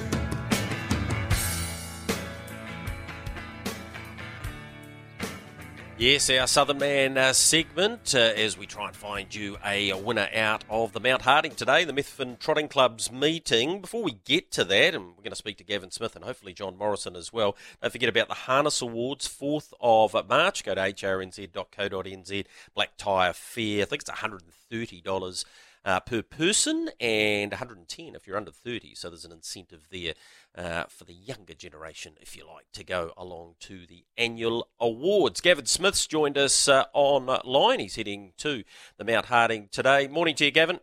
Yes, 5.98 6.30
our 6.30 6.48
Southern 6.48 6.80
Man 6.80 7.18
uh, 7.18 7.34
segment 7.34 8.16
uh, 8.16 8.18
as 8.18 8.58
we 8.58 8.66
try 8.66 8.88
and 8.88 8.96
find 8.96 9.34
you 9.34 9.58
a, 9.64 9.94
winner 9.94 10.28
out 10.34 10.64
of 10.70 10.92
the 10.92 11.00
Mount 11.00 11.22
Harding 11.22 11.56
today, 11.56 11.86
the 11.86 11.94
Methven 11.94 12.40
Trotting 12.40 12.68
Club's 12.68 13.12
meeting. 13.12 13.80
Before 13.80 14.04
we 14.04 14.18
get 14.26 14.52
to 14.52 14.66
that, 14.66 14.96
and 14.96 15.06
we're 15.06 15.24
going 15.24 15.30
to 15.30 15.36
speak 15.36 15.58
to 15.60 15.64
Gavin 15.64 15.92
Smith 15.92 16.16
and 16.16 16.26
hopefully 16.26 16.52
John 16.52 16.78
Morrison 16.78 17.16
as 17.16 17.32
well, 17.32 17.56
don't 17.82 17.92
forget 17.92 18.10
about 18.10 18.28
the 18.28 18.34
Harness 18.34 18.82
Awards, 18.82 19.28
4th 19.28 19.72
of 19.80 20.28
March. 20.28 20.66
Go 20.66 20.76
to 20.76 20.82
hrnz.co.nz, 20.82 22.46
Black 22.74 22.98
Tyre 22.98 23.34
Fair. 23.34 23.84
I 23.84 23.86
think 23.86 24.02
it's 24.02 24.12
$130 24.12 25.46
uh, 25.86 26.00
per 26.00 26.22
person 26.22 26.90
and 27.00 27.52
110 27.52 28.16
if 28.16 28.28
you're 28.28 28.38
under 28.38 28.52
30. 28.52 28.96
So 28.96 29.10
there's 29.10 29.26
an 29.26 29.32
incentive 29.32 29.88
there 29.92 30.14
uh, 30.56 30.86
for 30.88 31.04
the 31.04 31.14
younger 31.14 31.54
generation, 31.54 32.14
if 32.22 32.36
you 32.36 32.48
like, 32.48 32.72
to 32.74 32.84
go 32.84 33.12
along 33.18 33.56
to 33.62 33.86
the 33.86 34.06
annual 34.18 34.68
awards. 34.80 35.42
Gavin 35.42 35.66
Smith's 35.66 36.08
joined 36.08 36.38
us 36.38 36.68
uh, 36.68 36.86
online. 36.94 37.80
He's 37.80 37.96
heading 37.96 38.34
to 38.38 38.64
the 38.98 39.04
Mount 39.04 39.28
Harding 39.28 39.70
today. 39.72 40.08
Morning 40.08 40.36
to 40.36 40.46
you, 40.46 40.52
Gavin. 40.52 40.80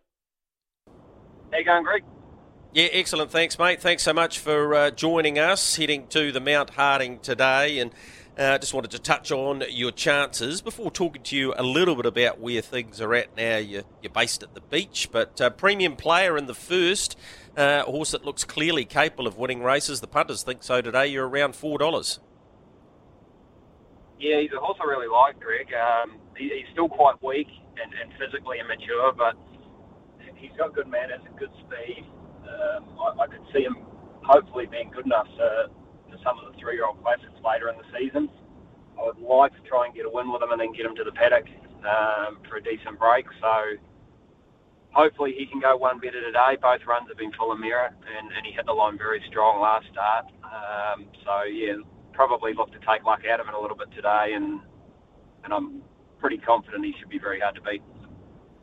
How 1.50 1.58
you 1.58 1.64
going, 1.64 1.82
Greg? 1.82 2.04
Yeah, 2.72 2.86
excellent. 2.92 3.32
Thanks, 3.32 3.58
mate. 3.58 3.80
Thanks 3.80 4.04
so 4.04 4.12
much 4.12 4.38
for 4.38 4.74
uh, 4.74 4.90
joining 4.92 5.40
us. 5.40 5.74
Heading 5.74 6.06
to 6.08 6.30
the 6.30 6.38
Mount 6.38 6.70
Harding 6.70 7.18
today, 7.18 7.80
and 7.80 7.92
uh, 8.38 8.58
just 8.58 8.72
wanted 8.72 8.90
to 8.92 8.98
touch 8.98 9.30
on 9.30 9.62
your 9.70 9.90
chances 9.90 10.60
before 10.60 10.90
talking 10.90 11.22
to 11.24 11.36
you 11.36 11.54
a 11.56 11.62
little 11.62 11.94
bit 11.94 12.06
about 12.06 12.40
where 12.40 12.60
things 12.60 13.00
are 13.00 13.14
at 13.14 13.36
now. 13.36 13.56
You're, 13.56 13.82
you're 14.02 14.12
based 14.12 14.42
at 14.42 14.54
the 14.54 14.60
beach, 14.60 15.08
but 15.12 15.40
uh, 15.40 15.50
premium 15.50 15.96
player 15.96 16.36
in 16.36 16.46
the 16.46 16.54
first, 16.54 17.18
uh, 17.56 17.82
horse 17.82 18.12
that 18.12 18.24
looks 18.24 18.44
clearly 18.44 18.84
capable 18.84 19.26
of 19.26 19.36
winning 19.36 19.62
races. 19.62 20.00
The 20.00 20.06
punters 20.06 20.42
think 20.42 20.62
so 20.62 20.80
today. 20.80 21.08
You're 21.08 21.28
around 21.28 21.54
$4. 21.54 22.18
Yeah, 24.18 24.40
he's 24.40 24.52
a 24.52 24.60
horse 24.60 24.78
I 24.80 24.84
really 24.84 25.08
like, 25.08 25.40
Greg. 25.40 25.68
Um, 25.74 26.18
he, 26.36 26.44
he's 26.44 26.72
still 26.72 26.88
quite 26.88 27.22
weak 27.22 27.48
and, 27.82 27.92
and 27.94 28.12
physically 28.18 28.58
immature, 28.60 29.12
but 29.16 29.34
he's 30.36 30.52
got 30.56 30.74
good 30.74 30.88
manners 30.88 31.20
and 31.26 31.38
good 31.38 31.50
speed. 31.66 32.04
Um, 32.44 32.84
I, 33.00 33.24
I 33.24 33.26
could 33.26 33.44
see 33.52 33.62
him 33.62 33.76
hopefully 34.22 34.66
being 34.66 34.90
good 34.90 35.06
enough 35.06 35.26
to 35.36 35.70
some 36.24 36.38
of 36.38 36.52
the 36.52 36.58
three-year-old 36.58 37.02
classics 37.02 37.38
later 37.44 37.68
in 37.68 37.76
the 37.76 37.88
season. 37.96 38.28
I 38.98 39.04
would 39.06 39.18
like 39.18 39.54
to 39.54 39.62
try 39.68 39.86
and 39.86 39.94
get 39.94 40.04
a 40.04 40.10
win 40.10 40.30
with 40.32 40.42
him 40.42 40.52
and 40.52 40.60
then 40.60 40.72
get 40.72 40.84
him 40.84 40.94
to 40.96 41.04
the 41.04 41.12
paddock 41.12 41.46
um, 41.84 42.38
for 42.48 42.56
a 42.56 42.62
decent 42.62 42.98
break. 42.98 43.24
So 43.40 43.80
hopefully 44.92 45.34
he 45.36 45.46
can 45.46 45.60
go 45.60 45.76
one 45.76 45.98
better 45.98 46.20
today. 46.20 46.56
Both 46.60 46.84
runs 46.86 47.08
have 47.08 47.16
been 47.16 47.32
full 47.32 47.52
of 47.52 47.58
merit, 47.58 47.92
and, 47.92 48.28
and 48.32 48.44
he 48.44 48.52
hit 48.52 48.66
the 48.66 48.72
line 48.72 48.98
very 48.98 49.22
strong 49.28 49.60
last 49.60 49.86
start. 49.92 50.26
Um, 50.44 51.06
so 51.24 51.44
yeah, 51.44 51.80
probably 52.12 52.52
look 52.54 52.72
to 52.72 52.78
take 52.84 53.04
luck 53.04 53.20
out 53.30 53.40
of 53.40 53.48
it 53.48 53.54
a 53.54 53.60
little 53.60 53.76
bit 53.76 53.88
today, 53.94 54.32
and 54.34 54.60
and 55.44 55.54
I'm 55.54 55.82
pretty 56.18 56.36
confident 56.36 56.84
he 56.84 56.94
should 56.98 57.08
be 57.08 57.18
very 57.18 57.40
hard 57.40 57.54
to 57.54 57.62
beat. 57.62 57.82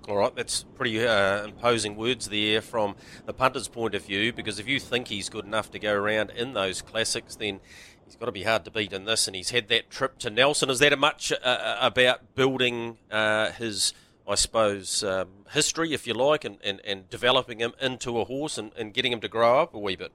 All 0.08 0.16
right, 0.16 0.34
that's 0.34 0.64
pretty 0.64 1.06
uh, 1.06 1.44
imposing 1.44 1.98
words 1.98 2.30
there 2.30 2.62
from 2.62 2.96
the 3.26 3.34
punter's 3.34 3.68
point 3.68 3.94
of 3.94 4.06
view. 4.06 4.32
Because 4.32 4.58
if 4.58 4.66
you 4.66 4.80
think 4.80 5.10
he's 5.10 5.28
good 5.28 5.44
enough 5.44 5.70
to 5.72 5.80
go 5.80 5.94
around 5.94 6.30
in 6.30 6.54
those 6.54 6.82
classics, 6.82 7.36
then 7.36 7.60
he's 8.06 8.16
got 8.16 8.28
to 8.28 8.32
be 8.32 8.44
hard 8.44 8.64
to 8.66 8.72
beat 8.72 8.94
in 8.94 9.04
this. 9.04 9.28
And 9.28 9.36
he's 9.36 9.50
had 9.50 9.68
that 9.68 9.90
trip 9.90 10.18
to 10.20 10.30
Nelson. 10.30 10.70
Is 10.70 10.80
that 10.80 10.94
a 10.94 10.98
much 10.98 11.34
uh, 11.34 11.36
uh, 11.46 11.78
about 11.82 12.36
building 12.36 12.98
uh, 13.12 13.52
his, 13.52 13.94
I 14.26 14.36
suppose, 14.36 15.04
um, 15.04 15.28
history, 15.52 15.92
if 15.92 16.08
you 16.08 16.14
like, 16.14 16.46
and, 16.46 16.58
and, 16.64 16.80
and 16.86 17.10
developing 17.10 17.60
him 17.60 17.74
into 17.82 18.18
a 18.22 18.24
horse 18.24 18.58
and, 18.58 18.72
and 18.78 18.94
getting 18.94 19.12
him 19.12 19.20
to 19.20 19.28
grow 19.28 19.60
up 19.60 19.74
a 19.74 19.80
wee 19.80 19.98
bit? 19.98 20.14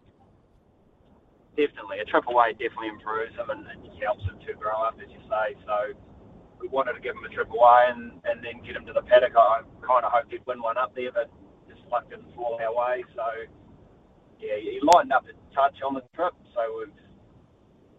Definitely, 1.55 1.99
a 1.99 2.07
trip 2.07 2.25
away 2.29 2.53
definitely 2.53 2.89
improves 2.89 3.35
him 3.35 3.51
and, 3.51 3.67
and 3.67 4.03
helps 4.03 4.25
him 4.25 4.39
to 4.47 4.55
grow 4.55 4.85
up, 4.85 4.99
as 5.05 5.11
you 5.11 5.21
say. 5.29 5.55
So 5.67 5.93
we 6.63 6.69
wanted 6.71 6.95
to 6.95 7.03
give 7.03 7.19
him 7.19 7.27
a 7.27 7.33
trip 7.35 7.51
away 7.51 7.91
and, 7.91 8.23
and 8.23 8.39
then 8.39 8.63
get 8.63 8.79
him 8.79 8.87
to 8.87 8.95
the 8.95 9.03
paddock. 9.03 9.35
I 9.35 9.67
kind 9.83 10.07
of 10.07 10.15
hoped 10.15 10.31
he'd 10.31 10.47
win 10.47 10.63
one 10.63 10.79
up 10.79 10.95
there, 10.95 11.11
but 11.11 11.27
just 11.67 11.83
luck 11.91 12.07
didn't 12.09 12.31
fall 12.39 12.55
our 12.63 12.71
way. 12.71 13.03
So, 13.19 13.27
yeah, 14.39 14.63
he 14.63 14.79
lightened 14.95 15.13
up 15.13 15.27
a 15.27 15.35
touch 15.51 15.83
on 15.83 15.99
the 15.99 16.07
trip. 16.15 16.39
So 16.55 16.63
we've 16.79 16.95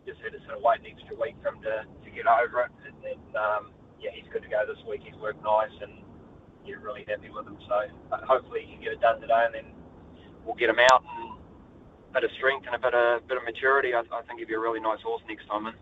just 0.07 0.23
had 0.23 0.31
to 0.31 0.39
sort 0.47 0.55
of 0.55 0.63
wait 0.63 0.79
an 0.79 0.95
extra 0.95 1.19
week 1.19 1.35
for 1.43 1.51
him 1.51 1.59
to, 1.67 1.83
to 1.83 2.09
get 2.09 2.23
over 2.23 2.63
it. 2.63 2.71
And 2.87 2.95
then, 3.03 3.19
um, 3.35 3.75
yeah, 3.99 4.15
he's 4.15 4.31
good 4.31 4.47
to 4.47 4.49
go 4.49 4.63
this 4.63 4.79
week. 4.87 5.03
He's 5.03 5.19
worked 5.19 5.43
nice 5.43 5.75
and 5.83 5.99
you're 6.63 6.79
really 6.79 7.03
happy 7.03 7.27
with 7.27 7.43
him. 7.43 7.59
So 7.67 7.91
uh, 8.15 8.23
hopefully 8.23 8.63
he 8.63 8.79
can 8.79 8.81
get 8.81 8.95
it 8.95 9.03
done 9.03 9.19
today 9.19 9.43
and 9.43 9.53
then 9.53 9.67
we'll 10.47 10.55
get 10.55 10.71
him 10.71 10.79
out 10.79 11.03
and 11.03 11.35
a 11.35 12.11
bit 12.15 12.23
of 12.23 12.31
strength 12.39 12.63
and 12.71 12.79
a 12.79 12.79
bit 12.79 12.95
of, 12.95 13.27
bit 13.27 13.35
of 13.35 13.43
maturity. 13.43 13.91
I, 13.91 14.07
I 14.07 14.23
think 14.23 14.39
he'll 14.39 14.47
be 14.47 14.55
a 14.55 14.63
really 14.63 14.79
nice 14.79 15.03
horse 15.03 15.21
next 15.27 15.51
time 15.51 15.67
in. 15.67 15.75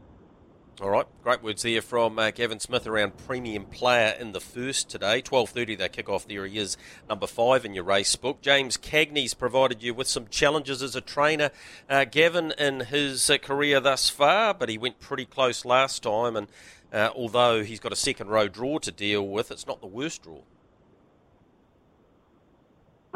All 0.79 0.89
right, 0.89 1.05
great 1.21 1.43
words 1.43 1.62
there 1.62 1.81
from 1.81 2.17
uh, 2.17 2.31
Gavin 2.31 2.60
Smith 2.60 2.88
around 2.88 3.17
premium 3.27 3.65
player 3.65 4.15
in 4.19 4.31
the 4.31 4.39
first 4.39 4.89
today. 4.89 5.21
Twelve 5.21 5.49
thirty, 5.51 5.75
they 5.75 5.89
kick 5.89 6.10
off. 6.10 6.27
There 6.27 6.45
he 6.45 6.57
is, 6.57 6.75
number 7.07 7.27
five 7.27 7.65
in 7.65 7.75
your 7.75 7.84
race 7.84 8.15
book. 8.15 8.41
James 8.41 8.77
Cagney's 8.77 9.36
provided 9.36 9.84
you 9.84 9.93
with 9.93 10.07
some 10.07 10.27
challenges 10.29 10.81
as 10.81 10.95
a 10.95 11.01
trainer, 11.01 11.51
uh, 11.88 12.05
Gavin, 12.05 12.51
in 12.57 12.79
his 12.79 13.29
uh, 13.29 13.38
career 13.38 13.79
thus 13.79 14.10
far, 14.10 14.55
but 14.55 14.69
he 14.69 14.77
went 14.79 14.99
pretty 14.99 15.25
close 15.25 15.65
last 15.65 16.01
time. 16.01 16.36
And 16.36 16.47
uh, 16.91 17.12
although 17.15 17.63
he's 17.63 17.79
got 17.79 17.91
a 17.91 17.97
second 17.97 18.29
row 18.29 18.47
draw 18.47 18.79
to 18.79 18.91
deal 18.91 19.27
with, 19.27 19.51
it's 19.51 19.67
not 19.67 19.81
the 19.81 19.88
worst 19.88 20.23
draw. 20.23 20.39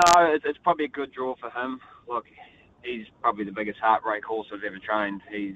No, 0.05 0.37
it's 0.43 0.59
probably 0.59 0.85
a 0.85 0.89
good 0.89 1.11
draw 1.13 1.35
for 1.35 1.49
him. 1.49 1.79
Look, 2.07 2.25
he's 2.83 3.07
probably 3.21 3.45
the 3.45 3.51
biggest 3.51 3.79
heartbreak 3.79 4.23
horse 4.23 4.47
I've 4.53 4.63
ever 4.63 4.77
trained. 4.77 5.21
He's 5.31 5.55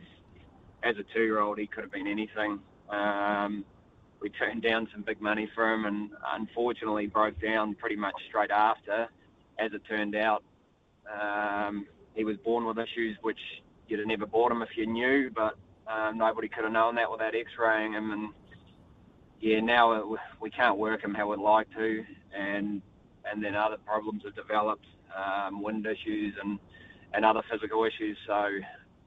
as 0.83 0.95
a 0.97 1.03
two-year-old, 1.13 1.57
he 1.57 1.67
could 1.67 1.83
have 1.83 1.91
been 1.91 2.07
anything. 2.07 2.59
Um, 2.89 3.65
we 4.21 4.29
turned 4.29 4.61
down 4.61 4.87
some 4.91 5.01
big 5.01 5.21
money 5.21 5.49
for 5.55 5.73
him, 5.73 5.85
and 5.85 6.11
unfortunately 6.33 7.07
broke 7.07 7.39
down 7.41 7.75
pretty 7.75 7.95
much 7.95 8.15
straight 8.27 8.51
after. 8.51 9.07
As 9.57 9.71
it 9.73 9.81
turned 9.87 10.15
out, 10.15 10.43
um, 11.09 11.85
he 12.15 12.23
was 12.23 12.37
born 12.37 12.65
with 12.65 12.77
issues 12.77 13.17
which 13.21 13.39
you'd 13.87 13.99
have 13.99 14.07
never 14.07 14.25
bought 14.25 14.51
him 14.51 14.61
if 14.61 14.69
you 14.75 14.85
knew, 14.85 15.29
but 15.33 15.55
um, 15.87 16.17
nobody 16.17 16.47
could 16.47 16.63
have 16.63 16.73
known 16.73 16.95
that 16.95 17.11
without 17.11 17.35
X-raying 17.35 17.93
him. 17.93 18.11
And 18.11 18.29
yeah, 19.41 19.59
now 19.59 20.17
we 20.41 20.49
can't 20.49 20.77
work 20.77 21.03
him 21.03 21.13
how 21.13 21.29
we'd 21.29 21.39
like 21.39 21.69
to, 21.75 22.03
and 22.37 22.81
and 23.29 23.43
then 23.43 23.55
other 23.55 23.77
problems 23.85 24.23
have 24.25 24.35
developed, 24.35 24.85
um, 25.15 25.61
wind 25.61 25.85
issues 25.85 26.35
and 26.41 26.59
and 27.13 27.25
other 27.25 27.41
physical 27.49 27.83
issues. 27.85 28.17
So 28.27 28.49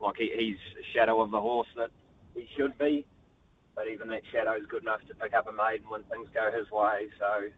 like 0.03 0.17
he, 0.17 0.31
he's 0.37 0.57
a 0.79 0.85
shadow 0.93 1.23
of 1.23 1.31
the 1.31 1.41
horse 1.41 1.69
that 1.77 1.91
he 2.35 2.47
should 2.57 2.77
be, 2.79 3.07
but 3.75 3.89
even 3.89 4.09
that 4.09 4.23
shadow 4.33 4.57
is 4.57 4.67
good 4.69 4.83
enough 4.83 5.01
to 5.09 5.15
pick 5.15 5.33
up 5.35 5.47
a 5.49 5.53
maiden 5.53 5.89
when 5.89 6.03
things 6.05 6.29
go 6.35 6.51
his 6.57 6.71
way. 6.71 7.07
So 7.19 7.49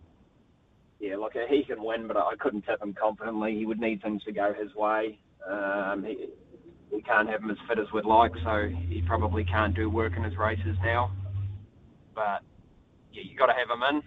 yeah, 1.01 1.17
look, 1.17 1.33
he 1.49 1.65
can 1.65 1.83
win, 1.83 2.07
but 2.07 2.17
I 2.17 2.35
couldn't 2.39 2.63
tip 2.63 2.83
him 2.83 2.95
confidently. 2.95 3.57
He 3.57 3.67
would 3.67 3.81
need 3.81 4.03
things 4.03 4.23
to 4.25 4.33
go 4.33 4.53
his 4.53 4.75
way. 4.75 5.19
Um, 5.49 6.05
he, 6.07 6.29
we 6.93 7.03
can't 7.03 7.29
have 7.29 7.43
him 7.43 7.51
as 7.51 7.57
fit 7.69 7.79
as 7.79 7.87
we'd 7.93 8.05
like, 8.05 8.33
so 8.45 8.69
he 8.89 9.03
probably 9.07 9.45
can't 9.45 9.75
do 9.75 9.91
work 9.91 10.13
in 10.17 10.23
his 10.23 10.37
races 10.37 10.77
now. 10.83 11.11
But 12.15 12.43
yeah, 13.13 13.23
you 13.29 13.37
got 13.37 13.47
to 13.47 13.53
have 13.53 13.69
him 13.69 13.83
in 13.83 14.03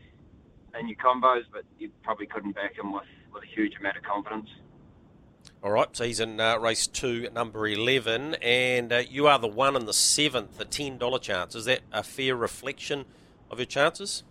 in 0.80 0.88
your 0.88 0.98
combos, 0.98 1.44
but 1.52 1.64
you 1.80 1.90
probably 2.04 2.28
couldn't 2.28 2.54
back 2.54 2.78
him 2.78 2.94
with, 2.94 3.04
with 3.34 3.44
a 3.44 3.56
huge 3.56 3.74
amount 3.80 3.98
of 3.98 4.04
confidence. 4.04 4.48
All 5.68 5.74
right, 5.74 5.90
so 5.92 6.06
he's 6.06 6.22
in 6.22 6.40
uh, 6.40 6.58
race 6.60 6.88
two, 6.88 7.30
number 7.36 7.68
11, 7.68 8.36
and 8.36 8.94
uh, 8.94 9.04
you 9.10 9.28
are 9.28 9.38
the 9.38 9.50
one 9.50 9.76
and 9.76 9.86
the 9.86 9.92
seventh, 9.92 10.58
the 10.58 10.64
$10 10.64 11.22
chance. 11.22 11.56
Is 11.56 11.66
that 11.66 11.82
a 11.92 12.04
fair 12.04 12.38
reflection 12.38 13.04
of 13.52 13.60
your 13.60 13.66
chances? 13.66 14.24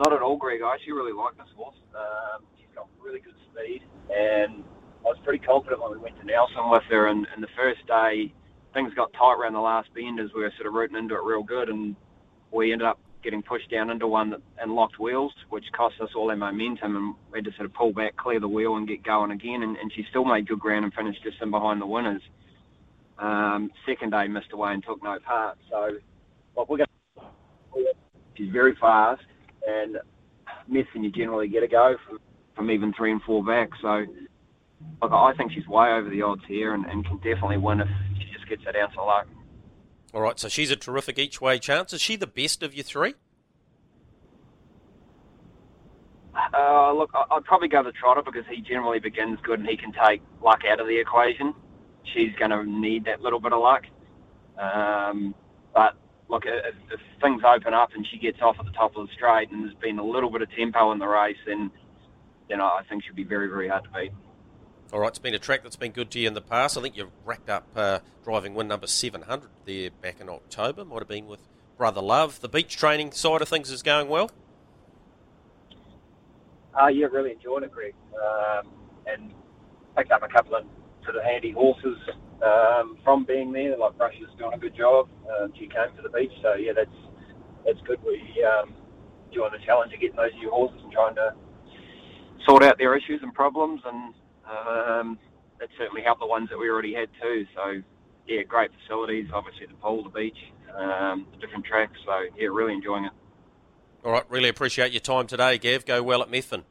Not 0.00 0.12
at 0.12 0.20
all, 0.20 0.36
Greg. 0.36 0.60
I 0.60 0.74
actually 0.74 0.94
really 0.94 1.12
like 1.12 1.36
this 1.36 1.46
horse. 1.54 1.76
Um, 1.94 2.42
she's 2.58 2.66
got 2.74 2.88
really 3.00 3.20
good 3.20 3.36
speed, 3.52 3.82
and 4.12 4.64
I 5.04 5.08
was 5.08 5.18
pretty 5.22 5.38
confident 5.38 5.80
when 5.80 5.92
we 5.92 5.98
went 5.98 6.18
to 6.18 6.26
Nelson 6.26 6.68
with 6.68 6.82
her. 6.90 7.06
And, 7.06 7.24
and 7.32 7.40
the 7.40 7.54
first 7.56 7.86
day, 7.86 8.34
things 8.74 8.92
got 8.94 9.12
tight 9.12 9.36
around 9.38 9.52
the 9.52 9.60
last 9.60 9.94
bend 9.94 10.18
as 10.18 10.30
we 10.34 10.40
were 10.40 10.52
sort 10.56 10.66
of 10.66 10.72
rooting 10.74 10.96
into 10.96 11.14
it 11.14 11.22
real 11.22 11.44
good, 11.44 11.68
and 11.68 11.94
we 12.50 12.72
ended 12.72 12.88
up 12.88 12.98
getting 13.22 13.42
pushed 13.42 13.70
down 13.70 13.90
into 13.90 14.06
one 14.06 14.30
that, 14.30 14.40
and 14.58 14.74
locked 14.74 14.98
wheels, 14.98 15.32
which 15.50 15.64
cost 15.72 15.94
us 16.00 16.10
all 16.16 16.30
our 16.30 16.36
momentum, 16.36 16.96
and 16.96 17.14
we 17.30 17.38
had 17.38 17.44
to 17.44 17.52
sort 17.52 17.66
of 17.66 17.74
pull 17.74 17.92
back, 17.92 18.16
clear 18.16 18.40
the 18.40 18.48
wheel, 18.48 18.76
and 18.76 18.88
get 18.88 19.02
going 19.02 19.30
again. 19.30 19.62
And, 19.62 19.76
and 19.76 19.92
she 19.94 20.04
still 20.10 20.24
made 20.24 20.48
good 20.48 20.60
ground 20.60 20.84
and 20.84 20.94
finished 20.94 21.22
just 21.22 21.40
in 21.40 21.50
behind 21.50 21.80
the 21.80 21.86
winners. 21.86 22.22
Um, 23.18 23.70
second 23.86 24.10
day 24.10 24.26
missed 24.28 24.52
away 24.52 24.72
and 24.72 24.82
took 24.84 25.02
no 25.02 25.18
part. 25.24 25.58
So, 25.70 25.98
what 26.54 26.68
we're 26.68 26.78
going 26.78 26.88
she's 28.36 28.50
very 28.50 28.76
fast, 28.80 29.22
and 29.66 29.98
and 30.94 31.04
you 31.04 31.10
generally 31.10 31.48
get 31.48 31.62
a 31.62 31.68
go 31.68 31.96
from, 32.08 32.18
from 32.56 32.70
even 32.70 32.92
three 32.94 33.12
and 33.12 33.22
four 33.22 33.44
back. 33.44 33.70
So, 33.80 34.04
look, 35.02 35.12
I 35.12 35.32
think 35.36 35.52
she's 35.52 35.66
way 35.66 35.88
over 35.90 36.08
the 36.08 36.22
odds 36.22 36.42
here 36.48 36.74
and, 36.74 36.86
and 36.86 37.04
can 37.04 37.16
definitely 37.16 37.58
win 37.58 37.80
if 37.80 37.88
she 38.18 38.32
just 38.32 38.48
gets 38.48 38.64
that 38.64 38.76
ounce 38.76 38.92
of 38.98 39.06
luck. 39.06 39.26
All 40.14 40.20
right, 40.20 40.38
so 40.38 40.48
she's 40.48 40.70
a 40.70 40.76
terrific 40.76 41.18
each 41.18 41.40
way 41.40 41.58
chance. 41.58 41.92
Is 41.92 42.02
she 42.02 42.16
the 42.16 42.26
best 42.26 42.62
of 42.62 42.74
you 42.74 42.82
three? 42.82 43.14
Uh, 46.34 46.92
look, 46.92 47.10
I'd 47.14 47.44
probably 47.44 47.68
go 47.68 47.82
the 47.82 47.92
Trotter 47.92 48.22
because 48.22 48.44
he 48.50 48.60
generally 48.60 48.98
begins 48.98 49.38
good 49.42 49.60
and 49.60 49.68
he 49.68 49.76
can 49.76 49.92
take 49.92 50.22
luck 50.42 50.62
out 50.68 50.80
of 50.80 50.86
the 50.86 50.98
equation. 50.98 51.54
She's 52.04 52.34
going 52.38 52.50
to 52.50 52.64
need 52.64 53.04
that 53.06 53.22
little 53.22 53.40
bit 53.40 53.52
of 53.52 53.60
luck. 53.60 53.84
Um, 54.58 55.34
but 55.74 55.94
look, 56.28 56.44
if, 56.46 56.74
if, 56.90 57.00
things 57.20 57.42
open 57.44 57.72
up 57.72 57.90
and 57.94 58.06
she 58.06 58.18
gets 58.18 58.42
off 58.42 58.56
at 58.58 58.66
the 58.66 58.72
top 58.72 58.96
of 58.96 59.06
the 59.06 59.12
straight 59.14 59.50
and 59.50 59.64
there's 59.64 59.74
been 59.74 59.98
a 59.98 60.04
little 60.04 60.30
bit 60.30 60.42
of 60.42 60.50
tempo 60.50 60.92
in 60.92 60.98
the 60.98 61.06
race, 61.06 61.36
then 61.46 61.70
then 62.48 62.60
I 62.60 62.82
think 62.88 63.04
she'll 63.04 63.14
be 63.14 63.24
very, 63.24 63.48
very 63.48 63.68
hard 63.68 63.84
to 63.84 63.90
beat. 63.90 64.12
All 64.92 65.00
right, 65.00 65.08
it's 65.08 65.18
been 65.18 65.34
a 65.34 65.38
track 65.38 65.62
that's 65.62 65.76
been 65.76 65.92
good 65.92 66.10
to 66.10 66.20
you 66.20 66.28
in 66.28 66.34
the 66.34 66.42
past. 66.42 66.76
I 66.76 66.82
think 66.82 66.98
you've 66.98 67.08
racked 67.24 67.48
up 67.48 67.66
uh, 67.74 68.00
driving 68.22 68.52
win 68.52 68.68
number 68.68 68.86
700 68.86 69.48
there 69.64 69.88
back 69.90 70.20
in 70.20 70.28
October. 70.28 70.84
Might 70.84 70.98
have 70.98 71.08
been 71.08 71.26
with 71.26 71.40
Brother 71.78 72.02
Love. 72.02 72.42
The 72.42 72.48
beach 72.48 72.76
training 72.76 73.12
side 73.12 73.40
of 73.40 73.48
things 73.48 73.70
is 73.70 73.82
going 73.82 74.10
well? 74.10 74.30
Uh, 76.78 76.88
yeah, 76.88 77.06
really 77.06 77.32
enjoying 77.32 77.64
it, 77.64 77.72
Greg. 77.72 77.94
Um, 78.12 78.68
and 79.06 79.32
picked 79.96 80.12
up 80.12 80.22
a 80.22 80.28
couple 80.28 80.56
of 80.56 80.64
sort 81.04 81.16
of 81.16 81.22
handy 81.22 81.52
horses 81.52 81.96
um, 82.44 82.98
from 83.02 83.24
being 83.24 83.50
there. 83.50 83.78
Like 83.78 83.96
Brush 83.96 84.16
is 84.20 84.28
doing 84.38 84.52
a 84.52 84.58
good 84.58 84.76
job. 84.76 85.08
Um, 85.40 85.54
she 85.54 85.68
came 85.68 85.96
to 85.96 86.02
the 86.02 86.10
beach, 86.10 86.32
so 86.42 86.52
yeah, 86.52 86.72
that's 86.76 86.96
that's 87.64 87.80
good. 87.86 87.98
We 88.04 88.44
um, 88.44 88.74
enjoying 89.30 89.52
the 89.52 89.64
challenge 89.64 89.94
of 89.94 90.00
getting 90.00 90.16
those 90.16 90.34
new 90.34 90.50
horses 90.50 90.80
and 90.82 90.92
trying 90.92 91.14
to 91.14 91.34
sort 92.44 92.62
out 92.62 92.76
their 92.76 92.94
issues 92.94 93.20
and 93.22 93.32
problems 93.32 93.80
and 93.86 94.12
um, 94.48 95.18
it 95.60 95.70
certainly 95.78 96.02
helped 96.02 96.20
the 96.20 96.26
ones 96.26 96.48
that 96.50 96.58
we 96.58 96.68
already 96.68 96.94
had 96.94 97.08
too. 97.20 97.46
So 97.54 97.82
yeah, 98.26 98.42
great 98.42 98.70
facilities. 98.82 99.28
Obviously 99.32 99.66
the 99.66 99.74
pool, 99.74 100.02
the 100.02 100.10
beach, 100.10 100.38
um, 100.76 101.26
the 101.32 101.38
different 101.38 101.64
tracks. 101.64 101.98
So 102.04 102.12
yeah, 102.36 102.48
really 102.48 102.72
enjoying 102.72 103.04
it. 103.04 103.12
All 104.04 104.12
right, 104.12 104.24
really 104.28 104.48
appreciate 104.48 104.92
your 104.92 105.00
time 105.00 105.26
today, 105.26 105.58
Gav. 105.58 105.84
Go 105.84 106.02
well 106.02 106.22
at 106.22 106.28
Methven. 106.28 106.64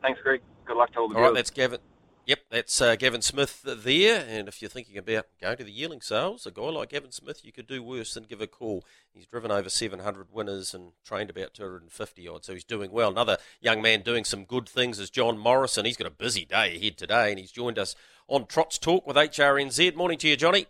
Thanks, 0.00 0.20
Greg. 0.22 0.40
Good 0.64 0.76
luck 0.76 0.92
to 0.92 1.00
all 1.00 1.08
the 1.08 1.16
All 1.16 1.22
right, 1.22 1.34
that's 1.34 1.50
Gavin. 1.50 1.80
Yep, 2.28 2.40
that's 2.50 2.82
uh, 2.82 2.94
Gavin 2.94 3.22
Smith 3.22 3.62
there. 3.64 4.22
And 4.28 4.48
if 4.48 4.60
you're 4.60 4.68
thinking 4.68 4.98
about 4.98 5.28
going 5.40 5.56
to 5.56 5.64
the 5.64 5.72
yearling 5.72 6.02
sales, 6.02 6.44
a 6.44 6.50
guy 6.50 6.60
like 6.64 6.90
Gavin 6.90 7.10
Smith, 7.10 7.42
you 7.42 7.52
could 7.52 7.66
do 7.66 7.82
worse 7.82 8.12
than 8.12 8.24
give 8.24 8.42
a 8.42 8.46
call. 8.46 8.84
He's 9.14 9.24
driven 9.26 9.50
over 9.50 9.70
700 9.70 10.26
winners 10.30 10.74
and 10.74 10.92
trained 11.02 11.30
about 11.30 11.54
250 11.54 12.28
odd, 12.28 12.44
so 12.44 12.52
he's 12.52 12.64
doing 12.64 12.90
well. 12.92 13.08
Another 13.08 13.38
young 13.62 13.80
man 13.80 14.02
doing 14.02 14.26
some 14.26 14.44
good 14.44 14.68
things 14.68 14.98
is 14.98 15.08
John 15.08 15.38
Morrison. 15.38 15.86
He's 15.86 15.96
got 15.96 16.06
a 16.06 16.10
busy 16.10 16.44
day 16.44 16.76
ahead 16.76 16.98
today, 16.98 17.30
and 17.30 17.38
he's 17.38 17.50
joined 17.50 17.78
us 17.78 17.96
on 18.26 18.44
Trots 18.44 18.76
Talk 18.76 19.06
with 19.06 19.16
HRNZ. 19.16 19.94
Morning 19.94 20.18
to 20.18 20.28
you, 20.28 20.36
Johnny. 20.36 20.66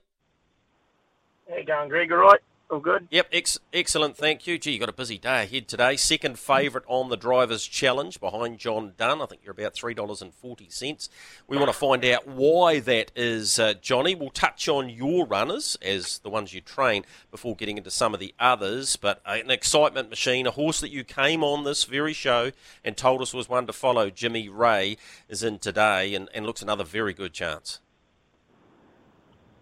How 1.50 1.56
you 1.56 1.64
going, 1.64 1.88
Greg? 1.88 2.12
All 2.12 2.18
right? 2.18 2.40
All 2.70 2.80
good? 2.80 3.08
Yep, 3.10 3.28
ex- 3.32 3.58
excellent. 3.72 4.18
Thank 4.18 4.46
you. 4.46 4.58
Gee, 4.58 4.72
you 4.72 4.78
got 4.78 4.90
a 4.90 4.92
busy 4.92 5.16
day 5.16 5.44
ahead 5.44 5.68
today. 5.68 5.96
Second 5.96 6.38
favourite 6.38 6.84
on 6.86 7.08
the 7.08 7.16
Drivers' 7.16 7.66
Challenge 7.66 8.20
behind 8.20 8.58
John 8.58 8.92
Dunn. 8.98 9.22
I 9.22 9.26
think 9.26 9.40
you're 9.42 9.52
about 9.52 9.72
$3.40. 9.72 11.08
We 11.46 11.56
want 11.56 11.70
to 11.70 11.78
find 11.78 12.04
out 12.04 12.28
why 12.28 12.80
that 12.80 13.10
is, 13.16 13.58
uh, 13.58 13.72
Johnny. 13.80 14.14
We'll 14.14 14.28
touch 14.28 14.68
on 14.68 14.90
your 14.90 15.26
runners 15.26 15.78
as 15.80 16.18
the 16.18 16.28
ones 16.28 16.52
you 16.52 16.60
train 16.60 17.06
before 17.30 17.56
getting 17.56 17.78
into 17.78 17.90
some 17.90 18.12
of 18.12 18.20
the 18.20 18.34
others. 18.38 18.96
But 18.96 19.22
uh, 19.24 19.38
an 19.42 19.50
excitement 19.50 20.10
machine, 20.10 20.46
a 20.46 20.50
horse 20.50 20.80
that 20.80 20.90
you 20.90 21.04
came 21.04 21.42
on 21.42 21.64
this 21.64 21.84
very 21.84 22.12
show 22.12 22.50
and 22.84 22.98
told 22.98 23.22
us 23.22 23.32
was 23.32 23.48
one 23.48 23.66
to 23.66 23.72
follow, 23.72 24.10
Jimmy 24.10 24.50
Ray, 24.50 24.98
is 25.30 25.42
in 25.42 25.58
today 25.58 26.14
and, 26.14 26.28
and 26.34 26.44
looks 26.44 26.60
another 26.60 26.84
very 26.84 27.14
good 27.14 27.32
chance. 27.32 27.80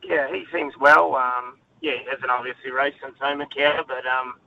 Yeah, 0.03 0.27
he 0.33 0.45
seems 0.53 0.75
well. 0.81 1.15
Um 1.15 1.59
yeah, 1.87 2.03
he 2.03 2.11
hasn't 2.11 2.31
obviously 2.35 2.75
raced 2.75 2.99
since 2.99 3.15
home 3.23 3.39
Macau, 3.39 3.87
but 3.87 4.03
um, 4.11 4.43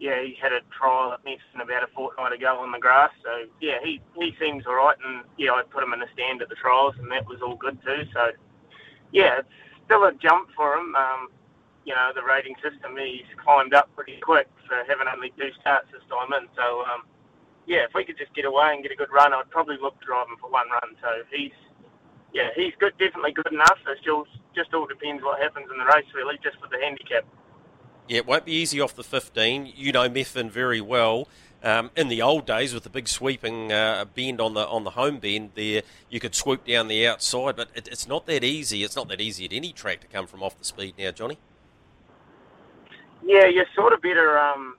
yeah, 0.00 0.24
he 0.24 0.32
had 0.40 0.56
a 0.56 0.64
trial 0.72 1.12
at 1.12 1.20
Mexon 1.20 1.60
about 1.60 1.84
a 1.84 1.92
fortnight 1.92 2.32
ago 2.32 2.56
on 2.64 2.72
the 2.72 2.78
grass. 2.80 3.12
So 3.22 3.44
yeah, 3.60 3.76
he 3.84 4.00
he 4.16 4.32
seems 4.40 4.64
all 4.66 4.80
right, 4.80 4.96
and 5.04 5.20
yeah, 5.36 5.52
I 5.52 5.68
put 5.68 5.84
him 5.84 5.92
in 5.92 6.00
the 6.00 6.08
stand 6.14 6.40
at 6.40 6.48
the 6.48 6.56
trials, 6.56 6.94
and 6.96 7.12
that 7.12 7.28
was 7.28 7.44
all 7.44 7.56
good 7.56 7.76
too. 7.84 8.08
So 8.14 8.32
yeah, 9.12 9.44
it's 9.44 9.52
still 9.84 10.04
a 10.04 10.12
jump 10.16 10.48
for 10.56 10.80
him. 10.80 10.96
Um, 10.96 11.28
you 11.84 11.92
know, 11.92 12.08
the 12.16 12.24
rating 12.24 12.56
system 12.64 12.96
he's 12.96 13.28
climbed 13.36 13.74
up 13.74 13.92
pretty 13.94 14.16
quick 14.24 14.48
for 14.66 14.80
having 14.88 15.12
only 15.12 15.28
two 15.36 15.52
starts 15.60 15.92
this 15.92 16.04
time 16.08 16.32
in. 16.40 16.48
So 16.56 16.88
um, 16.88 17.04
yeah, 17.68 17.84
if 17.84 17.92
we 17.92 18.04
could 18.08 18.16
just 18.16 18.32
get 18.32 18.48
away 18.48 18.72
and 18.72 18.82
get 18.82 18.92
a 18.92 18.96
good 18.96 19.12
run, 19.12 19.36
I'd 19.36 19.50
probably 19.52 19.76
look 19.76 20.00
to 20.00 20.06
drive 20.08 20.28
him 20.28 20.40
for 20.40 20.48
one 20.48 20.72
run. 20.72 20.96
So 21.04 21.20
he's 21.28 21.52
yeah, 22.32 22.48
he's 22.56 22.72
good, 22.80 22.96
definitely 22.96 23.32
good 23.36 23.52
enough. 23.52 23.76
It 23.84 23.98
still 24.00 24.24
just 24.58 24.74
all 24.74 24.86
depends 24.86 25.22
what 25.22 25.40
happens 25.40 25.66
in 25.70 25.78
the 25.78 25.84
race, 25.84 26.06
really, 26.14 26.36
just 26.42 26.60
with 26.60 26.70
the 26.70 26.78
handicap. 26.78 27.24
Yeah, 28.08 28.18
it 28.18 28.26
won't 28.26 28.44
be 28.44 28.52
easy 28.52 28.80
off 28.80 28.94
the 28.96 29.04
15. 29.04 29.72
You 29.76 29.92
know 29.92 30.08
Methven 30.08 30.50
very 30.50 30.80
well. 30.80 31.28
Um, 31.62 31.90
in 31.96 32.08
the 32.08 32.22
old 32.22 32.46
days, 32.46 32.72
with 32.72 32.84
the 32.84 32.90
big 32.90 33.08
sweeping 33.08 33.72
uh, 33.72 34.04
bend 34.14 34.40
on 34.40 34.54
the 34.54 34.66
on 34.66 34.84
the 34.84 34.90
home 34.90 35.18
bend, 35.18 35.50
there 35.54 35.82
you 36.08 36.20
could 36.20 36.34
swoop 36.34 36.64
down 36.64 36.86
the 36.86 37.06
outside, 37.06 37.56
but 37.56 37.68
it, 37.74 37.88
it's 37.88 38.06
not 38.06 38.26
that 38.26 38.44
easy. 38.44 38.84
It's 38.84 38.94
not 38.94 39.08
that 39.08 39.20
easy 39.20 39.44
at 39.44 39.52
any 39.52 39.72
track 39.72 40.00
to 40.02 40.06
come 40.06 40.26
from 40.28 40.42
off 40.42 40.56
the 40.56 40.64
speed 40.64 40.94
now, 40.96 41.10
Johnny. 41.10 41.38
Yeah, 43.24 43.46
you're 43.46 43.66
sort 43.74 43.92
of 43.92 44.00
better. 44.00 44.38
Um, 44.38 44.76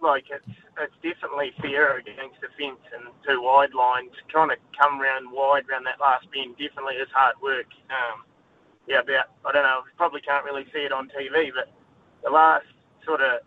like 0.00 0.24
it's 0.30 0.58
it's 0.80 0.94
definitely 1.02 1.52
fair 1.60 1.98
against 1.98 2.40
the 2.40 2.48
fence 2.58 2.80
and 2.96 3.12
two 3.26 3.42
wide 3.42 3.74
lines. 3.74 4.12
Trying 4.28 4.48
to 4.48 4.56
come 4.80 5.00
round 5.00 5.30
wide 5.30 5.68
round 5.68 5.84
that 5.86 6.00
last 6.00 6.26
bend 6.32 6.56
definitely 6.56 6.94
is 6.94 7.08
hard 7.12 7.36
work. 7.42 7.68
Um, 7.90 8.24
yeah, 8.86 9.00
about 9.00 9.26
I 9.44 9.52
don't 9.52 9.62
know. 9.62 9.82
Probably 9.96 10.20
can't 10.20 10.44
really 10.44 10.64
see 10.72 10.80
it 10.80 10.92
on 10.92 11.08
TV, 11.08 11.50
but 11.54 11.72
the 12.22 12.30
last 12.30 12.66
sort 13.04 13.20
of 13.20 13.40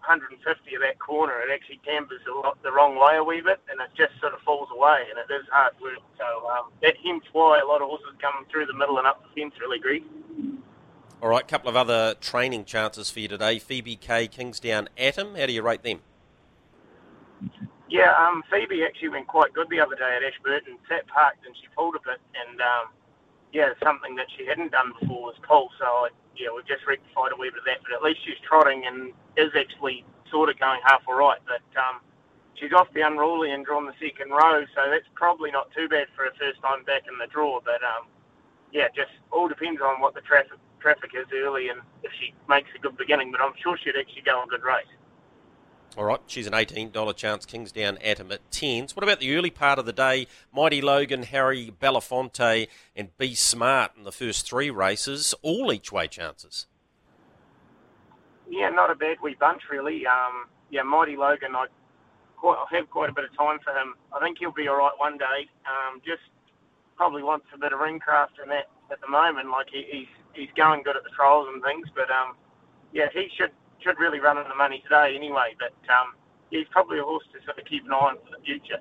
150 0.00 0.74
of 0.74 0.80
that 0.82 0.98
corner, 0.98 1.34
it 1.40 1.52
actually 1.52 1.80
tampers 1.86 2.20
the, 2.24 2.52
the 2.62 2.72
wrong 2.72 2.96
way 2.96 3.16
a 3.16 3.24
wee 3.24 3.40
bit, 3.40 3.60
and 3.70 3.80
it 3.80 3.88
just 3.96 4.18
sort 4.20 4.34
of 4.34 4.40
falls 4.40 4.68
away, 4.74 5.06
and 5.08 5.18
it 5.18 5.32
is 5.32 5.46
hard 5.50 5.72
work. 5.80 6.02
So 6.18 6.48
um, 6.50 6.70
that 6.82 6.94
hence 7.04 7.24
why 7.32 7.60
a 7.60 7.66
lot 7.66 7.82
of 7.82 7.88
horses 7.88 8.14
come 8.20 8.44
through 8.50 8.66
the 8.66 8.74
middle 8.74 8.98
and 8.98 9.06
up 9.06 9.22
the 9.22 9.40
fence, 9.40 9.54
really, 9.60 9.78
Greg. 9.78 10.02
All 11.22 11.28
right, 11.28 11.44
a 11.44 11.46
couple 11.46 11.70
of 11.70 11.76
other 11.76 12.14
training 12.20 12.64
chances 12.64 13.10
for 13.10 13.20
you 13.20 13.28
today. 13.28 13.60
Phoebe 13.60 13.94
K, 13.94 14.26
Kingsdown, 14.26 14.88
Atom. 14.98 15.36
How 15.36 15.46
do 15.46 15.52
you 15.52 15.62
rate 15.62 15.84
them? 15.84 16.00
Yeah, 17.88 18.12
um, 18.18 18.42
Phoebe 18.50 18.82
actually 18.84 19.10
went 19.10 19.28
quite 19.28 19.52
good 19.52 19.68
the 19.70 19.78
other 19.78 19.94
day 19.94 20.16
at 20.16 20.24
Ashburton. 20.24 20.78
Sat 20.88 21.06
parked 21.06 21.46
and 21.46 21.54
she 21.54 21.68
pulled 21.76 21.94
a 21.94 22.00
bit, 22.00 22.18
and 22.34 22.60
um, 22.60 22.88
yeah, 23.52 23.76
something 23.84 24.16
that 24.16 24.26
she 24.36 24.46
hadn't 24.46 24.72
done 24.72 24.92
before 24.98 25.32
was 25.32 25.36
pull. 25.46 25.68
So 25.78 25.84
I, 25.84 26.08
yeah, 26.36 26.48
we've 26.54 26.66
just 26.66 26.86
rectified 26.86 27.32
a 27.32 27.36
wee 27.36 27.50
bit 27.52 27.60
of 27.60 27.68
that. 27.68 27.84
But 27.84 27.92
at 27.92 28.02
least 28.02 28.20
she's 28.24 28.40
trotting 28.40 28.84
and 28.86 29.12
is 29.36 29.52
actually 29.56 30.04
sort 30.30 30.48
of 30.48 30.58
going 30.58 30.80
half 30.84 31.02
all 31.06 31.20
right. 31.20 31.38
But 31.44 31.62
um, 31.76 32.00
she's 32.56 32.72
off 32.72 32.88
the 32.94 33.02
unruly 33.02 33.52
and 33.52 33.64
drawn 33.64 33.84
the 33.84 33.96
second 34.00 34.32
row, 34.32 34.64
so 34.74 34.88
that's 34.90 35.08
probably 35.14 35.50
not 35.50 35.68
too 35.76 35.88
bad 35.88 36.08
for 36.16 36.24
her 36.24 36.34
first 36.40 36.60
time 36.62 36.84
back 36.84 37.04
in 37.06 37.18
the 37.18 37.28
draw. 37.28 37.60
But 37.60 37.84
um, 37.84 38.08
yeah, 38.72 38.88
just 38.96 39.12
all 39.30 39.48
depends 39.48 39.80
on 39.80 40.00
what 40.00 40.14
the 40.14 40.22
traffic 40.22 40.58
traffic 40.80 41.12
is 41.14 41.26
early 41.32 41.68
and 41.68 41.80
if 42.02 42.10
she 42.18 42.34
makes 42.48 42.68
a 42.74 42.78
good 42.80 42.96
beginning. 42.96 43.30
But 43.30 43.40
I'm 43.40 43.52
sure 43.62 43.78
she'd 43.78 43.94
actually 43.98 44.22
go 44.22 44.42
a 44.42 44.46
good 44.48 44.64
race. 44.64 44.90
All 45.94 46.04
right, 46.04 46.20
she's 46.26 46.46
an 46.46 46.54
$18 46.54 47.14
chance. 47.16 47.44
Kingsdown 47.44 47.98
Atom 47.98 48.32
at 48.32 48.50
10s. 48.50 48.96
What 48.96 49.02
about 49.02 49.20
the 49.20 49.36
early 49.36 49.50
part 49.50 49.78
of 49.78 49.84
the 49.84 49.92
day? 49.92 50.26
Mighty 50.50 50.80
Logan, 50.80 51.24
Harry 51.24 51.70
Belafonte, 51.80 52.68
and 52.96 53.16
Be 53.18 53.34
Smart 53.34 53.92
in 53.96 54.04
the 54.04 54.12
first 54.12 54.48
three 54.48 54.70
races, 54.70 55.34
all 55.42 55.70
each 55.70 55.92
way 55.92 56.08
chances. 56.08 56.66
Yeah, 58.48 58.70
not 58.70 58.90
a 58.90 58.94
bad 58.94 59.18
wee 59.22 59.36
bunch, 59.38 59.62
really. 59.70 60.06
Um, 60.06 60.46
yeah, 60.70 60.82
Mighty 60.82 61.16
Logan, 61.16 61.54
I 61.54 61.66
quite, 62.38 62.58
have 62.70 62.88
quite 62.88 63.10
a 63.10 63.12
bit 63.12 63.24
of 63.24 63.36
time 63.36 63.58
for 63.62 63.72
him. 63.72 63.94
I 64.16 64.20
think 64.20 64.38
he'll 64.38 64.50
be 64.50 64.68
all 64.68 64.76
right 64.76 64.92
one 64.96 65.18
day. 65.18 65.48
Um, 65.66 66.00
just 66.04 66.22
probably 66.96 67.22
wants 67.22 67.46
a 67.54 67.58
bit 67.58 67.72
of 67.72 67.80
ring 67.80 68.00
craft 68.00 68.38
in 68.42 68.48
that 68.48 68.68
at 68.90 69.00
the 69.00 69.08
moment. 69.08 69.50
Like 69.50 69.68
he, 69.70 69.84
he's 69.90 70.08
he's 70.32 70.50
going 70.56 70.82
good 70.82 70.96
at 70.96 71.04
the 71.04 71.10
trials 71.10 71.48
and 71.52 71.62
things, 71.62 71.88
but 71.94 72.10
um, 72.10 72.34
yeah, 72.92 73.08
he 73.12 73.28
should 73.36 73.52
should 73.82 73.98
really 73.98 74.20
run 74.20 74.38
in 74.38 74.48
the 74.48 74.54
money 74.54 74.82
today 74.82 75.14
anyway. 75.16 75.54
But 75.58 75.74
um, 75.92 76.14
he's 76.50 76.66
probably 76.70 76.98
a 76.98 77.02
horse 77.02 77.24
to 77.32 77.44
sort 77.44 77.58
of 77.58 77.64
keep 77.64 77.84
an 77.84 77.92
eye 77.92 77.96
on 77.96 78.16
for 78.24 78.36
the 78.36 78.44
future. 78.44 78.78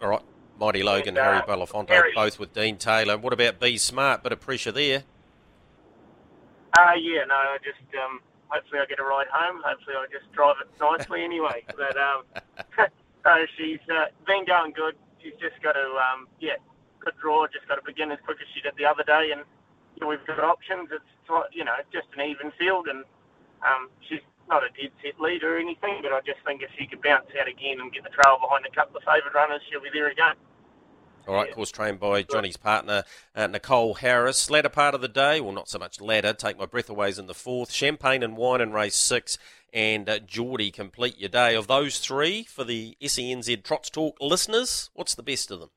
All 0.00 0.08
right, 0.08 0.22
Mighty 0.60 0.82
Logan, 0.82 1.16
and, 1.16 1.18
uh, 1.18 1.24
Harry 1.24 1.42
Belafonte, 1.42 1.88
Harry. 1.88 2.12
both 2.14 2.38
with 2.38 2.52
Dean 2.52 2.76
Taylor. 2.76 3.18
What 3.18 3.32
about 3.32 3.58
Be 3.58 3.76
Smart? 3.76 4.22
Bit 4.22 4.32
of 4.32 4.40
pressure 4.40 4.72
there. 4.72 5.04
Uh, 6.76 6.92
yeah, 7.00 7.24
no, 7.24 7.34
I 7.34 7.58
just 7.64 7.82
um, 8.04 8.20
hopefully 8.48 8.80
I 8.80 8.86
get 8.86 9.00
a 9.00 9.02
ride 9.02 9.26
home. 9.32 9.62
Hopefully 9.64 9.96
I 9.96 10.06
just 10.12 10.30
drive 10.32 10.56
it 10.60 10.68
nicely 10.80 11.24
anyway. 11.24 11.64
But 11.76 11.96
um, 11.96 12.22
so 13.24 13.46
she's 13.56 13.80
uh, 13.90 14.06
been 14.26 14.44
going 14.44 14.72
good. 14.72 14.94
She's 15.22 15.34
just 15.40 15.60
got 15.62 15.72
to 15.72 15.86
um, 15.98 16.28
yeah, 16.40 16.56
good 17.00 17.14
draw. 17.20 17.46
Just 17.46 17.66
got 17.66 17.76
to 17.76 17.84
begin 17.84 18.12
as 18.12 18.18
quick 18.24 18.38
as 18.40 18.46
she 18.54 18.60
did 18.60 18.74
the 18.76 18.84
other 18.84 19.02
day, 19.02 19.30
and 19.32 19.42
you 19.96 20.00
know, 20.02 20.08
we've 20.08 20.24
got 20.26 20.38
options. 20.40 20.90
It's 20.92 21.04
you 21.52 21.64
know 21.64 21.74
just 21.92 22.06
an 22.16 22.22
even 22.28 22.52
field, 22.58 22.86
and 22.88 23.04
um, 23.66 23.88
she's 24.08 24.20
not 24.48 24.62
a 24.62 24.68
dead 24.80 24.90
set 25.02 25.20
lead 25.20 25.42
or 25.42 25.58
anything, 25.58 26.00
but 26.02 26.12
I 26.12 26.20
just 26.20 26.40
think 26.44 26.62
if 26.62 26.70
she 26.78 26.86
could 26.86 27.02
bounce 27.02 27.26
out 27.40 27.48
again 27.48 27.80
and 27.80 27.92
get 27.92 28.04
the 28.04 28.10
trail 28.10 28.38
behind 28.40 28.64
a 28.66 28.74
couple 28.74 28.96
of 28.96 29.02
favoured 29.04 29.34
runners, 29.34 29.60
she'll 29.70 29.80
be 29.80 29.90
there 29.92 30.10
again. 30.10 30.34
All 31.26 31.34
right, 31.34 31.48
yeah. 31.48 31.54
course 31.54 31.70
trained 31.70 32.00
by 32.00 32.22
Johnny's 32.22 32.56
partner, 32.56 33.04
uh, 33.36 33.46
Nicole 33.46 33.94
Harris. 33.94 34.48
Latter 34.48 34.70
part 34.70 34.94
of 34.94 35.02
the 35.02 35.08
day, 35.08 35.42
well, 35.42 35.52
not 35.52 35.68
so 35.68 35.78
much 35.78 36.00
ladder, 36.00 36.32
take 36.32 36.58
my 36.58 36.64
breath 36.64 36.88
away 36.88 37.12
in 37.18 37.26
the 37.26 37.34
fourth. 37.34 37.70
Champagne 37.70 38.22
and 38.22 38.34
wine 38.34 38.62
in 38.62 38.72
race 38.72 38.96
six, 38.96 39.36
and 39.70 40.08
uh, 40.08 40.20
Geordie 40.20 40.70
complete 40.70 41.18
your 41.18 41.28
day. 41.28 41.54
Of 41.54 41.66
those 41.66 41.98
three, 41.98 42.44
for 42.44 42.64
the 42.64 42.96
SENZ 43.02 43.62
Trots 43.62 43.90
Talk 43.90 44.16
listeners, 44.22 44.88
what's 44.94 45.14
the 45.14 45.22
best 45.22 45.50
of 45.50 45.60
them? 45.60 45.70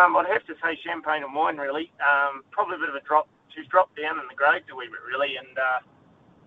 Um, 0.00 0.16
I'd 0.16 0.26
have 0.32 0.44
to 0.46 0.54
say 0.54 0.76
champagne 0.84 1.22
and 1.22 1.32
wine, 1.32 1.56
really. 1.56 1.92
Um, 2.00 2.42
probably 2.50 2.74
a 2.74 2.78
bit 2.78 2.88
of 2.88 2.96
a 2.96 3.06
drop 3.06 3.28
she's 3.54 3.70
dropped 3.70 3.94
down 3.94 4.18
in 4.18 4.26
the 4.26 4.34
grades 4.34 4.66
a 4.68 4.74
wee 4.74 4.90
bit 4.90 5.00
really, 5.06 5.38
and 5.38 5.54
uh, 5.54 5.80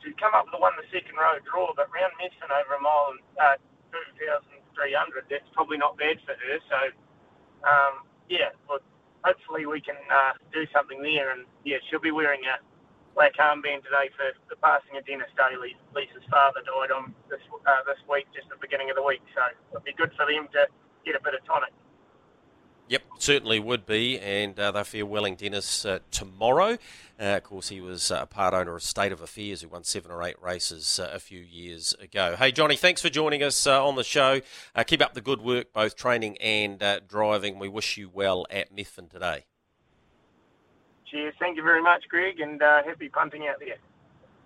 she's 0.04 0.14
come 0.20 0.36
up 0.36 0.46
with 0.46 0.54
the 0.54 0.62
one 0.62 0.76
the 0.76 0.86
second 0.92 1.16
row 1.16 1.40
draw, 1.48 1.72
but 1.74 1.88
round 1.90 2.12
Methven 2.20 2.52
over 2.52 2.76
a 2.76 2.82
mile 2.84 3.16
and 3.16 3.24
uh, 3.40 3.56
two 3.90 4.04
thousand 4.20 4.60
three 4.76 4.94
hundred, 4.94 5.26
that's 5.32 5.48
probably 5.56 5.80
not 5.80 5.98
bad 5.98 6.20
for 6.28 6.36
her. 6.36 6.58
So 6.70 6.80
um, 7.66 8.06
yeah, 8.30 8.52
well, 8.68 8.84
hopefully 9.24 9.66
we 9.66 9.80
can 9.82 9.98
uh, 10.12 10.36
do 10.52 10.68
something 10.76 11.02
there, 11.02 11.32
and 11.32 11.48
yeah, 11.64 11.80
she'll 11.88 12.04
be 12.04 12.12
wearing 12.14 12.44
a 12.46 12.60
black 13.16 13.34
armband 13.42 13.82
today 13.82 14.14
for 14.14 14.30
the 14.52 14.60
passing 14.62 14.94
of 15.00 15.08
Dennis 15.08 15.32
Daly. 15.34 15.74
Lisa's 15.96 16.28
father 16.30 16.62
died 16.62 16.94
on 16.94 17.16
this 17.32 17.42
uh, 17.50 17.82
this 17.88 17.98
week, 18.06 18.28
just 18.36 18.52
the 18.54 18.60
beginning 18.62 18.92
of 18.92 18.96
the 19.00 19.04
week, 19.04 19.24
so 19.34 19.42
it'll 19.72 19.82
be 19.82 19.96
good 19.98 20.14
for 20.14 20.30
them 20.30 20.46
to 20.54 20.70
get 21.02 21.16
a 21.18 21.24
bit 21.24 21.34
of 21.34 21.42
tonic. 21.48 21.74
Yep, 22.90 23.04
certainly 23.20 23.60
would 23.60 23.86
be, 23.86 24.18
and 24.18 24.58
uh, 24.58 24.72
they 24.72 24.84
fare 24.86 25.06
Welling 25.06 25.36
Dennis 25.36 25.84
uh, 25.84 26.00
tomorrow. 26.10 26.78
Uh, 27.20 27.24
of 27.24 27.44
course, 27.44 27.68
he 27.68 27.82
was 27.82 28.12
uh, 28.12 28.20
a 28.22 28.26
part 28.26 28.54
owner 28.54 28.76
of 28.76 28.84
State 28.84 29.12
of 29.12 29.20
Affairs, 29.20 29.62
who 29.62 29.68
won 29.68 29.84
seven 29.84 30.10
or 30.10 30.24
eight 30.24 30.42
races 30.42 30.98
uh, 30.98 31.10
a 31.12 31.20
few 31.20 31.42
years 31.42 31.94
ago. 32.00 32.38
Hey, 32.38 32.54
Johnny, 32.54 32.78
thanks 32.78 33.02
for 33.02 33.10
joining 33.10 33.44
us 33.44 33.68
uh, 33.68 33.86
on 33.86 33.96
the 33.96 34.06
show. 34.06 34.40
keep 34.86 35.02
up 35.02 35.16
the 35.16 35.22
good 35.22 35.42
work, 35.42 35.74
both 35.74 35.98
training 35.98 36.38
and 36.38 36.82
driving. 37.10 37.60
We 37.60 37.68
wish 37.68 37.98
you 37.98 38.10
well 38.14 38.46
at 38.50 38.74
Methven 38.74 39.10
today. 39.10 39.46
Cheers. 41.12 41.34
Thank 41.40 41.58
you 41.58 41.64
very 41.64 41.82
much, 41.82 42.04
Greg, 42.10 42.40
and 42.40 42.62
happy 42.62 43.10
punting 43.10 43.48
out 43.48 43.60
there. 43.60 43.78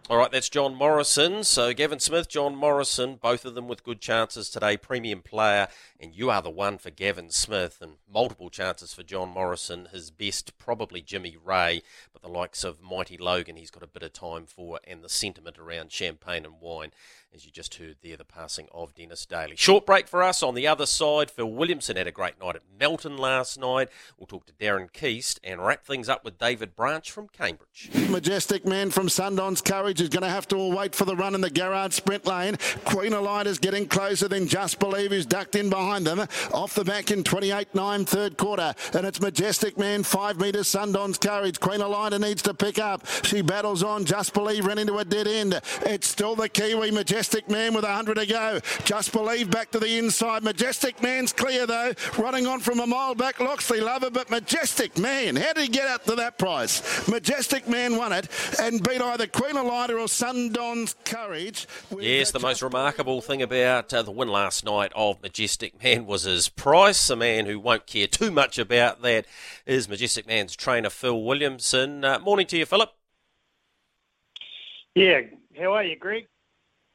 All 0.09 0.17
right, 0.17 0.31
that's 0.31 0.49
John 0.49 0.75
Morrison. 0.75 1.43
So 1.43 1.73
Gavin 1.73 2.01
Smith, 2.01 2.27
John 2.27 2.55
Morrison, 2.55 3.15
both 3.15 3.45
of 3.45 3.55
them 3.55 3.69
with 3.69 3.83
good 3.83 4.01
chances 4.01 4.49
today. 4.49 4.75
Premium 4.75 5.21
player, 5.21 5.69
and 6.01 6.15
you 6.15 6.31
are 6.31 6.41
the 6.41 6.49
one 6.49 6.79
for 6.79 6.89
Gavin 6.89 7.29
Smith, 7.29 7.77
and 7.79 7.93
multiple 8.11 8.49
chances 8.49 8.93
for 8.93 9.03
John 9.03 9.29
Morrison. 9.29 9.89
His 9.91 10.09
best, 10.09 10.57
probably 10.57 11.01
Jimmy 11.01 11.37
Ray, 11.41 11.83
but 12.11 12.23
the 12.23 12.27
likes 12.27 12.63
of 12.63 12.81
Mighty 12.81 13.17
Logan, 13.17 13.55
he's 13.55 13.69
got 13.69 13.83
a 13.83 13.87
bit 13.87 14.01
of 14.01 14.11
time 14.11 14.45
for, 14.47 14.79
and 14.85 15.03
the 15.03 15.09
sentiment 15.09 15.59
around 15.59 15.91
champagne 15.91 16.43
and 16.43 16.59
wine 16.59 16.91
as 17.33 17.45
you 17.45 17.51
just 17.51 17.75
heard 17.75 17.95
there, 18.03 18.17
the 18.17 18.25
passing 18.25 18.67
of 18.73 18.93
Dennis 18.93 19.25
Daly. 19.25 19.55
Short 19.55 19.85
break 19.85 20.07
for 20.07 20.21
us 20.21 20.43
on 20.43 20.53
the 20.53 20.67
other 20.67 20.85
side. 20.85 21.31
Phil 21.31 21.49
Williamson 21.49 21.95
had 21.95 22.07
a 22.07 22.11
great 22.11 22.39
night 22.41 22.57
at 22.57 22.63
Melton 22.77 23.17
last 23.17 23.57
night. 23.57 23.87
We'll 24.17 24.27
talk 24.27 24.45
to 24.47 24.53
Darren 24.53 24.91
Keast 24.91 25.39
and 25.41 25.63
wrap 25.63 25.85
things 25.85 26.09
up 26.09 26.25
with 26.25 26.37
David 26.37 26.75
Branch 26.75 27.09
from 27.09 27.29
Cambridge. 27.29 27.89
Majestic 28.09 28.65
man 28.65 28.91
from 28.91 29.07
Sundon's 29.07 29.61
Courage 29.61 30.01
is 30.01 30.09
going 30.09 30.23
to 30.23 30.29
have 30.29 30.47
to 30.49 30.57
wait 30.75 30.93
for 30.93 31.05
the 31.05 31.15
run 31.15 31.33
in 31.33 31.39
the 31.39 31.49
Garrard 31.49 31.93
sprint 31.93 32.25
lane. 32.25 32.57
Queen 32.83 33.13
Elida 33.13 33.45
is 33.45 33.59
getting 33.59 33.87
closer 33.87 34.27
than 34.27 34.47
Just 34.47 34.79
Believe, 34.79 35.11
who's 35.11 35.25
ducked 35.25 35.55
in 35.55 35.69
behind 35.69 35.90
them. 35.99 36.27
Off 36.53 36.73
the 36.73 36.83
back 36.83 37.11
in 37.11 37.23
28-9 37.23 38.07
third 38.07 38.37
quarter. 38.37 38.73
And 38.93 39.05
it's 39.05 39.21
Majestic 39.21 39.77
man, 39.77 40.03
five 40.03 40.39
metres 40.39 40.67
Sundon's 40.67 41.17
Courage. 41.17 41.59
Queen 41.59 41.79
Elida 41.79 42.19
needs 42.19 42.41
to 42.43 42.53
pick 42.53 42.79
up. 42.79 43.05
She 43.23 43.41
battles 43.41 43.83
on. 43.83 44.05
Just 44.05 44.33
Believe 44.33 44.65
ran 44.65 44.77
into 44.77 44.97
a 44.97 45.05
dead 45.05 45.27
end. 45.27 45.61
It's 45.85 46.07
still 46.07 46.35
the 46.35 46.49
Kiwi 46.49 46.91
Majestic. 46.91 47.11
Majestic 47.11 47.49
Man 47.49 47.73
with 47.73 47.83
100 47.83 48.15
to 48.15 48.25
go. 48.25 48.59
Just 48.83 49.11
Believe 49.11 49.51
back 49.51 49.71
to 49.71 49.79
the 49.79 49.97
inside. 49.97 50.43
Majestic 50.43 51.01
Man's 51.01 51.33
clear 51.33 51.65
though. 51.65 51.93
Running 52.17 52.47
on 52.47 52.59
from 52.59 52.79
a 52.79 52.87
mile 52.87 53.15
back. 53.15 53.39
Loxley 53.39 53.79
Lover, 53.79 54.09
but 54.09 54.29
Majestic 54.29 54.97
Man, 54.97 55.35
how 55.35 55.53
did 55.53 55.63
he 55.63 55.67
get 55.67 55.87
up 55.87 56.03
to 56.05 56.15
that 56.15 56.37
price? 56.37 57.07
Majestic 57.07 57.67
Man 57.67 57.97
won 57.97 58.13
it 58.13 58.27
and 58.61 58.81
beat 58.81 59.01
either 59.01 59.27
Queen 59.27 59.55
Elida 59.55 59.99
or 60.01 60.07
Sundon's 60.07 60.95
Courage. 61.05 61.67
Yes, 61.99 62.31
the 62.31 62.39
most 62.39 62.61
remarkable 62.61 63.21
thing 63.21 63.41
about 63.41 63.93
uh, 63.93 64.01
the 64.01 64.11
win 64.11 64.27
last 64.27 64.63
night 64.63 64.91
of 64.95 65.21
Majestic 65.21 65.80
Man 65.83 66.05
was 66.05 66.23
his 66.23 66.49
price. 66.49 67.09
A 67.09 67.15
man 67.15 67.45
who 67.45 67.59
won't 67.59 67.87
care 67.87 68.07
too 68.07 68.31
much 68.31 68.57
about 68.57 69.01
that 69.01 69.25
is 69.65 69.89
Majestic 69.89 70.27
Man's 70.27 70.55
trainer, 70.55 70.89
Phil 70.89 71.21
Williamson. 71.21 72.03
Uh, 72.03 72.19
morning 72.19 72.47
to 72.47 72.57
you, 72.57 72.65
Philip. 72.65 72.91
Yeah, 74.95 75.21
how 75.57 75.73
are 75.73 75.83
you, 75.83 75.95
Greg? 75.95 76.27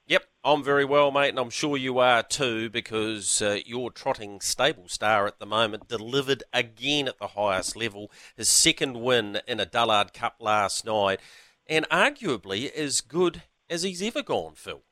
Yep, 0.07 0.23
I'm 0.45 0.63
very 0.63 0.85
well, 0.85 1.11
mate, 1.11 1.31
and 1.31 1.39
I'm 1.39 1.51
sure 1.51 1.77
you 1.77 1.99
are 1.99 2.23
too, 2.23 2.71
because 2.71 3.43
uh, 3.43 3.59
your 3.67 3.91
trotting 3.91 4.41
stable 4.41 4.89
star 4.89 5.27
at 5.27 5.41
the 5.41 5.47
moment 5.47 5.89
delivered 5.89 6.45
again 6.53 7.09
at 7.09 7.19
the 7.19 7.29
highest 7.29 7.75
level. 7.75 8.13
His 8.37 8.49
second 8.49 9.01
win 9.01 9.41
in 9.49 9.59
a 9.59 9.67
Dullard 9.67 10.13
Cup 10.13 10.37
last 10.39 10.85
night, 10.85 11.19
and 11.67 11.89
arguably 11.89 12.71
as 12.71 13.01
good 13.01 13.43
as 13.69 13.83
he's 13.83 14.03
ever 14.03 14.23
gone, 14.23 14.55
Phil. 14.55 14.83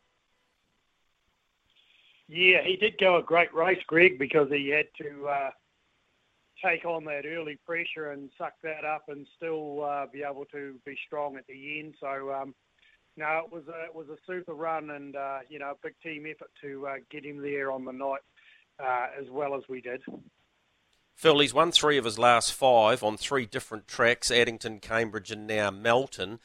Yeah, 2.28 2.62
he 2.62 2.76
did 2.76 2.98
go 2.98 3.16
a 3.16 3.22
great 3.22 3.54
race, 3.54 3.82
Greg, 3.86 4.18
because 4.18 4.48
he 4.50 4.68
had 4.68 4.86
to 5.02 5.28
uh, 5.28 5.50
take 6.64 6.84
on 6.84 7.04
that 7.04 7.26
early 7.26 7.58
pressure 7.66 8.12
and 8.12 8.30
suck 8.38 8.54
that 8.62 8.84
up 8.84 9.04
and 9.08 9.26
still 9.36 9.84
uh, 9.84 10.06
be 10.12 10.22
able 10.22 10.46
to 10.46 10.74
be 10.86 10.96
strong 11.06 11.36
at 11.36 11.46
the 11.46 11.80
end. 11.80 11.94
So, 12.00 12.32
um, 12.32 12.54
no, 13.16 13.42
it 13.44 13.52
was 13.52 13.64
a, 13.68 13.84
it 13.84 13.94
was 13.94 14.08
a 14.08 14.16
super 14.26 14.54
run 14.54 14.90
and 14.90 15.16
uh, 15.16 15.38
you 15.48 15.58
know 15.58 15.72
a 15.72 15.76
big 15.82 15.94
team 16.02 16.26
effort 16.26 16.50
to 16.62 16.86
uh, 16.86 16.94
get 17.10 17.24
him 17.24 17.40
there 17.40 17.70
on 17.70 17.84
the 17.84 17.92
night 17.92 18.20
uh, 18.82 19.06
as 19.20 19.28
well 19.30 19.54
as 19.54 19.62
we 19.68 19.80
did. 19.80 20.02
Phil, 21.14 21.38
he's 21.38 21.54
won 21.54 21.70
three 21.70 21.96
of 21.96 22.04
his 22.04 22.18
last 22.18 22.52
five 22.52 23.04
on 23.04 23.16
three 23.16 23.46
different 23.46 23.86
tracks: 23.86 24.30
Addington, 24.30 24.80
Cambridge, 24.80 25.30
and 25.30 25.46
now 25.46 25.70
Melton. 25.70 26.40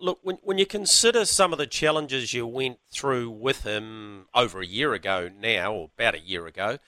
Look, 0.00 0.20
when, 0.22 0.38
when 0.42 0.58
you 0.58 0.66
consider 0.66 1.24
some 1.24 1.52
of 1.52 1.58
the 1.58 1.66
challenges 1.66 2.32
you 2.32 2.46
went 2.46 2.78
through 2.90 3.30
with 3.30 3.62
him 3.62 4.26
over 4.34 4.60
a 4.60 4.66
year 4.66 4.92
ago 4.92 5.28
now, 5.40 5.72
or 5.72 5.90
about 5.96 6.14
a 6.14 6.20
year 6.20 6.46
ago, 6.46 6.78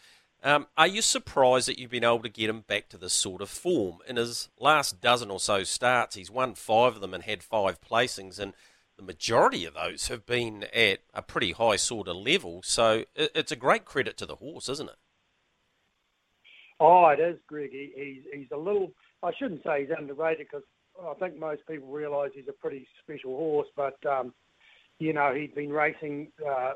um, 0.43 0.69
are 0.77 0.87
you 0.87 1.03
surprised 1.03 1.69
that 1.69 1.79
you've 1.79 1.91
been 1.91 2.05
able 2.05 2.23
to 2.23 2.29
get 2.29 2.49
him 2.49 2.61
back 2.61 2.89
to 2.91 2.97
this 2.97 3.13
sort 3.13 3.43
of 3.43 3.51
form? 3.51 3.99
In 4.09 4.17
his 4.17 4.49
last 4.59 5.01
dozen 5.01 5.31
or 5.31 5.41
so 5.41 5.65
starts, 5.65 6.15
he's 6.15 6.31
won 6.31 6.55
five 6.55 6.95
of 6.95 7.01
them 7.01 7.13
and 7.13 7.25
had 7.25 7.43
five 7.43 7.81
placings, 7.81 8.39
and 8.39 8.55
the 8.97 9.03
majority 9.03 9.65
of 9.65 9.75
those 9.75 10.09
have 10.09 10.25
been 10.25 10.65
at 10.75 11.01
a 11.13 11.23
pretty 11.23 11.53
high 11.53 11.77
sort 11.77 12.09
of 12.09 12.17
level. 12.17 12.63
So 12.65 13.05
it's 13.15 13.53
a 13.53 13.57
great 13.57 13.85
credit 13.85 14.17
to 14.19 14.27
the 14.27 14.37
horse, 14.37 14.69
isn't 14.69 14.89
it? 14.89 14.97
Oh, 16.79 17.09
it 17.09 17.21
is, 17.21 17.39
Greg. 17.47 17.71
He, 17.73 17.93
he's 17.95 18.23
he's 18.33 18.51
a 18.51 18.57
little. 18.57 18.93
I 19.23 19.33
shouldn't 19.39 19.63
say 19.63 19.83
he's 19.83 19.95
underrated 19.97 20.47
because 20.51 20.65
I 21.09 21.15
think 21.15 21.39
most 21.39 21.63
people 21.67 21.89
realise 21.89 22.33
he's 22.35 22.49
a 22.49 22.53
pretty 22.53 22.87
special 23.03 23.37
horse. 23.37 23.69
But 23.77 23.99
um, 24.07 24.33
you 24.99 25.13
know, 25.13 25.35
he'd 25.35 25.55
been 25.55 25.71
racing 25.71 26.29
uh, 26.47 26.73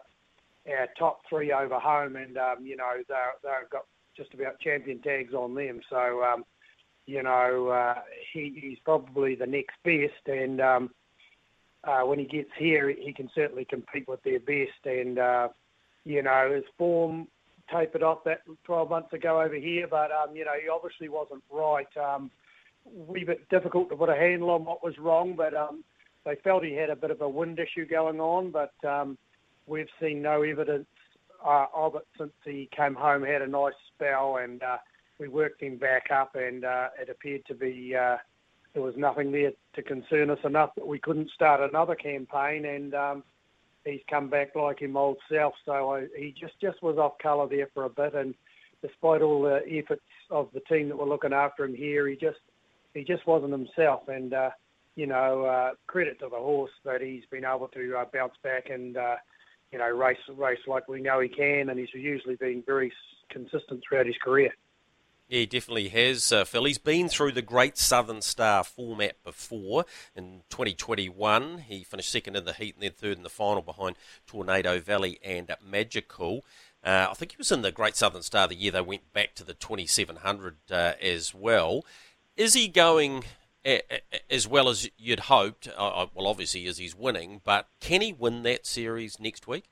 our 0.68 0.88
top 0.98 1.20
three 1.28 1.52
over 1.52 1.78
home, 1.78 2.16
and 2.16 2.36
um, 2.36 2.64
you 2.64 2.76
know 2.76 2.92
they 3.08 3.14
they've 3.42 3.70
got 3.70 3.84
just 4.16 4.32
about 4.34 4.60
champion 4.60 5.00
tags 5.00 5.34
on 5.34 5.54
them. 5.54 5.80
So 5.90 6.22
um, 6.22 6.44
you 7.06 7.22
know 7.22 7.68
uh, 7.68 8.00
he, 8.32 8.58
he's 8.60 8.78
probably 8.84 9.34
the 9.34 9.46
next 9.46 9.76
best, 9.84 10.26
and 10.26 10.60
um, 10.60 10.90
uh, 11.84 12.00
when 12.00 12.18
he 12.18 12.24
gets 12.24 12.50
here, 12.58 12.88
he 12.88 13.12
can 13.12 13.30
certainly 13.34 13.64
compete 13.64 14.08
with 14.08 14.22
their 14.22 14.40
best. 14.40 14.86
And 14.86 15.18
uh, 15.18 15.48
you 16.04 16.22
know 16.22 16.52
his 16.54 16.64
form 16.78 17.28
tapered 17.72 18.02
off 18.02 18.24
that 18.24 18.40
12 18.64 18.90
months 18.90 19.12
ago 19.12 19.40
over 19.40 19.54
here, 19.54 19.86
but 19.88 20.10
um, 20.10 20.34
you 20.34 20.44
know 20.44 20.52
he 20.62 20.68
obviously 20.68 21.08
wasn't 21.08 21.42
right. 21.52 21.88
Um, 21.96 22.30
wee 22.84 23.24
bit 23.24 23.48
difficult 23.48 23.88
to 23.90 23.96
put 23.96 24.08
a 24.08 24.14
handle 24.14 24.50
on 24.50 24.64
what 24.64 24.84
was 24.84 24.98
wrong, 24.98 25.34
but 25.36 25.54
um, 25.54 25.84
they 26.24 26.36
felt 26.44 26.64
he 26.64 26.74
had 26.74 26.90
a 26.90 26.96
bit 26.96 27.10
of 27.10 27.20
a 27.20 27.28
wind 27.28 27.58
issue 27.58 27.86
going 27.86 28.20
on. 28.20 28.50
But 28.50 28.74
um, 28.86 29.18
we've 29.66 29.88
seen 30.00 30.22
no 30.22 30.42
evidence 30.42 30.86
uh, 31.44 31.66
of 31.74 31.96
it 31.96 32.06
since 32.18 32.32
he 32.44 32.68
came 32.76 32.94
home, 32.94 33.22
had 33.22 33.42
a 33.42 33.46
nice 33.46 33.74
spell, 33.94 34.38
and 34.38 34.62
uh, 34.62 34.78
we 35.18 35.28
worked 35.28 35.62
him 35.62 35.76
back 35.76 36.10
up, 36.10 36.34
and 36.34 36.64
uh, 36.64 36.88
it 37.00 37.08
appeared 37.08 37.44
to 37.46 37.54
be 37.54 37.94
uh, 37.94 38.16
there 38.72 38.82
was 38.82 38.94
nothing 38.96 39.30
there 39.30 39.52
to 39.74 39.82
concern 39.82 40.30
us 40.30 40.38
enough 40.44 40.70
that 40.76 40.86
we 40.86 40.98
couldn't 40.98 41.30
start 41.30 41.60
another 41.60 41.94
campaign, 41.94 42.64
and 42.64 42.94
um, 42.94 43.22
he's 43.84 44.00
come 44.10 44.28
back 44.28 44.56
like 44.56 44.80
him 44.80 44.96
old 44.96 45.18
self. 45.30 45.54
So 45.64 45.94
I, 45.94 46.06
he 46.16 46.34
just 46.38 46.60
just 46.60 46.82
was 46.82 46.98
off 46.98 47.18
colour 47.22 47.48
there 47.48 47.68
for 47.72 47.84
a 47.84 47.90
bit, 47.90 48.14
and 48.14 48.34
despite 48.82 49.22
all 49.22 49.42
the 49.42 49.60
efforts 49.70 50.02
of 50.30 50.48
the 50.52 50.60
team 50.60 50.88
that 50.88 50.98
were 50.98 51.06
looking 51.06 51.32
after 51.32 51.64
him 51.64 51.74
here, 51.74 52.08
he 52.08 52.16
just 52.16 52.38
he 52.94 53.04
just 53.04 53.26
wasn't 53.26 53.52
himself, 53.52 54.08
and. 54.08 54.32
Uh, 54.32 54.50
you 54.96 55.08
know, 55.08 55.44
uh, 55.44 55.72
credit 55.88 56.20
to 56.20 56.28
the 56.28 56.36
horse 56.36 56.70
that 56.84 57.00
he's 57.00 57.24
been 57.28 57.44
able 57.44 57.66
to 57.66 57.96
uh, 57.96 58.04
bounce 58.12 58.34
back 58.44 58.70
and 58.70 58.96
uh, 58.96 59.16
you 59.74 59.80
know, 59.80 59.90
race 59.90 60.18
race 60.36 60.60
like 60.68 60.88
we 60.88 61.00
know 61.00 61.18
he 61.18 61.28
can, 61.28 61.68
and 61.68 61.76
he's 61.76 61.92
usually 61.92 62.36
been 62.36 62.62
very 62.64 62.92
consistent 63.28 63.82
throughout 63.82 64.06
his 64.06 64.14
career. 64.22 64.54
Yeah, 65.28 65.40
he 65.40 65.46
definitely 65.46 65.88
has, 65.88 66.30
uh, 66.30 66.44
Phil. 66.44 66.64
He's 66.64 66.78
been 66.78 67.08
through 67.08 67.32
the 67.32 67.42
Great 67.42 67.76
Southern 67.76 68.22
Star 68.22 68.62
format 68.62 69.16
before. 69.24 69.84
In 70.14 70.42
2021, 70.48 71.58
he 71.66 71.82
finished 71.82 72.12
second 72.12 72.36
in 72.36 72.44
the 72.44 72.52
heat 72.52 72.76
and 72.76 72.84
then 72.84 72.92
third 72.92 73.16
in 73.16 73.24
the 73.24 73.30
final 73.30 73.62
behind 73.62 73.96
Tornado 74.28 74.78
Valley 74.78 75.18
and 75.24 75.50
Magical. 75.60 76.44
Uh, 76.84 77.08
I 77.10 77.14
think 77.14 77.32
he 77.32 77.38
was 77.38 77.50
in 77.50 77.62
the 77.62 77.72
Great 77.72 77.96
Southern 77.96 78.22
Star 78.22 78.46
the 78.46 78.54
year 78.54 78.70
they 78.70 78.80
went 78.80 79.12
back 79.12 79.34
to 79.34 79.44
the 79.44 79.54
2700 79.54 80.56
uh, 80.70 80.92
as 81.02 81.34
well. 81.34 81.84
Is 82.36 82.54
he 82.54 82.68
going 82.68 83.24
as 84.30 84.46
well 84.46 84.68
as 84.68 84.88
you'd 84.98 85.20
hoped. 85.20 85.68
Uh, 85.68 86.06
well, 86.14 86.26
obviously, 86.26 86.66
as 86.66 86.78
he's 86.78 86.94
winning, 86.94 87.40
but 87.44 87.68
can 87.80 88.00
he 88.00 88.12
win 88.12 88.42
that 88.42 88.66
series 88.66 89.18
next 89.18 89.46
week? 89.46 89.64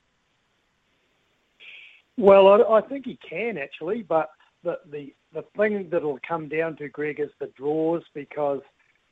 Well, 2.17 2.47
I, 2.47 2.77
I 2.77 2.81
think 2.81 3.05
he 3.05 3.17
can 3.27 3.57
actually, 3.57 4.03
but 4.03 4.29
the, 4.63 4.79
the 4.89 5.13
the 5.33 5.43
thing 5.57 5.89
that'll 5.91 6.19
come 6.27 6.47
down 6.47 6.75
to 6.77 6.87
Greg 6.87 7.19
is 7.19 7.29
the 7.39 7.47
draws 7.57 8.03
because 8.13 8.61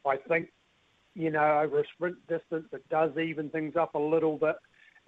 I 0.06 0.18
think 0.18 0.50
you 1.16 1.32
know 1.32 1.62
over 1.62 1.80
a 1.80 1.84
sprint 1.96 2.16
distance 2.28 2.68
it 2.72 2.88
does 2.90 3.12
even 3.18 3.50
things 3.50 3.76
up 3.76 3.96
a 3.96 4.00
little 4.00 4.38
bit, 4.38 4.56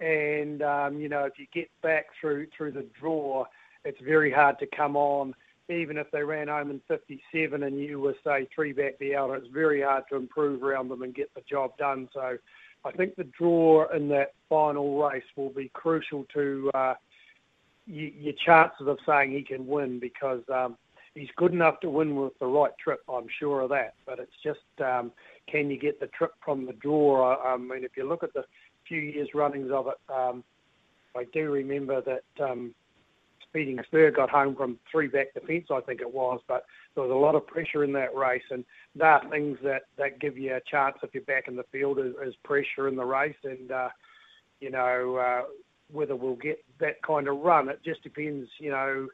and 0.00 0.62
um, 0.62 1.00
you 1.00 1.08
know 1.08 1.24
if 1.24 1.34
you 1.38 1.46
get 1.52 1.70
back 1.82 2.06
through 2.20 2.48
through 2.56 2.72
the 2.72 2.86
draw, 2.98 3.44
it's 3.84 4.00
very 4.00 4.32
hard 4.32 4.58
to 4.58 4.66
come 4.66 4.96
on 4.96 5.34
even 5.68 5.96
if 5.96 6.10
they 6.10 6.22
ran 6.22 6.48
home 6.48 6.70
in 6.70 6.80
57 6.88 7.62
and 7.62 7.78
you 7.78 8.00
were, 8.00 8.14
say, 8.24 8.46
three 8.54 8.72
back 8.72 8.98
the 8.98 9.16
outer, 9.16 9.36
it's 9.36 9.48
very 9.48 9.82
hard 9.82 10.04
to 10.10 10.16
improve 10.16 10.62
around 10.62 10.88
them 10.88 11.02
and 11.02 11.14
get 11.14 11.32
the 11.34 11.40
job 11.48 11.76
done. 11.78 12.08
So 12.12 12.36
I 12.84 12.90
think 12.92 13.16
the 13.16 13.24
draw 13.24 13.88
in 13.94 14.08
that 14.08 14.32
final 14.48 15.02
race 15.02 15.24
will 15.36 15.50
be 15.50 15.70
crucial 15.72 16.26
to 16.34 16.70
uh, 16.74 16.94
y- 17.88 18.12
your 18.18 18.34
chances 18.44 18.86
of 18.86 18.98
saying 19.06 19.32
he 19.32 19.42
can 19.42 19.66
win 19.66 19.98
because 19.98 20.42
um, 20.52 20.76
he's 21.14 21.30
good 21.36 21.52
enough 21.52 21.80
to 21.80 21.88
win 21.88 22.14
with 22.14 22.38
the 22.38 22.46
right 22.46 22.76
trip, 22.82 23.00
I'm 23.08 23.28
sure 23.38 23.62
of 23.62 23.70
that. 23.70 23.94
But 24.04 24.18
it's 24.18 24.36
just 24.42 24.60
um, 24.84 25.12
can 25.50 25.70
you 25.70 25.78
get 25.78 25.98
the 25.98 26.08
trip 26.08 26.32
from 26.44 26.66
the 26.66 26.74
draw? 26.74 27.36
I 27.42 27.56
mean, 27.56 27.84
if 27.84 27.96
you 27.96 28.06
look 28.06 28.22
at 28.22 28.34
the 28.34 28.44
few 28.86 29.00
years 29.00 29.28
runnings 29.34 29.70
of 29.70 29.86
it, 29.88 30.12
um, 30.12 30.44
I 31.16 31.24
do 31.32 31.50
remember 31.50 32.02
that 32.02 32.44
um, 32.44 32.74
Speeding 33.54 33.78
Spur 33.86 34.10
got 34.10 34.30
home 34.30 34.56
from 34.56 34.80
three 34.90 35.06
back 35.06 35.32
defence, 35.32 35.68
I 35.70 35.80
think 35.80 36.00
it 36.00 36.12
was, 36.12 36.40
but 36.48 36.64
there 36.94 37.04
was 37.04 37.12
a 37.12 37.14
lot 37.14 37.36
of 37.36 37.46
pressure 37.46 37.84
in 37.84 37.92
that 37.92 38.12
race, 38.12 38.42
and 38.50 38.64
there 38.96 39.08
are 39.08 39.30
things 39.30 39.58
that, 39.62 39.82
that 39.96 40.18
give 40.18 40.36
you 40.36 40.56
a 40.56 40.60
chance 40.68 40.96
if 41.04 41.14
you're 41.14 41.22
back 41.22 41.46
in 41.46 41.54
the 41.54 41.62
field 41.70 42.00
is, 42.00 42.14
is 42.26 42.34
pressure 42.42 42.88
in 42.88 42.96
the 42.96 43.04
race, 43.04 43.36
and 43.44 43.70
uh, 43.70 43.90
you 44.58 44.70
know 44.70 45.16
uh, 45.16 45.42
whether 45.92 46.16
we'll 46.16 46.34
get 46.34 46.64
that 46.80 47.00
kind 47.02 47.28
of 47.28 47.38
run. 47.38 47.68
It 47.68 47.78
just 47.84 48.02
depends, 48.02 48.48
you 48.58 48.72
know. 48.72 49.06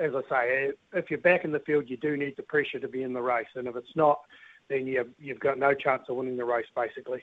As 0.00 0.12
I 0.14 0.30
say, 0.30 0.70
if 0.94 1.10
you're 1.10 1.20
back 1.20 1.44
in 1.44 1.52
the 1.52 1.58
field, 1.58 1.84
you 1.88 1.98
do 1.98 2.16
need 2.16 2.38
the 2.38 2.42
pressure 2.42 2.78
to 2.78 2.88
be 2.88 3.02
in 3.02 3.12
the 3.12 3.20
race, 3.20 3.48
and 3.54 3.68
if 3.68 3.76
it's 3.76 3.94
not, 3.94 4.20
then 4.70 4.86
you 4.86 5.10
you've 5.18 5.40
got 5.40 5.58
no 5.58 5.74
chance 5.74 6.04
of 6.08 6.16
winning 6.16 6.38
the 6.38 6.44
race, 6.46 6.64
basically. 6.74 7.22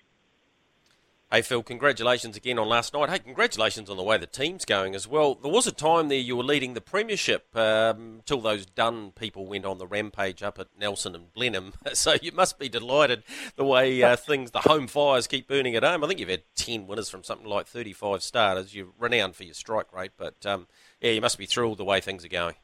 Hey 1.34 1.44
Phil, 1.44 1.64
congratulations 1.64 2.36
again 2.36 2.60
on 2.60 2.68
last 2.68 2.94
night. 2.94 3.10
Hey, 3.10 3.20
congratulations 3.20 3.90
on 3.90 3.96
the 3.96 4.04
way 4.04 4.18
the 4.18 4.26
team's 4.26 4.66
going 4.66 4.94
as 4.94 5.08
well. 5.08 5.34
There 5.34 5.50
was 5.50 5.66
a 5.66 5.72
time 5.72 6.10
there 6.10 6.18
you 6.18 6.36
were 6.36 6.44
leading 6.44 6.74
the 6.74 6.82
premiership 6.82 7.56
um, 7.56 8.20
till 8.26 8.42
those 8.42 8.66
Dunn 8.66 9.12
people 9.12 9.46
went 9.46 9.64
on 9.64 9.78
the 9.78 9.88
rampage 9.88 10.44
up 10.44 10.60
at 10.60 10.68
Nelson 10.78 11.16
and 11.16 11.32
Blenheim. 11.32 11.72
So 11.94 12.16
you 12.22 12.34
must 12.34 12.60
be 12.60 12.68
delighted 12.68 13.24
the 13.56 13.64
way 13.64 14.04
uh, 14.04 14.16
things, 14.18 14.52
the 14.52 14.60
home 14.60 14.88
fires 14.88 15.26
keep 15.26 15.48
burning 15.48 15.74
at 15.74 15.84
home. 15.84 16.04
I 16.04 16.08
think 16.08 16.20
you've 16.20 16.28
had 16.28 16.44
ten 16.54 16.86
winners 16.86 17.10
from 17.10 17.24
something 17.24 17.48
like 17.48 17.66
thirty-five 17.66 18.22
starters. 18.24 18.76
You're 18.76 18.90
renowned 19.00 19.38
for 19.38 19.46
your 19.46 19.54
strike 19.54 19.94
rate, 19.94 20.12
but 20.18 20.46
um, 20.46 20.68
yeah, 21.00 21.12
you 21.12 21.22
must 21.22 21.38
be 21.38 21.46
thrilled 21.46 21.78
the 21.78 21.86
way 21.86 22.02
things 22.02 22.26
are 22.26 22.30
going. 22.30 22.56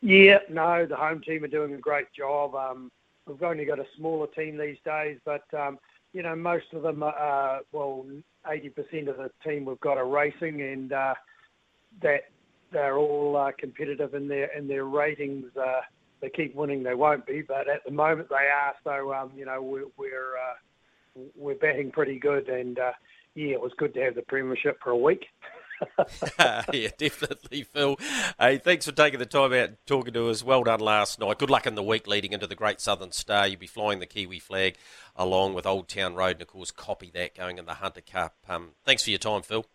Yeah, 0.00 0.38
no, 0.48 0.86
the 0.86 0.94
home 0.94 1.22
team 1.22 1.42
are 1.42 1.48
doing 1.48 1.74
a 1.74 1.78
great 1.78 2.12
job. 2.16 2.54
Um, 2.54 2.92
we've 3.26 3.42
only 3.42 3.64
got 3.64 3.80
a 3.80 3.86
smaller 3.96 4.28
team 4.28 4.58
these 4.58 4.78
days, 4.84 5.18
but 5.24 5.42
um, 5.54 5.80
you 6.14 6.22
know, 6.22 6.34
most 6.36 6.66
of 6.72 6.82
them 6.82 7.02
are, 7.02 7.60
well, 7.72 8.06
80% 8.48 9.08
of 9.08 9.16
the 9.16 9.30
team 9.44 9.64
we've 9.66 9.80
got 9.80 9.98
are 9.98 10.08
racing 10.08 10.62
and 10.62 10.92
uh, 10.92 11.14
that 12.00 12.20
they're 12.72 12.96
all 12.96 13.36
uh, 13.36 13.50
competitive 13.58 14.14
in 14.14 14.28
their 14.28 14.56
in 14.56 14.66
their 14.68 14.84
ratings. 14.84 15.44
Uh, 15.56 15.80
they 16.22 16.30
keep 16.30 16.54
winning, 16.54 16.82
they 16.82 16.94
won't 16.94 17.26
be, 17.26 17.42
but 17.42 17.68
at 17.68 17.84
the 17.84 17.90
moment 17.90 18.28
they 18.28 18.36
are. 18.36 18.74
So, 18.84 19.12
um, 19.12 19.32
you 19.36 19.44
know, 19.44 19.60
we're 19.60 19.86
we're, 19.96 20.36
uh, 20.36 21.20
we're 21.36 21.56
batting 21.56 21.90
pretty 21.90 22.18
good, 22.18 22.48
and 22.48 22.78
uh, 22.78 22.92
yeah, 23.34 23.54
it 23.54 23.60
was 23.60 23.72
good 23.76 23.92
to 23.94 24.00
have 24.00 24.14
the 24.14 24.22
premiership 24.22 24.78
for 24.82 24.90
a 24.90 24.96
week. 24.96 25.26
yeah, 26.72 26.90
definitely, 26.96 27.62
Phil. 27.62 27.96
Hey, 28.38 28.58
thanks 28.58 28.86
for 28.86 28.92
taking 28.92 29.18
the 29.18 29.26
time 29.26 29.52
out 29.52 29.68
and 29.68 29.76
talking 29.86 30.12
to 30.14 30.28
us. 30.28 30.44
Well 30.44 30.64
done 30.64 30.80
last 30.80 31.18
night. 31.18 31.38
Good 31.38 31.50
luck 31.50 31.66
in 31.66 31.74
the 31.74 31.82
week 31.82 32.06
leading 32.06 32.32
into 32.32 32.46
the 32.46 32.54
Great 32.54 32.80
Southern 32.80 33.12
Star. 33.12 33.46
You'll 33.46 33.60
be 33.60 33.66
flying 33.66 34.00
the 34.00 34.06
Kiwi 34.06 34.38
flag 34.38 34.76
along 35.16 35.54
with 35.54 35.66
Old 35.66 35.88
Town 35.88 36.14
Road, 36.14 36.32
and 36.32 36.42
of 36.42 36.48
course, 36.48 36.70
copy 36.70 37.10
that 37.14 37.34
going 37.34 37.58
in 37.58 37.66
the 37.66 37.74
Hunter 37.74 38.00
Cup. 38.00 38.34
Um, 38.48 38.70
thanks 38.84 39.02
for 39.02 39.10
your 39.10 39.18
time, 39.18 39.42
Phil. 39.42 39.66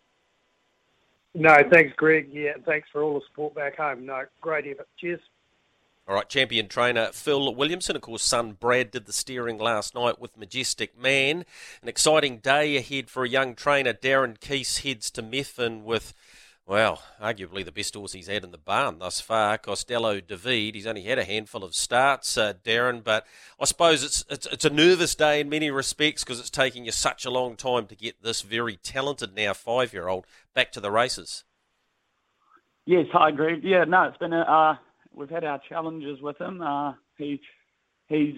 No, 1.34 1.56
thanks, 1.70 1.94
Greg. 1.96 2.28
Yeah, 2.32 2.54
thanks 2.66 2.88
for 2.90 3.02
all 3.02 3.14
the 3.14 3.20
support 3.28 3.54
back 3.54 3.76
home. 3.76 4.04
No, 4.04 4.24
great 4.40 4.66
effort. 4.66 4.88
Cheers. 4.98 5.20
All 6.10 6.16
right, 6.16 6.28
champion 6.28 6.66
trainer 6.66 7.10
Phil 7.12 7.54
Williamson. 7.54 7.94
Of 7.94 8.02
course, 8.02 8.24
son 8.24 8.56
Brad 8.58 8.90
did 8.90 9.06
the 9.06 9.12
steering 9.12 9.58
last 9.58 9.94
night 9.94 10.20
with 10.20 10.36
Majestic 10.36 10.98
Man. 11.00 11.44
An 11.82 11.88
exciting 11.88 12.38
day 12.38 12.76
ahead 12.76 13.08
for 13.08 13.22
a 13.22 13.28
young 13.28 13.54
trainer. 13.54 13.92
Darren 13.92 14.40
Keast 14.40 14.82
heads 14.82 15.08
to 15.12 15.22
Methven 15.22 15.84
with, 15.84 16.12
well, 16.66 17.00
arguably 17.22 17.64
the 17.64 17.70
best 17.70 17.94
horse 17.94 18.12
he's 18.12 18.26
had 18.26 18.42
in 18.42 18.50
the 18.50 18.58
barn 18.58 18.98
thus 18.98 19.20
far, 19.20 19.56
Costello 19.56 20.18
David. 20.18 20.74
He's 20.74 20.84
only 20.84 21.04
had 21.04 21.20
a 21.20 21.24
handful 21.24 21.62
of 21.62 21.76
starts, 21.76 22.36
uh, 22.36 22.54
Darren, 22.64 23.04
but 23.04 23.24
I 23.60 23.64
suppose 23.64 24.02
it's, 24.02 24.24
it's, 24.28 24.46
it's 24.46 24.64
a 24.64 24.70
nervous 24.70 25.14
day 25.14 25.38
in 25.38 25.48
many 25.48 25.70
respects 25.70 26.24
because 26.24 26.40
it's 26.40 26.50
taking 26.50 26.86
you 26.86 26.90
such 26.90 27.24
a 27.24 27.30
long 27.30 27.54
time 27.54 27.86
to 27.86 27.94
get 27.94 28.20
this 28.20 28.42
very 28.42 28.74
talented 28.74 29.36
now 29.36 29.54
five 29.54 29.92
year 29.92 30.08
old 30.08 30.26
back 30.56 30.72
to 30.72 30.80
the 30.80 30.90
races. 30.90 31.44
Yes, 32.84 33.06
hi, 33.12 33.30
Greg. 33.30 33.60
Yeah, 33.62 33.84
no, 33.84 34.08
it's 34.08 34.18
been 34.18 34.32
a. 34.32 34.40
Uh 34.40 34.76
we've 35.14 35.30
had 35.30 35.44
our 35.44 35.60
challenges 35.68 36.20
with 36.20 36.40
him. 36.40 36.62
Uh, 36.62 36.94
he 37.16 37.40
he's 38.08 38.36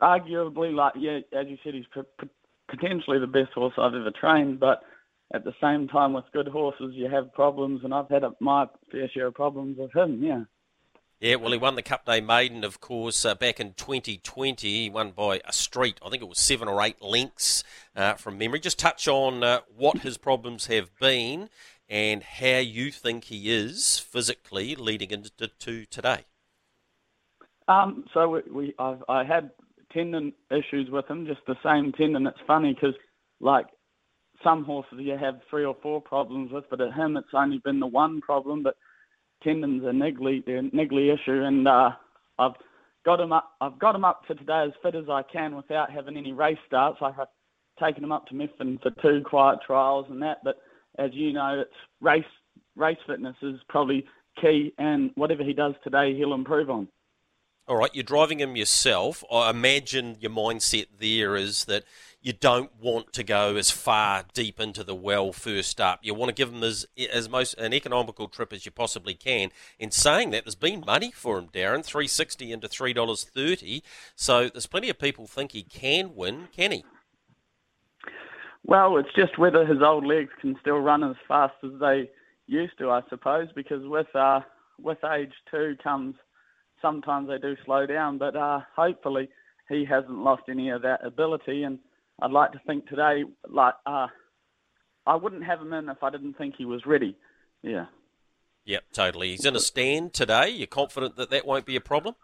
arguably, 0.00 0.74
like 0.74 0.94
yeah, 0.96 1.18
as 1.38 1.46
you 1.48 1.58
said, 1.64 1.74
he's 1.74 1.84
p- 1.92 2.28
potentially 2.68 3.18
the 3.18 3.26
best 3.26 3.52
horse 3.54 3.74
I've 3.78 3.94
ever 3.94 4.10
trained. 4.10 4.60
But 4.60 4.82
at 5.34 5.44
the 5.44 5.54
same 5.60 5.88
time, 5.88 6.12
with 6.12 6.24
good 6.32 6.48
horses, 6.48 6.92
you 6.94 7.08
have 7.10 7.32
problems, 7.32 7.82
and 7.84 7.92
I've 7.92 8.08
had 8.08 8.24
a, 8.24 8.32
my 8.40 8.66
fair 8.90 9.08
share 9.08 9.26
of 9.26 9.34
problems 9.34 9.78
with 9.78 9.94
him. 9.94 10.22
Yeah. 10.22 10.44
Yeah, 11.20 11.34
well, 11.34 11.50
he 11.50 11.58
won 11.58 11.74
the 11.74 11.82
Cup 11.82 12.06
Day 12.06 12.20
Maiden, 12.20 12.62
of 12.62 12.80
course, 12.80 13.24
uh, 13.24 13.34
back 13.34 13.58
in 13.58 13.72
2020. 13.72 14.68
He 14.68 14.88
won 14.88 15.10
by 15.10 15.40
a 15.44 15.52
street. 15.52 15.98
I 16.04 16.10
think 16.10 16.22
it 16.22 16.28
was 16.28 16.38
seven 16.38 16.68
or 16.68 16.80
eight 16.80 17.02
lengths 17.02 17.64
uh, 17.96 18.14
from 18.14 18.38
memory. 18.38 18.60
Just 18.60 18.78
touch 18.78 19.08
on 19.08 19.42
uh, 19.42 19.62
what 19.76 19.98
his 19.98 20.16
problems 20.16 20.66
have 20.66 20.96
been 21.00 21.50
and 21.88 22.22
how 22.22 22.58
you 22.58 22.90
think 22.90 23.24
he 23.24 23.50
is 23.50 23.98
physically 23.98 24.74
leading 24.74 25.10
into 25.10 25.30
to 25.48 25.84
today. 25.86 26.24
Um, 27.66 28.04
so 28.14 28.28
we, 28.28 28.40
we 28.50 28.74
I 28.78 29.24
had 29.24 29.50
tendon 29.92 30.32
issues 30.50 30.90
with 30.90 31.06
him, 31.06 31.26
just 31.26 31.40
the 31.46 31.56
same 31.62 31.92
tendon. 31.92 32.26
It's 32.26 32.38
funny 32.46 32.74
because, 32.74 32.94
like, 33.40 33.66
some 34.42 34.64
horses 34.64 34.98
you 35.00 35.16
have 35.18 35.40
three 35.50 35.64
or 35.64 35.76
four 35.82 36.00
problems 36.00 36.52
with, 36.52 36.64
but 36.70 36.80
at 36.80 36.94
him 36.94 37.16
it's 37.16 37.34
only 37.34 37.58
been 37.58 37.80
the 37.80 37.86
one 37.86 38.20
problem. 38.20 38.62
But 38.62 38.76
tendons 39.42 39.84
are 39.84 39.92
niggly, 39.92 40.44
they're 40.44 40.58
a 40.58 40.62
niggly 40.62 41.12
issue, 41.12 41.42
and 41.42 41.66
uh, 41.66 41.90
I've 42.38 42.54
got 43.04 43.20
him 43.20 43.32
up. 43.32 43.52
I've 43.60 43.78
got 43.78 43.94
him 43.94 44.04
up 44.04 44.26
to 44.26 44.34
today 44.34 44.64
as 44.66 44.72
fit 44.82 44.94
as 44.94 45.08
I 45.08 45.22
can 45.22 45.56
without 45.56 45.90
having 45.90 46.16
any 46.16 46.32
race 46.32 46.58
starts. 46.66 46.98
I 47.00 47.10
have 47.12 47.28
taken 47.82 48.04
him 48.04 48.12
up 48.12 48.26
to 48.26 48.34
Methven 48.34 48.80
for 48.82 48.90
two 49.02 49.22
quiet 49.24 49.60
trials 49.66 50.06
and 50.10 50.22
that. 50.22 50.38
But 50.44 50.56
as 50.98 51.10
you 51.12 51.32
know, 51.32 51.60
it's 51.60 51.74
race 52.00 52.24
race 52.76 52.98
fitness 53.06 53.36
is 53.42 53.60
probably 53.68 54.06
key, 54.40 54.72
and 54.78 55.10
whatever 55.14 55.42
he 55.42 55.52
does 55.52 55.74
today, 55.82 56.14
he'll 56.14 56.34
improve 56.34 56.70
on. 56.70 56.88
All 57.66 57.76
right, 57.76 57.90
you're 57.92 58.02
driving 58.02 58.40
him 58.40 58.56
yourself. 58.56 59.22
I 59.30 59.50
imagine 59.50 60.16
your 60.20 60.30
mindset 60.30 60.86
there 60.98 61.36
is 61.36 61.66
that 61.66 61.84
you 62.22 62.32
don't 62.32 62.70
want 62.80 63.12
to 63.12 63.22
go 63.22 63.56
as 63.56 63.70
far 63.70 64.24
deep 64.32 64.58
into 64.58 64.82
the 64.82 64.94
well 64.94 65.32
first 65.32 65.78
up. 65.78 66.00
You 66.02 66.14
want 66.14 66.30
to 66.30 66.34
give 66.34 66.50
him 66.50 66.62
as 66.62 66.86
as 67.12 67.28
most 67.28 67.54
an 67.58 67.74
economical 67.74 68.26
trip 68.26 68.54
as 68.54 68.64
you 68.64 68.72
possibly 68.72 69.12
can. 69.12 69.50
In 69.78 69.90
saying 69.90 70.30
that, 70.30 70.44
there's 70.44 70.54
been 70.54 70.82
money 70.86 71.10
for 71.10 71.38
him, 71.38 71.48
Darren, 71.48 71.84
three 71.84 72.08
sixty 72.08 72.52
into 72.52 72.68
three 72.68 72.94
dollars 72.94 73.24
thirty. 73.24 73.82
So 74.16 74.48
there's 74.48 74.66
plenty 74.66 74.88
of 74.88 74.98
people 74.98 75.26
think 75.26 75.52
he 75.52 75.62
can 75.62 76.14
win. 76.14 76.48
Can 76.56 76.72
he? 76.72 76.84
Well, 78.68 78.98
it's 78.98 79.08
just 79.16 79.38
whether 79.38 79.64
his 79.64 79.78
old 79.82 80.06
legs 80.06 80.28
can 80.42 80.54
still 80.60 80.78
run 80.78 81.02
as 81.02 81.16
fast 81.26 81.54
as 81.64 81.70
they 81.80 82.10
used 82.46 82.76
to, 82.78 82.90
I 82.90 83.00
suppose. 83.08 83.48
Because 83.56 83.80
with 83.84 84.14
uh, 84.14 84.40
with 84.78 84.98
age 85.04 85.32
too 85.50 85.74
comes 85.82 86.14
sometimes 86.82 87.28
they 87.28 87.38
do 87.38 87.56
slow 87.64 87.86
down, 87.86 88.18
but 88.18 88.36
uh, 88.36 88.60
hopefully 88.76 89.30
he 89.70 89.86
hasn't 89.86 90.18
lost 90.18 90.42
any 90.50 90.68
of 90.68 90.82
that 90.82 91.04
ability. 91.04 91.62
And 91.62 91.78
I'd 92.20 92.30
like 92.30 92.52
to 92.52 92.60
think 92.66 92.86
today, 92.86 93.24
like 93.48 93.72
uh, 93.86 94.08
I 95.06 95.16
wouldn't 95.16 95.44
have 95.44 95.62
him 95.62 95.72
in 95.72 95.88
if 95.88 96.02
I 96.02 96.10
didn't 96.10 96.34
think 96.34 96.54
he 96.58 96.66
was 96.66 96.84
ready. 96.84 97.16
Yeah. 97.62 97.86
Yep, 98.66 98.84
totally. 98.92 99.30
He's 99.30 99.46
in 99.46 99.56
a 99.56 99.60
stand 99.60 100.12
today. 100.12 100.50
You're 100.50 100.66
confident 100.66 101.16
that 101.16 101.30
that 101.30 101.46
won't 101.46 101.64
be 101.64 101.76
a 101.76 101.80
problem? 101.80 102.16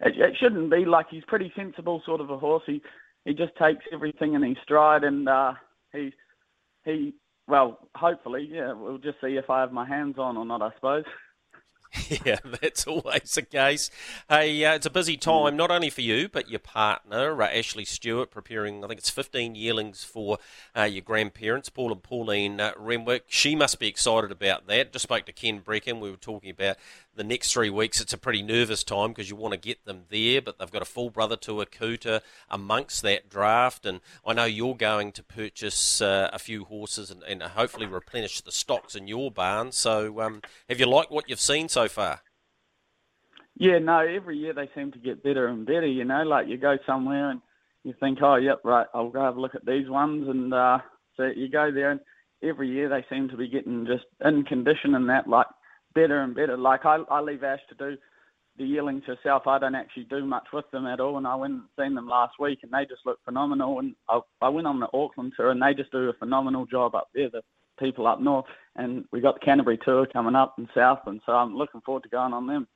It, 0.00 0.14
it 0.16 0.36
shouldn't 0.40 0.70
be. 0.70 0.86
Like 0.86 1.06
he's 1.10 1.24
pretty 1.28 1.52
sensible, 1.54 2.02
sort 2.06 2.22
of 2.22 2.30
a 2.30 2.38
horse. 2.38 2.62
He 2.64 2.80
he 3.30 3.36
just 3.36 3.54
takes 3.56 3.84
everything 3.92 4.34
in 4.34 4.42
his 4.42 4.56
stride, 4.64 5.04
and 5.04 5.28
uh, 5.28 5.52
he 5.92 6.10
he 6.84 7.14
well, 7.46 7.88
hopefully, 7.94 8.48
yeah. 8.50 8.72
We'll 8.72 8.98
just 8.98 9.20
see 9.20 9.36
if 9.36 9.48
I 9.48 9.60
have 9.60 9.72
my 9.72 9.86
hands 9.86 10.16
on 10.18 10.36
or 10.36 10.44
not. 10.44 10.62
I 10.62 10.70
suppose. 10.74 11.04
Yeah, 12.24 12.38
that's 12.60 12.86
always 12.86 13.34
the 13.34 13.42
case. 13.42 13.90
Hey, 14.28 14.64
uh, 14.64 14.74
it's 14.74 14.86
a 14.86 14.90
busy 14.90 15.16
time, 15.16 15.56
not 15.56 15.70
only 15.70 15.90
for 15.90 16.00
you, 16.00 16.28
but 16.28 16.50
your 16.50 16.58
partner, 16.58 17.40
uh, 17.40 17.48
Ashley 17.48 17.84
Stewart, 17.84 18.30
preparing, 18.30 18.84
I 18.84 18.88
think 18.88 18.98
it's 18.98 19.10
15 19.10 19.54
yearlings 19.54 20.04
for 20.04 20.38
uh, 20.76 20.82
your 20.82 21.02
grandparents, 21.02 21.68
Paul 21.68 21.92
and 21.92 22.02
Pauline 22.02 22.60
uh, 22.60 22.72
Renwick. 22.76 23.24
She 23.28 23.54
must 23.54 23.78
be 23.78 23.88
excited 23.88 24.30
about 24.32 24.66
that. 24.66 24.92
Just 24.92 25.04
spoke 25.04 25.24
to 25.26 25.32
Ken 25.32 25.60
Breckon. 25.60 26.00
We 26.00 26.10
were 26.10 26.16
talking 26.16 26.50
about 26.50 26.76
the 27.20 27.24
next 27.24 27.52
three 27.52 27.68
weeks, 27.68 28.00
it's 28.00 28.12
a 28.12 28.18
pretty 28.18 28.42
nervous 28.42 28.84
time 28.84 29.10
because 29.10 29.28
you 29.28 29.36
want 29.36 29.52
to 29.52 29.58
get 29.58 29.84
them 29.84 30.04
there, 30.08 30.40
but 30.40 30.58
they've 30.58 30.70
got 30.70 30.80
a 30.80 30.86
full 30.86 31.10
brother 31.10 31.36
to 31.36 31.56
Akuta 31.56 32.22
amongst 32.48 33.02
that 33.02 33.28
draft. 33.28 33.84
And 33.84 34.00
I 34.26 34.32
know 34.32 34.44
you're 34.44 34.76
going 34.76 35.12
to 35.12 35.22
purchase 35.22 36.00
uh, 36.00 36.30
a 36.32 36.38
few 36.38 36.64
horses 36.64 37.10
and, 37.10 37.22
and, 37.24 37.42
hopefully 37.42 37.86
replenish 37.86 38.40
the 38.42 38.52
stocks 38.52 38.94
in 38.94 39.08
your 39.08 39.30
barn. 39.30 39.72
So, 39.72 40.20
um, 40.20 40.40
have 40.68 40.78
you 40.78 40.86
liked 40.86 41.10
what 41.10 41.28
you've 41.28 41.40
seen 41.40 41.68
so 41.68 41.79
far? 41.88 42.20
Yeah, 43.56 43.78
no, 43.78 43.98
every 43.98 44.38
year 44.38 44.54
they 44.54 44.70
seem 44.74 44.90
to 44.92 44.98
get 44.98 45.22
better 45.22 45.48
and 45.48 45.66
better, 45.66 45.86
you 45.86 46.04
know, 46.04 46.22
like 46.22 46.48
you 46.48 46.56
go 46.56 46.78
somewhere 46.86 47.30
and 47.30 47.40
you 47.84 47.94
think, 48.00 48.18
oh, 48.22 48.36
yep, 48.36 48.60
right, 48.64 48.86
I'll 48.94 49.10
go 49.10 49.22
have 49.22 49.36
a 49.36 49.40
look 49.40 49.54
at 49.54 49.66
these 49.66 49.88
ones. 49.88 50.28
And 50.28 50.54
uh, 50.54 50.78
so 51.16 51.24
you 51.24 51.50
go 51.50 51.70
there 51.70 51.90
and 51.90 52.00
every 52.42 52.68
year 52.68 52.88
they 52.88 53.04
seem 53.14 53.28
to 53.28 53.36
be 53.36 53.48
getting 53.48 53.86
just 53.86 54.04
in 54.24 54.44
condition 54.44 54.94
and 54.94 55.08
that, 55.10 55.28
like 55.28 55.46
better 55.94 56.22
and 56.22 56.34
better. 56.34 56.56
Like 56.56 56.86
I, 56.86 56.98
I 57.10 57.20
leave 57.20 57.44
Ash 57.44 57.60
to 57.68 57.74
do 57.74 57.98
the 58.56 58.64
yearlings 58.64 59.04
herself. 59.06 59.46
I 59.46 59.58
don't 59.58 59.74
actually 59.74 60.04
do 60.04 60.24
much 60.24 60.46
with 60.52 60.70
them 60.70 60.86
at 60.86 61.00
all. 61.00 61.16
And 61.18 61.26
I 61.26 61.34
went 61.34 61.54
and 61.54 61.62
seen 61.78 61.94
them 61.94 62.08
last 62.08 62.34
week, 62.38 62.60
and 62.62 62.72
they 62.72 62.84
just 62.84 63.06
look 63.06 63.18
phenomenal. 63.24 63.78
And 63.78 63.94
I, 64.08 64.20
I 64.40 64.48
went 64.48 64.66
on 64.66 64.80
the 64.80 64.88
Auckland 64.92 65.32
tour, 65.36 65.50
and 65.50 65.62
they 65.62 65.74
just 65.74 65.92
do 65.92 66.08
a 66.08 66.14
phenomenal 66.14 66.66
job 66.66 66.94
up 66.94 67.08
there. 67.14 67.30
The 67.30 67.42
people 67.80 68.06
up 68.06 68.20
north, 68.20 68.46
and 68.76 69.04
we 69.10 69.20
got 69.20 69.34
the 69.34 69.44
Canterbury 69.44 69.78
tour 69.84 70.06
coming 70.06 70.36
up 70.36 70.54
in 70.58 70.68
Southland, 70.74 71.22
so 71.26 71.32
I'm 71.32 71.56
looking 71.56 71.80
forward 71.80 72.04
to 72.04 72.08
going 72.08 72.32
on 72.32 72.46
them. 72.46 72.68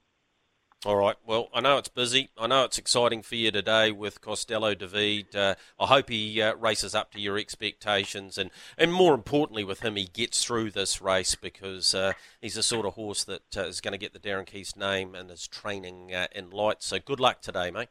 All 0.85 0.97
right. 0.97 1.17
Well, 1.27 1.49
I 1.55 1.63
know 1.63 1.79
it's 1.79 1.89
busy. 1.89 2.29
I 2.37 2.47
know 2.47 2.65
it's 2.65 2.77
exciting 2.77 3.23
for 3.23 3.37
you 3.37 3.51
today 3.51 3.91
with 3.91 4.21
Costello 4.21 4.75
David. 4.75 5.35
Uh, 5.35 5.55
I 5.81 5.87
hope 5.87 6.11
he 6.11 6.43
uh, 6.43 6.57
races 6.57 6.95
up 6.95 7.11
to 7.13 7.21
your 7.21 7.39
expectations, 7.39 8.37
and, 8.37 8.51
and 8.77 8.93
more 8.93 9.15
importantly, 9.15 9.65
with 9.65 9.81
him, 9.81 9.97
he 9.97 10.05
gets 10.05 10.45
through 10.45 10.73
this 10.73 11.01
race 11.01 11.37
because 11.37 11.95
uh, 11.95 12.13
he's 12.43 12.57
the 12.57 12.63
sort 12.63 12.85
of 12.85 12.95
horse 12.95 13.25
that 13.25 13.57
uh, 13.57 13.63
is 13.63 13.81
going 13.81 13.93
to 13.93 13.99
get 13.99 14.13
the 14.13 14.19
Darren 14.19 14.45
Keast 14.45 14.77
name 14.77 15.15
and 15.15 15.31
his 15.31 15.49
training 15.49 16.13
uh, 16.15 16.27
in 16.35 16.51
light. 16.51 16.83
So 16.83 16.99
good 16.99 17.21
luck 17.21 17.41
today, 17.41 17.71
mate. 17.71 17.89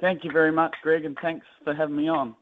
Thank 0.00 0.22
you 0.22 0.30
very 0.30 0.52
much, 0.52 0.76
Greg, 0.82 1.04
and 1.04 1.18
thanks 1.20 1.46
for 1.64 1.74
having 1.74 1.96
me 1.96 2.08
on. 2.08 2.36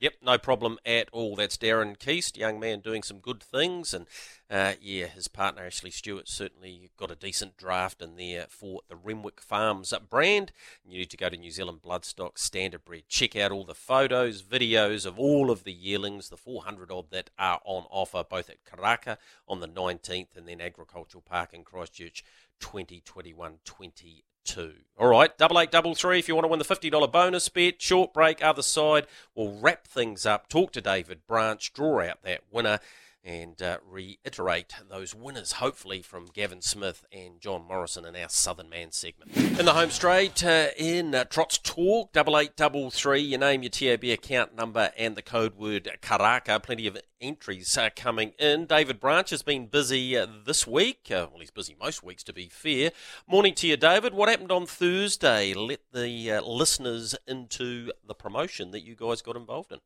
Yep, 0.00 0.14
no 0.22 0.38
problem 0.38 0.78
at 0.86 1.10
all. 1.12 1.36
That's 1.36 1.58
Darren 1.58 1.98
Keast, 1.98 2.38
young 2.38 2.58
man 2.58 2.80
doing 2.80 3.02
some 3.02 3.18
good 3.18 3.42
things, 3.42 3.92
and 3.92 4.06
uh, 4.50 4.72
yeah, 4.80 5.04
his 5.08 5.28
partner 5.28 5.66
Ashley 5.66 5.90
Stewart 5.90 6.26
certainly 6.26 6.90
got 6.96 7.10
a 7.10 7.14
decent 7.14 7.58
draft 7.58 8.00
in 8.00 8.16
there 8.16 8.46
for 8.48 8.80
the 8.88 8.96
Renwick 8.96 9.42
Farms 9.42 9.92
brand. 10.08 10.52
You 10.88 11.00
need 11.00 11.10
to 11.10 11.18
go 11.18 11.28
to 11.28 11.36
New 11.36 11.50
Zealand 11.50 11.82
Bloodstock 11.82 12.38
Standard 12.38 12.82
Bred. 12.82 13.08
Check 13.08 13.36
out 13.36 13.52
all 13.52 13.64
the 13.64 13.74
photos, 13.74 14.42
videos 14.42 15.04
of 15.04 15.18
all 15.18 15.50
of 15.50 15.64
the 15.64 15.72
yearlings, 15.72 16.30
the 16.30 16.38
400 16.38 16.90
odd 16.90 17.10
that 17.10 17.28
are 17.38 17.60
on 17.66 17.84
offer, 17.90 18.24
both 18.26 18.48
at 18.48 18.64
Karaka 18.64 19.18
on 19.46 19.60
the 19.60 19.68
19th 19.68 20.34
and 20.34 20.48
then 20.48 20.62
Agricultural 20.62 21.22
Park 21.28 21.52
in 21.52 21.62
Christchurch 21.62 22.24
2021 22.58 23.58
20 23.66 24.24
two. 24.44 24.74
All 24.98 25.08
right, 25.08 25.36
double 25.38 25.58
eight, 25.58 25.70
double 25.70 25.94
three. 25.94 26.18
If 26.18 26.28
you 26.28 26.34
want 26.34 26.44
to 26.44 26.48
win 26.48 26.58
the 26.58 26.64
fifty 26.64 26.90
dollar 26.90 27.08
bonus 27.08 27.48
bet, 27.48 27.80
short 27.80 28.12
break, 28.12 28.44
other 28.44 28.62
side. 28.62 29.06
We'll 29.34 29.58
wrap 29.58 29.86
things 29.86 30.26
up. 30.26 30.48
Talk 30.48 30.72
to 30.72 30.80
David 30.80 31.26
Branch, 31.26 31.72
draw 31.72 32.00
out 32.02 32.22
that 32.22 32.42
winner, 32.50 32.80
and 33.22 33.60
uh, 33.60 33.78
reiterate 33.86 34.74
those 34.88 35.14
winners, 35.14 35.52
hopefully 35.52 36.02
from 36.02 36.26
Gavin 36.26 36.62
Smith 36.62 37.04
and 37.12 37.40
John 37.40 37.66
Morrison 37.66 38.04
in 38.04 38.16
our 38.16 38.28
Southern 38.28 38.68
Man 38.68 38.92
segment. 38.92 39.36
In 39.36 39.66
the 39.66 39.74
home 39.74 39.90
straight, 39.90 40.42
uh, 40.44 40.68
in 40.76 41.14
uh, 41.14 41.24
Trots 41.24 41.58
Talk, 41.58 42.12
double 42.12 42.38
eight 42.38 42.56
double 42.56 42.90
three. 42.90 43.20
You 43.20 43.38
name 43.38 43.62
your 43.62 43.70
TAB 43.70 44.04
account 44.04 44.54
number 44.54 44.90
and 44.96 45.16
the 45.16 45.22
code 45.22 45.56
word 45.56 45.88
Karaka. 46.02 46.62
Plenty 46.62 46.86
of 46.86 46.98
entries 47.20 47.76
uh, 47.76 47.90
coming 47.94 48.32
in. 48.38 48.66
David 48.66 48.98
Branch 49.00 49.28
has 49.30 49.42
been 49.42 49.66
busy 49.66 50.16
uh, 50.16 50.26
this 50.46 50.66
week. 50.66 51.08
Uh, 51.10 51.28
well, 51.30 51.40
he's 51.40 51.50
busy 51.50 51.76
most 51.78 52.02
weeks, 52.02 52.22
to 52.24 52.32
be 52.32 52.48
fair. 52.48 52.90
Morning 53.28 53.54
to 53.56 53.66
you, 53.66 53.76
David. 53.76 54.14
What 54.14 54.28
happened 54.28 54.52
on 54.52 54.66
Thursday? 54.66 55.52
Let 55.52 55.80
the 55.92 56.40
listeners 56.44 57.14
into 57.26 57.92
the 58.06 58.14
promotion 58.14 58.70
that 58.70 58.80
you 58.80 58.94
guys 58.94 59.20
got 59.20 59.36
involved 59.36 59.72
in. 59.72 59.80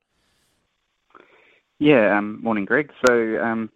Yeah, 1.79 2.17
um, 2.17 2.43
morning, 2.43 2.65
Greg. 2.65 2.93
So, 3.07 3.43
um, 3.43 3.71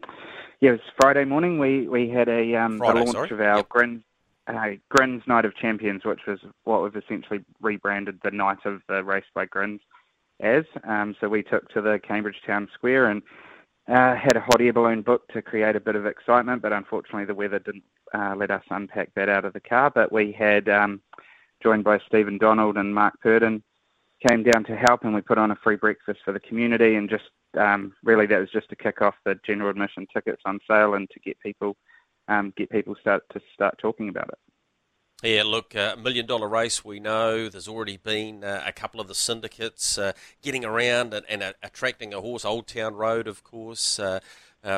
yeah, 0.60 0.70
it 0.70 0.72
was 0.72 0.80
Friday 1.00 1.24
morning. 1.24 1.58
We 1.58 1.88
we 1.88 2.08
had 2.08 2.28
a 2.28 2.54
um, 2.54 2.78
Friday, 2.78 3.00
the 3.00 3.04
launch 3.04 3.12
sorry. 3.12 3.30
of 3.30 3.40
our 3.40 3.56
yep. 3.56 3.68
Grins 3.68 4.02
uh, 4.48 4.70
Grins 4.88 5.22
Night 5.26 5.44
of 5.44 5.54
Champions, 5.56 6.04
which 6.04 6.20
was 6.26 6.38
what 6.64 6.82
we've 6.82 7.02
essentially 7.02 7.44
rebranded 7.60 8.18
the 8.22 8.30
Night 8.30 8.58
of 8.64 8.80
the 8.88 9.04
Race 9.04 9.24
by 9.34 9.44
Grins 9.44 9.80
as. 10.40 10.64
Um, 10.84 11.14
so 11.20 11.28
we 11.28 11.42
took 11.42 11.68
to 11.70 11.80
the 11.80 12.00
Cambridge 12.06 12.40
Town 12.46 12.68
Square 12.72 13.10
and 13.10 13.22
uh, 13.88 14.14
had 14.16 14.36
a 14.36 14.40
hot 14.40 14.60
air 14.60 14.72
balloon 14.72 15.02
booked 15.02 15.32
to 15.32 15.42
create 15.42 15.76
a 15.76 15.80
bit 15.80 15.96
of 15.96 16.06
excitement, 16.06 16.62
but 16.62 16.72
unfortunately 16.72 17.24
the 17.24 17.34
weather 17.34 17.58
didn't 17.58 17.84
uh, 18.14 18.34
let 18.36 18.50
us 18.50 18.62
unpack 18.70 19.12
that 19.14 19.28
out 19.28 19.44
of 19.44 19.52
the 19.52 19.60
car. 19.60 19.90
But 19.90 20.12
we 20.12 20.32
had 20.32 20.68
um, 20.68 21.00
joined 21.62 21.84
by 21.84 21.98
Stephen 22.06 22.38
Donald 22.38 22.76
and 22.76 22.94
Mark 22.94 23.20
Purdon 23.20 23.62
came 24.26 24.42
down 24.42 24.64
to 24.64 24.76
help 24.76 25.04
and 25.04 25.14
we 25.14 25.20
put 25.20 25.38
on 25.38 25.50
a 25.50 25.56
free 25.56 25.76
breakfast 25.76 26.20
for 26.24 26.32
the 26.32 26.40
community 26.40 26.94
and 26.94 27.08
just 27.08 27.24
um, 27.58 27.92
really 28.02 28.26
that 28.26 28.40
was 28.40 28.50
just 28.50 28.68
to 28.68 28.76
kick 28.76 29.00
off 29.00 29.14
the 29.24 29.38
general 29.46 29.70
admission 29.70 30.06
tickets 30.12 30.42
on 30.44 30.58
sale 30.68 30.94
and 30.94 31.08
to 31.10 31.20
get 31.20 31.38
people 31.40 31.76
um, 32.28 32.52
get 32.56 32.70
people 32.70 32.94
start 33.00 33.22
to 33.32 33.40
start 33.54 33.78
talking 33.78 34.08
about 34.08 34.28
it. 34.28 34.38
Yeah, 35.22 35.42
look, 35.44 35.74
a 35.74 35.94
uh, 35.94 35.96
million 35.96 36.26
dollar 36.26 36.46
race, 36.46 36.84
we 36.84 37.00
know 37.00 37.48
there's 37.48 37.66
already 37.66 37.96
been 37.96 38.44
uh, 38.44 38.62
a 38.64 38.70
couple 38.70 39.00
of 39.00 39.08
the 39.08 39.16
syndicates 39.16 39.98
uh, 39.98 40.12
getting 40.42 40.64
around 40.64 41.12
and, 41.12 41.26
and 41.28 41.42
uh, 41.42 41.54
attracting 41.60 42.14
a 42.14 42.20
horse, 42.20 42.44
Old 42.44 42.68
Town 42.68 42.94
Road, 42.94 43.26
of 43.26 43.42
course, 43.42 43.98
uh, 43.98 44.20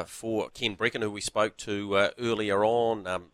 for 0.06 0.48
Ken 0.50 0.76
Breckon, 0.76 1.02
who 1.02 1.10
we 1.10 1.20
spoke 1.20 1.58
to 1.58 2.10
earlier 2.18 2.64
on. 2.64 3.06
Um, 3.06 3.26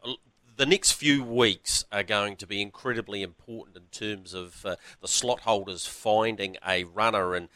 the 0.56 0.66
next 0.66 0.92
few 0.92 1.22
weeks 1.22 1.84
are 1.92 2.02
going 2.02 2.36
to 2.36 2.46
be 2.46 2.62
incredibly 2.62 3.22
important 3.22 3.76
in 3.76 3.84
terms 3.90 4.34
of 4.34 4.62
the 4.62 5.08
slot 5.08 5.40
holders 5.40 5.86
finding 5.86 6.56
a 6.66 6.84
runner, 6.84 7.34
and 7.34 7.48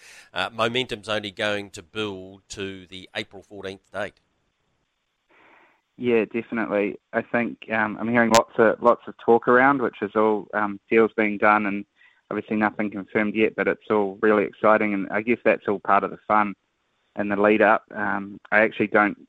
momentum's 0.53 1.09
only 1.09 1.30
going 1.30 1.70
to 1.70 1.82
build 1.82 2.42
to 2.51 2.86
the 2.86 3.09
April 3.14 3.44
14th 3.51 3.90
date. 3.92 4.14
Yeah, 6.01 6.24
definitely. 6.24 6.98
I 7.12 7.20
think 7.20 7.66
um, 7.70 7.98
I'm 8.01 8.09
hearing 8.09 8.30
lots 8.30 8.55
of 8.57 8.82
lots 8.82 9.03
of 9.07 9.14
talk 9.18 9.46
around, 9.46 9.82
which 9.82 10.01
is 10.01 10.12
all 10.16 10.48
um, 10.55 10.80
deals 10.88 11.11
being 11.14 11.36
done, 11.36 11.66
and 11.66 11.84
obviously 12.30 12.57
nothing 12.57 12.90
confirmed 12.90 13.34
yet. 13.34 13.55
But 13.55 13.68
it's 13.68 13.90
all 13.90 14.18
really 14.22 14.44
exciting, 14.44 14.94
and 14.94 15.09
I 15.11 15.20
guess 15.20 15.36
that's 15.44 15.68
all 15.68 15.78
part 15.78 16.03
of 16.03 16.11
the 16.11 16.18
fun 16.26 16.55
and 17.16 17.30
the 17.30 17.36
lead 17.36 17.61
up. 17.61 17.84
Um, 17.94 18.40
I 18.51 18.61
actually 18.62 18.86
don't. 18.86 19.28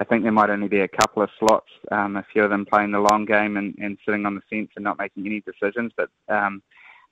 I 0.00 0.04
think 0.04 0.22
there 0.22 0.32
might 0.32 0.50
only 0.50 0.68
be 0.68 0.80
a 0.80 0.88
couple 0.88 1.22
of 1.22 1.30
slots, 1.38 1.70
um, 1.92 2.16
a 2.16 2.26
few 2.32 2.42
of 2.42 2.50
them 2.50 2.66
playing 2.66 2.90
the 2.90 2.98
long 2.98 3.24
game 3.24 3.56
and, 3.56 3.74
and 3.80 3.96
sitting 4.04 4.26
on 4.26 4.34
the 4.34 4.40
fence 4.50 4.70
and 4.74 4.84
not 4.84 4.98
making 4.98 5.26
any 5.26 5.40
decisions. 5.40 5.92
But 5.96 6.10
um, 6.28 6.62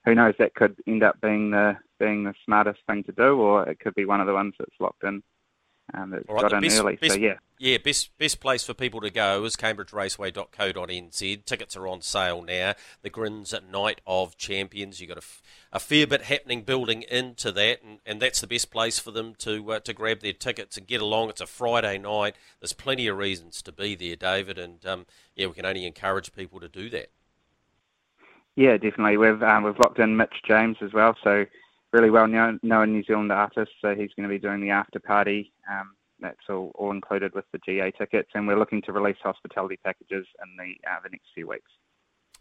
who 0.05 0.15
knows? 0.15 0.35
That 0.37 0.55
could 0.55 0.75
end 0.85 1.03
up 1.03 1.19
being 1.21 1.51
the 1.51 1.77
being 1.99 2.23
the 2.23 2.33
smartest 2.45 2.79
thing 2.87 3.03
to 3.03 3.11
do, 3.13 3.39
or 3.39 3.67
it 3.69 3.79
could 3.79 3.95
be 3.95 4.05
one 4.05 4.19
of 4.19 4.27
the 4.27 4.33
ones 4.33 4.53
that's 4.59 4.79
locked 4.79 5.03
in 5.03 5.23
um, 5.93 6.11
that 6.11 6.29
right, 6.29 6.41
got 6.41 6.53
in 6.53 6.61
best, 6.61 6.79
early. 6.79 6.95
Best, 6.95 7.13
so 7.13 7.19
yeah, 7.19 7.35
yeah, 7.59 7.77
best 7.77 8.17
best 8.17 8.39
place 8.39 8.63
for 8.63 8.73
people 8.73 9.01
to 9.01 9.09
go 9.09 9.43
is 9.43 9.55
cambridgeraceway.co.nz. 9.55 11.45
Tickets 11.45 11.77
are 11.77 11.87
on 11.87 12.01
sale 12.01 12.41
now. 12.41 12.73
The 13.01 13.09
Grins 13.09 13.53
at 13.53 13.69
Night 13.69 14.01
of 14.07 14.37
Champions. 14.37 14.99
You've 14.99 15.09
got 15.09 15.17
a, 15.17 15.19
f- 15.19 15.41
a 15.71 15.79
fair 15.79 16.07
bit 16.07 16.23
happening 16.23 16.61
building 16.61 17.03
into 17.03 17.51
that, 17.51 17.83
and, 17.83 17.99
and 18.05 18.21
that's 18.21 18.41
the 18.41 18.47
best 18.47 18.71
place 18.71 18.97
for 18.97 19.11
them 19.11 19.35
to 19.39 19.73
uh, 19.73 19.79
to 19.81 19.93
grab 19.93 20.21
their 20.21 20.33
tickets 20.33 20.77
and 20.77 20.87
get 20.87 21.01
along. 21.01 21.29
It's 21.29 21.41
a 21.41 21.47
Friday 21.47 21.97
night. 21.97 22.35
There's 22.59 22.73
plenty 22.73 23.07
of 23.07 23.17
reasons 23.17 23.61
to 23.63 23.71
be 23.71 23.95
there, 23.95 24.15
David, 24.15 24.57
and 24.57 24.85
um, 24.85 25.05
yeah, 25.35 25.47
we 25.47 25.53
can 25.53 25.65
only 25.65 25.85
encourage 25.85 26.33
people 26.33 26.59
to 26.59 26.69
do 26.69 26.89
that. 26.91 27.11
Yeah, 28.55 28.77
definitely. 28.77 29.17
We've 29.17 29.41
um, 29.43 29.63
we've 29.63 29.79
locked 29.79 29.99
in 29.99 30.15
Mitch 30.15 30.41
James 30.47 30.77
as 30.81 30.93
well, 30.93 31.15
so 31.23 31.45
really 31.93 32.09
well 32.09 32.27
known, 32.27 32.59
known 32.63 32.91
New 32.91 33.03
Zealand 33.03 33.31
artist, 33.31 33.71
so 33.79 33.95
he's 33.95 34.11
going 34.17 34.27
to 34.27 34.33
be 34.33 34.39
doing 34.39 34.59
the 34.59 34.71
after 34.71 34.99
party. 34.99 35.53
Um, 35.71 35.95
that's 36.19 36.49
all, 36.49 36.71
all 36.75 36.91
included 36.91 37.33
with 37.33 37.45
the 37.51 37.59
GA 37.59 37.91
tickets, 37.91 38.29
and 38.33 38.47
we're 38.47 38.57
looking 38.57 38.81
to 38.83 38.91
release 38.91 39.17
hospitality 39.21 39.77
packages 39.83 40.25
in 40.43 40.57
the 40.57 40.89
uh, 40.89 40.99
the 41.03 41.09
next 41.09 41.27
few 41.35 41.47
weeks. 41.47 41.69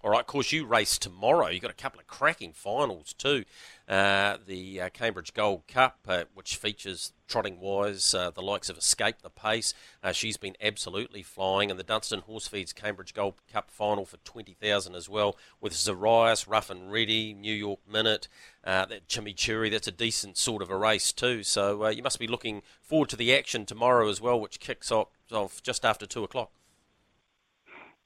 All 0.04 0.10
right, 0.10 0.20
of 0.20 0.26
course, 0.26 0.50
you 0.50 0.66
race 0.66 0.98
tomorrow. 0.98 1.46
You've 1.46 1.62
got 1.62 1.70
a 1.70 1.74
couple 1.74 2.00
of 2.00 2.08
cracking 2.08 2.52
finals 2.52 3.12
too. 3.12 3.44
Uh, 3.88 4.36
the 4.44 4.80
uh, 4.80 4.88
Cambridge 4.88 5.32
Gold 5.32 5.68
Cup, 5.68 5.98
uh, 6.08 6.24
which 6.34 6.56
features 6.56 7.12
trotting 7.28 7.60
wise 7.60 8.12
uh, 8.12 8.32
the 8.32 8.42
likes 8.42 8.68
of 8.68 8.76
Escape 8.76 9.22
the 9.22 9.30
Pace. 9.30 9.74
Uh, 10.02 10.10
she's 10.10 10.36
been 10.36 10.56
absolutely 10.60 11.22
flying. 11.22 11.70
And 11.70 11.78
the 11.78 11.84
Dunstan 11.84 12.22
Horsefeeds 12.22 12.74
Cambridge 12.74 13.14
Gold 13.14 13.34
Cup 13.52 13.70
final 13.70 14.04
for 14.04 14.16
20000 14.16 14.96
as 14.96 15.08
well, 15.08 15.36
with 15.60 15.72
Zarias, 15.72 16.48
Rough 16.48 16.68
and 16.68 16.90
Ready, 16.90 17.32
New 17.32 17.54
York 17.54 17.78
Minute, 17.88 18.26
uh, 18.64 18.86
that 18.86 19.06
Chimichurri. 19.06 19.70
That's 19.70 19.86
a 19.86 19.92
decent 19.92 20.36
sort 20.36 20.62
of 20.62 20.70
a 20.70 20.76
race 20.76 21.12
too. 21.12 21.44
So 21.44 21.86
you 21.90 22.02
must 22.02 22.18
be 22.18 22.26
looking 22.26 22.62
forward 22.82 23.10
to 23.10 23.16
the 23.16 23.32
action 23.32 23.66
tomorrow 23.66 24.08
as 24.08 24.20
well, 24.20 24.40
which 24.40 24.58
kicks 24.58 24.90
off, 24.90 25.10
off 25.30 25.62
just 25.62 25.84
after 25.84 26.06
2 26.06 26.24
o'clock. 26.24 26.50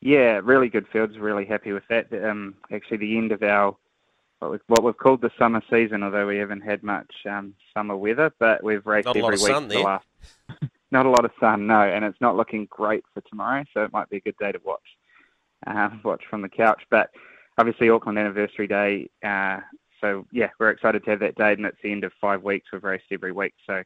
Yeah, 0.07 0.40
really 0.44 0.68
good 0.68 0.86
fields. 0.92 1.18
Really 1.18 1.44
happy 1.44 1.72
with 1.72 1.82
that. 1.90 2.07
Um, 2.12 2.54
actually, 2.70 2.98
the 2.98 3.18
end 3.18 3.32
of 3.32 3.42
our 3.42 3.76
what 4.38 4.52
we've, 4.52 4.61
what 4.68 4.84
we've 4.84 4.96
called 4.96 5.20
the 5.20 5.32
summer 5.36 5.61
season, 5.68 6.04
although 6.04 6.28
we 6.28 6.36
haven't 6.36 6.61
had 6.61 6.84
much 6.84 7.12
um, 7.28 7.54
summer 7.74 7.96
weather, 7.96 8.32
but 8.38 8.62
we've 8.62 8.86
raced 8.86 9.07
not 9.07 9.16
every 9.16 9.30
week 9.30 9.40
for 9.48 9.61
the 9.62 9.80
last. 9.80 10.07
not 10.92 11.07
a 11.07 11.11
lot 11.11 11.24
of 11.24 11.32
sun, 11.40 11.66
no, 11.66 11.80
and 11.80 12.04
it's 12.04 12.20
not 12.20 12.36
looking 12.36 12.68
great 12.70 13.02
for 13.14 13.20
tomorrow, 13.22 13.64
so 13.74 13.82
it 13.82 13.92
might 13.92 14.09
be 14.09 14.18
a 14.18 14.20
good 14.20 14.36
day 14.38 14.52
to 14.52 14.61
watch. 14.64 14.78
Uh, 15.66 15.90
watch 16.04 16.22
from 16.30 16.40
the 16.40 16.48
couch, 16.48 16.84
but 16.88 17.11
obviously 17.59 17.90
Auckland 17.90 18.16
Anniversary 18.16 18.68
Day. 18.68 19.11
Uh, 19.24 19.59
so 20.00 20.24
yeah, 20.30 20.50
we're 20.61 20.70
excited 20.70 21.02
to 21.04 21.11
have 21.11 21.20
that 21.20 21.34
date, 21.34 21.59
and 21.59 21.66
it's 21.66 21.82
the 21.82 21.90
end 21.90 22.04
of 22.04 22.12
five 22.20 22.44
weeks. 22.44 22.68
We've 22.72 22.84
raced 22.84 23.07
every 23.11 23.32
week, 23.32 23.54
so 23.66 23.82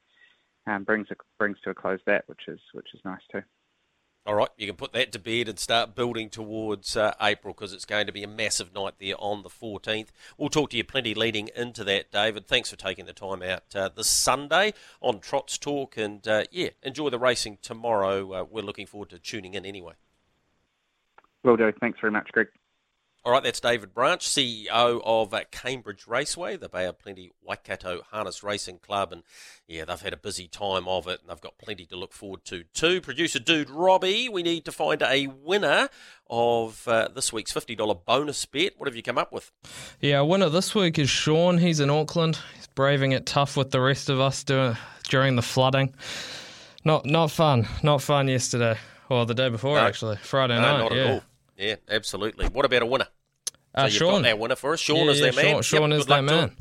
um, 0.66 0.84
brings 0.84 1.08
a, 1.12 1.14
brings 1.38 1.56
to 1.64 1.70
a 1.70 1.74
close 1.74 2.00
that, 2.04 2.24
which 2.26 2.46
is 2.46 2.60
which 2.74 2.88
is 2.92 3.00
nice 3.06 3.22
too. 3.32 3.42
All 4.26 4.34
right, 4.34 4.50
you 4.58 4.66
can 4.66 4.76
put 4.76 4.92
that 4.92 5.12
to 5.12 5.18
bed 5.18 5.48
and 5.48 5.58
start 5.58 5.94
building 5.94 6.28
towards 6.28 6.94
uh, 6.94 7.14
April 7.22 7.54
because 7.54 7.72
it's 7.72 7.86
going 7.86 8.06
to 8.06 8.12
be 8.12 8.22
a 8.22 8.28
massive 8.28 8.74
night 8.74 8.94
there 9.00 9.14
on 9.18 9.42
the 9.42 9.48
14th. 9.48 10.08
We'll 10.36 10.50
talk 10.50 10.70
to 10.70 10.76
you 10.76 10.84
plenty 10.84 11.14
leading 11.14 11.48
into 11.56 11.84
that, 11.84 12.12
David. 12.12 12.46
Thanks 12.46 12.68
for 12.68 12.76
taking 12.76 13.06
the 13.06 13.14
time 13.14 13.42
out 13.42 13.74
uh, 13.74 13.88
this 13.88 14.10
Sunday 14.10 14.74
on 15.00 15.20
Trots 15.20 15.56
Talk. 15.56 15.96
And 15.96 16.28
uh, 16.28 16.44
yeah, 16.50 16.68
enjoy 16.82 17.08
the 17.08 17.18
racing 17.18 17.58
tomorrow. 17.62 18.32
Uh, 18.32 18.44
we're 18.48 18.62
looking 18.62 18.86
forward 18.86 19.08
to 19.10 19.18
tuning 19.18 19.54
in 19.54 19.64
anyway. 19.64 19.94
Will 21.42 21.56
do. 21.56 21.72
Thanks 21.80 21.98
very 21.98 22.12
much, 22.12 22.28
Greg. 22.32 22.48
All 23.22 23.32
right, 23.32 23.42
that's 23.42 23.60
David 23.60 23.92
Branch, 23.92 24.26
CEO 24.26 25.02
of 25.04 25.34
uh, 25.34 25.40
Cambridge 25.50 26.06
Raceway, 26.06 26.56
the 26.56 26.70
Bay 26.70 26.86
of 26.86 26.98
Plenty 26.98 27.32
Waikato 27.42 28.00
Harness 28.10 28.42
Racing 28.42 28.78
Club. 28.78 29.12
And 29.12 29.24
yeah, 29.68 29.84
they've 29.84 30.00
had 30.00 30.14
a 30.14 30.16
busy 30.16 30.48
time 30.48 30.88
of 30.88 31.06
it, 31.06 31.20
and 31.20 31.28
they've 31.28 31.40
got 31.40 31.58
plenty 31.58 31.84
to 31.84 31.96
look 31.96 32.14
forward 32.14 32.46
to 32.46 32.64
too. 32.72 33.02
Producer 33.02 33.38
Dude 33.38 33.68
Robbie, 33.68 34.30
we 34.30 34.42
need 34.42 34.64
to 34.64 34.72
find 34.72 35.02
a 35.02 35.26
winner 35.26 35.90
of 36.30 36.88
uh, 36.88 37.08
this 37.14 37.30
week's 37.30 37.52
$50 37.52 38.06
bonus 38.06 38.46
bet. 38.46 38.72
What 38.78 38.88
have 38.88 38.96
you 38.96 39.02
come 39.02 39.18
up 39.18 39.32
with? 39.32 39.52
Yeah, 40.00 40.22
winner 40.22 40.48
this 40.48 40.74
week 40.74 40.98
is 40.98 41.10
Sean. 41.10 41.58
He's 41.58 41.80
in 41.80 41.90
Auckland. 41.90 42.38
He's 42.56 42.68
braving 42.68 43.12
it 43.12 43.26
tough 43.26 43.54
with 43.54 43.70
the 43.70 43.82
rest 43.82 44.08
of 44.08 44.18
us 44.18 44.42
during 44.44 45.36
the 45.36 45.42
flooding. 45.42 45.94
Not 46.86 47.04
not 47.04 47.30
fun. 47.30 47.68
Not 47.82 48.00
fun 48.00 48.28
yesterday. 48.28 48.78
Or 49.10 49.26
the 49.26 49.34
day 49.34 49.50
before, 49.50 49.74
no. 49.74 49.82
actually. 49.82 50.16
Friday 50.16 50.54
no, 50.54 50.62
night. 50.62 50.78
Not 50.78 50.94
yeah. 50.94 51.20
Yeah, 51.60 51.76
absolutely. 51.88 52.46
What 52.46 52.64
about 52.64 52.82
a 52.82 52.86
winner? 52.86 53.08
Uh, 53.74 53.88
so 53.88 53.90
Sean. 53.90 54.22
got 54.22 54.30
our 54.30 54.36
winner 54.36 54.56
for 54.56 54.72
us. 54.72 54.80
Sean 54.80 55.06
yeah, 55.06 55.12
is 55.12 55.20
that 55.20 55.36
man. 55.36 55.44
Sean, 55.44 55.62
Sean 55.62 55.90
yep, 55.90 56.00
is 56.00 56.06
that 56.06 56.24
man. 56.24 56.56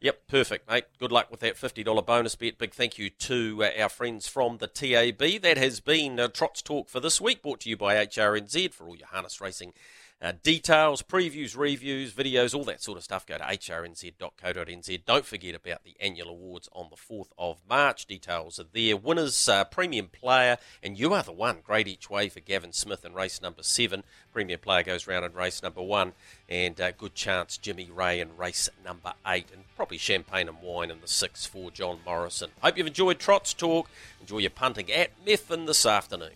Yep, 0.00 0.28
perfect, 0.28 0.70
mate. 0.70 0.84
Good 1.00 1.10
luck 1.10 1.28
with 1.28 1.40
that 1.40 1.56
$50 1.56 2.06
bonus 2.06 2.36
bet. 2.36 2.58
Big 2.58 2.72
thank 2.72 2.98
you 2.98 3.10
to 3.10 3.64
uh, 3.64 3.82
our 3.82 3.88
friends 3.88 4.28
from 4.28 4.58
the 4.58 4.68
TAB. 4.68 5.42
That 5.42 5.58
has 5.58 5.80
been 5.80 6.20
uh, 6.20 6.28
Trots 6.28 6.62
Talk 6.62 6.88
for 6.88 7.00
this 7.00 7.20
week, 7.20 7.42
brought 7.42 7.60
to 7.60 7.68
you 7.68 7.76
by 7.76 7.96
HRNZ 7.96 8.72
for 8.72 8.86
all 8.86 8.94
your 8.94 9.08
harness 9.08 9.40
racing 9.40 9.72
uh, 10.20 10.32
details, 10.42 11.00
previews, 11.00 11.56
reviews, 11.56 12.12
videos, 12.12 12.52
all 12.52 12.64
that 12.64 12.82
sort 12.82 12.98
of 12.98 13.04
stuff, 13.04 13.24
go 13.24 13.38
to 13.38 13.44
hrnz.co.nz. 13.44 15.04
Don't 15.06 15.24
forget 15.24 15.54
about 15.54 15.84
the 15.84 15.94
annual 16.00 16.28
awards 16.28 16.68
on 16.72 16.88
the 16.90 16.96
4th 16.96 17.28
of 17.38 17.60
March. 17.68 18.06
Details 18.06 18.58
are 18.58 18.66
there. 18.72 18.96
Winners, 18.96 19.48
uh, 19.48 19.62
premium 19.64 20.08
player, 20.08 20.58
and 20.82 20.98
you 20.98 21.14
are 21.14 21.22
the 21.22 21.30
one. 21.30 21.58
Great 21.62 21.86
each 21.86 22.10
way 22.10 22.28
for 22.28 22.40
Gavin 22.40 22.72
Smith 22.72 23.04
in 23.04 23.14
race 23.14 23.40
number 23.40 23.62
seven. 23.62 24.02
Premium 24.32 24.58
player 24.58 24.82
goes 24.82 25.06
round 25.06 25.24
in 25.24 25.34
race 25.34 25.62
number 25.62 25.82
one, 25.82 26.14
and 26.48 26.80
uh, 26.80 26.90
good 26.90 27.14
chance 27.14 27.56
Jimmy 27.56 27.88
Ray 27.88 28.18
in 28.18 28.36
race 28.36 28.68
number 28.84 29.12
eight, 29.24 29.46
and 29.52 29.64
probably 29.76 29.98
champagne 29.98 30.48
and 30.48 30.60
wine 30.60 30.90
in 30.90 31.00
the 31.00 31.06
six 31.06 31.46
for 31.46 31.70
John 31.70 32.00
Morrison. 32.04 32.50
Hope 32.60 32.76
you've 32.76 32.88
enjoyed 32.88 33.20
Trots 33.20 33.54
Talk. 33.54 33.88
Enjoy 34.20 34.38
your 34.38 34.50
punting 34.50 34.90
at 34.90 35.10
Methven 35.24 35.66
this 35.66 35.86
afternoon. 35.86 36.32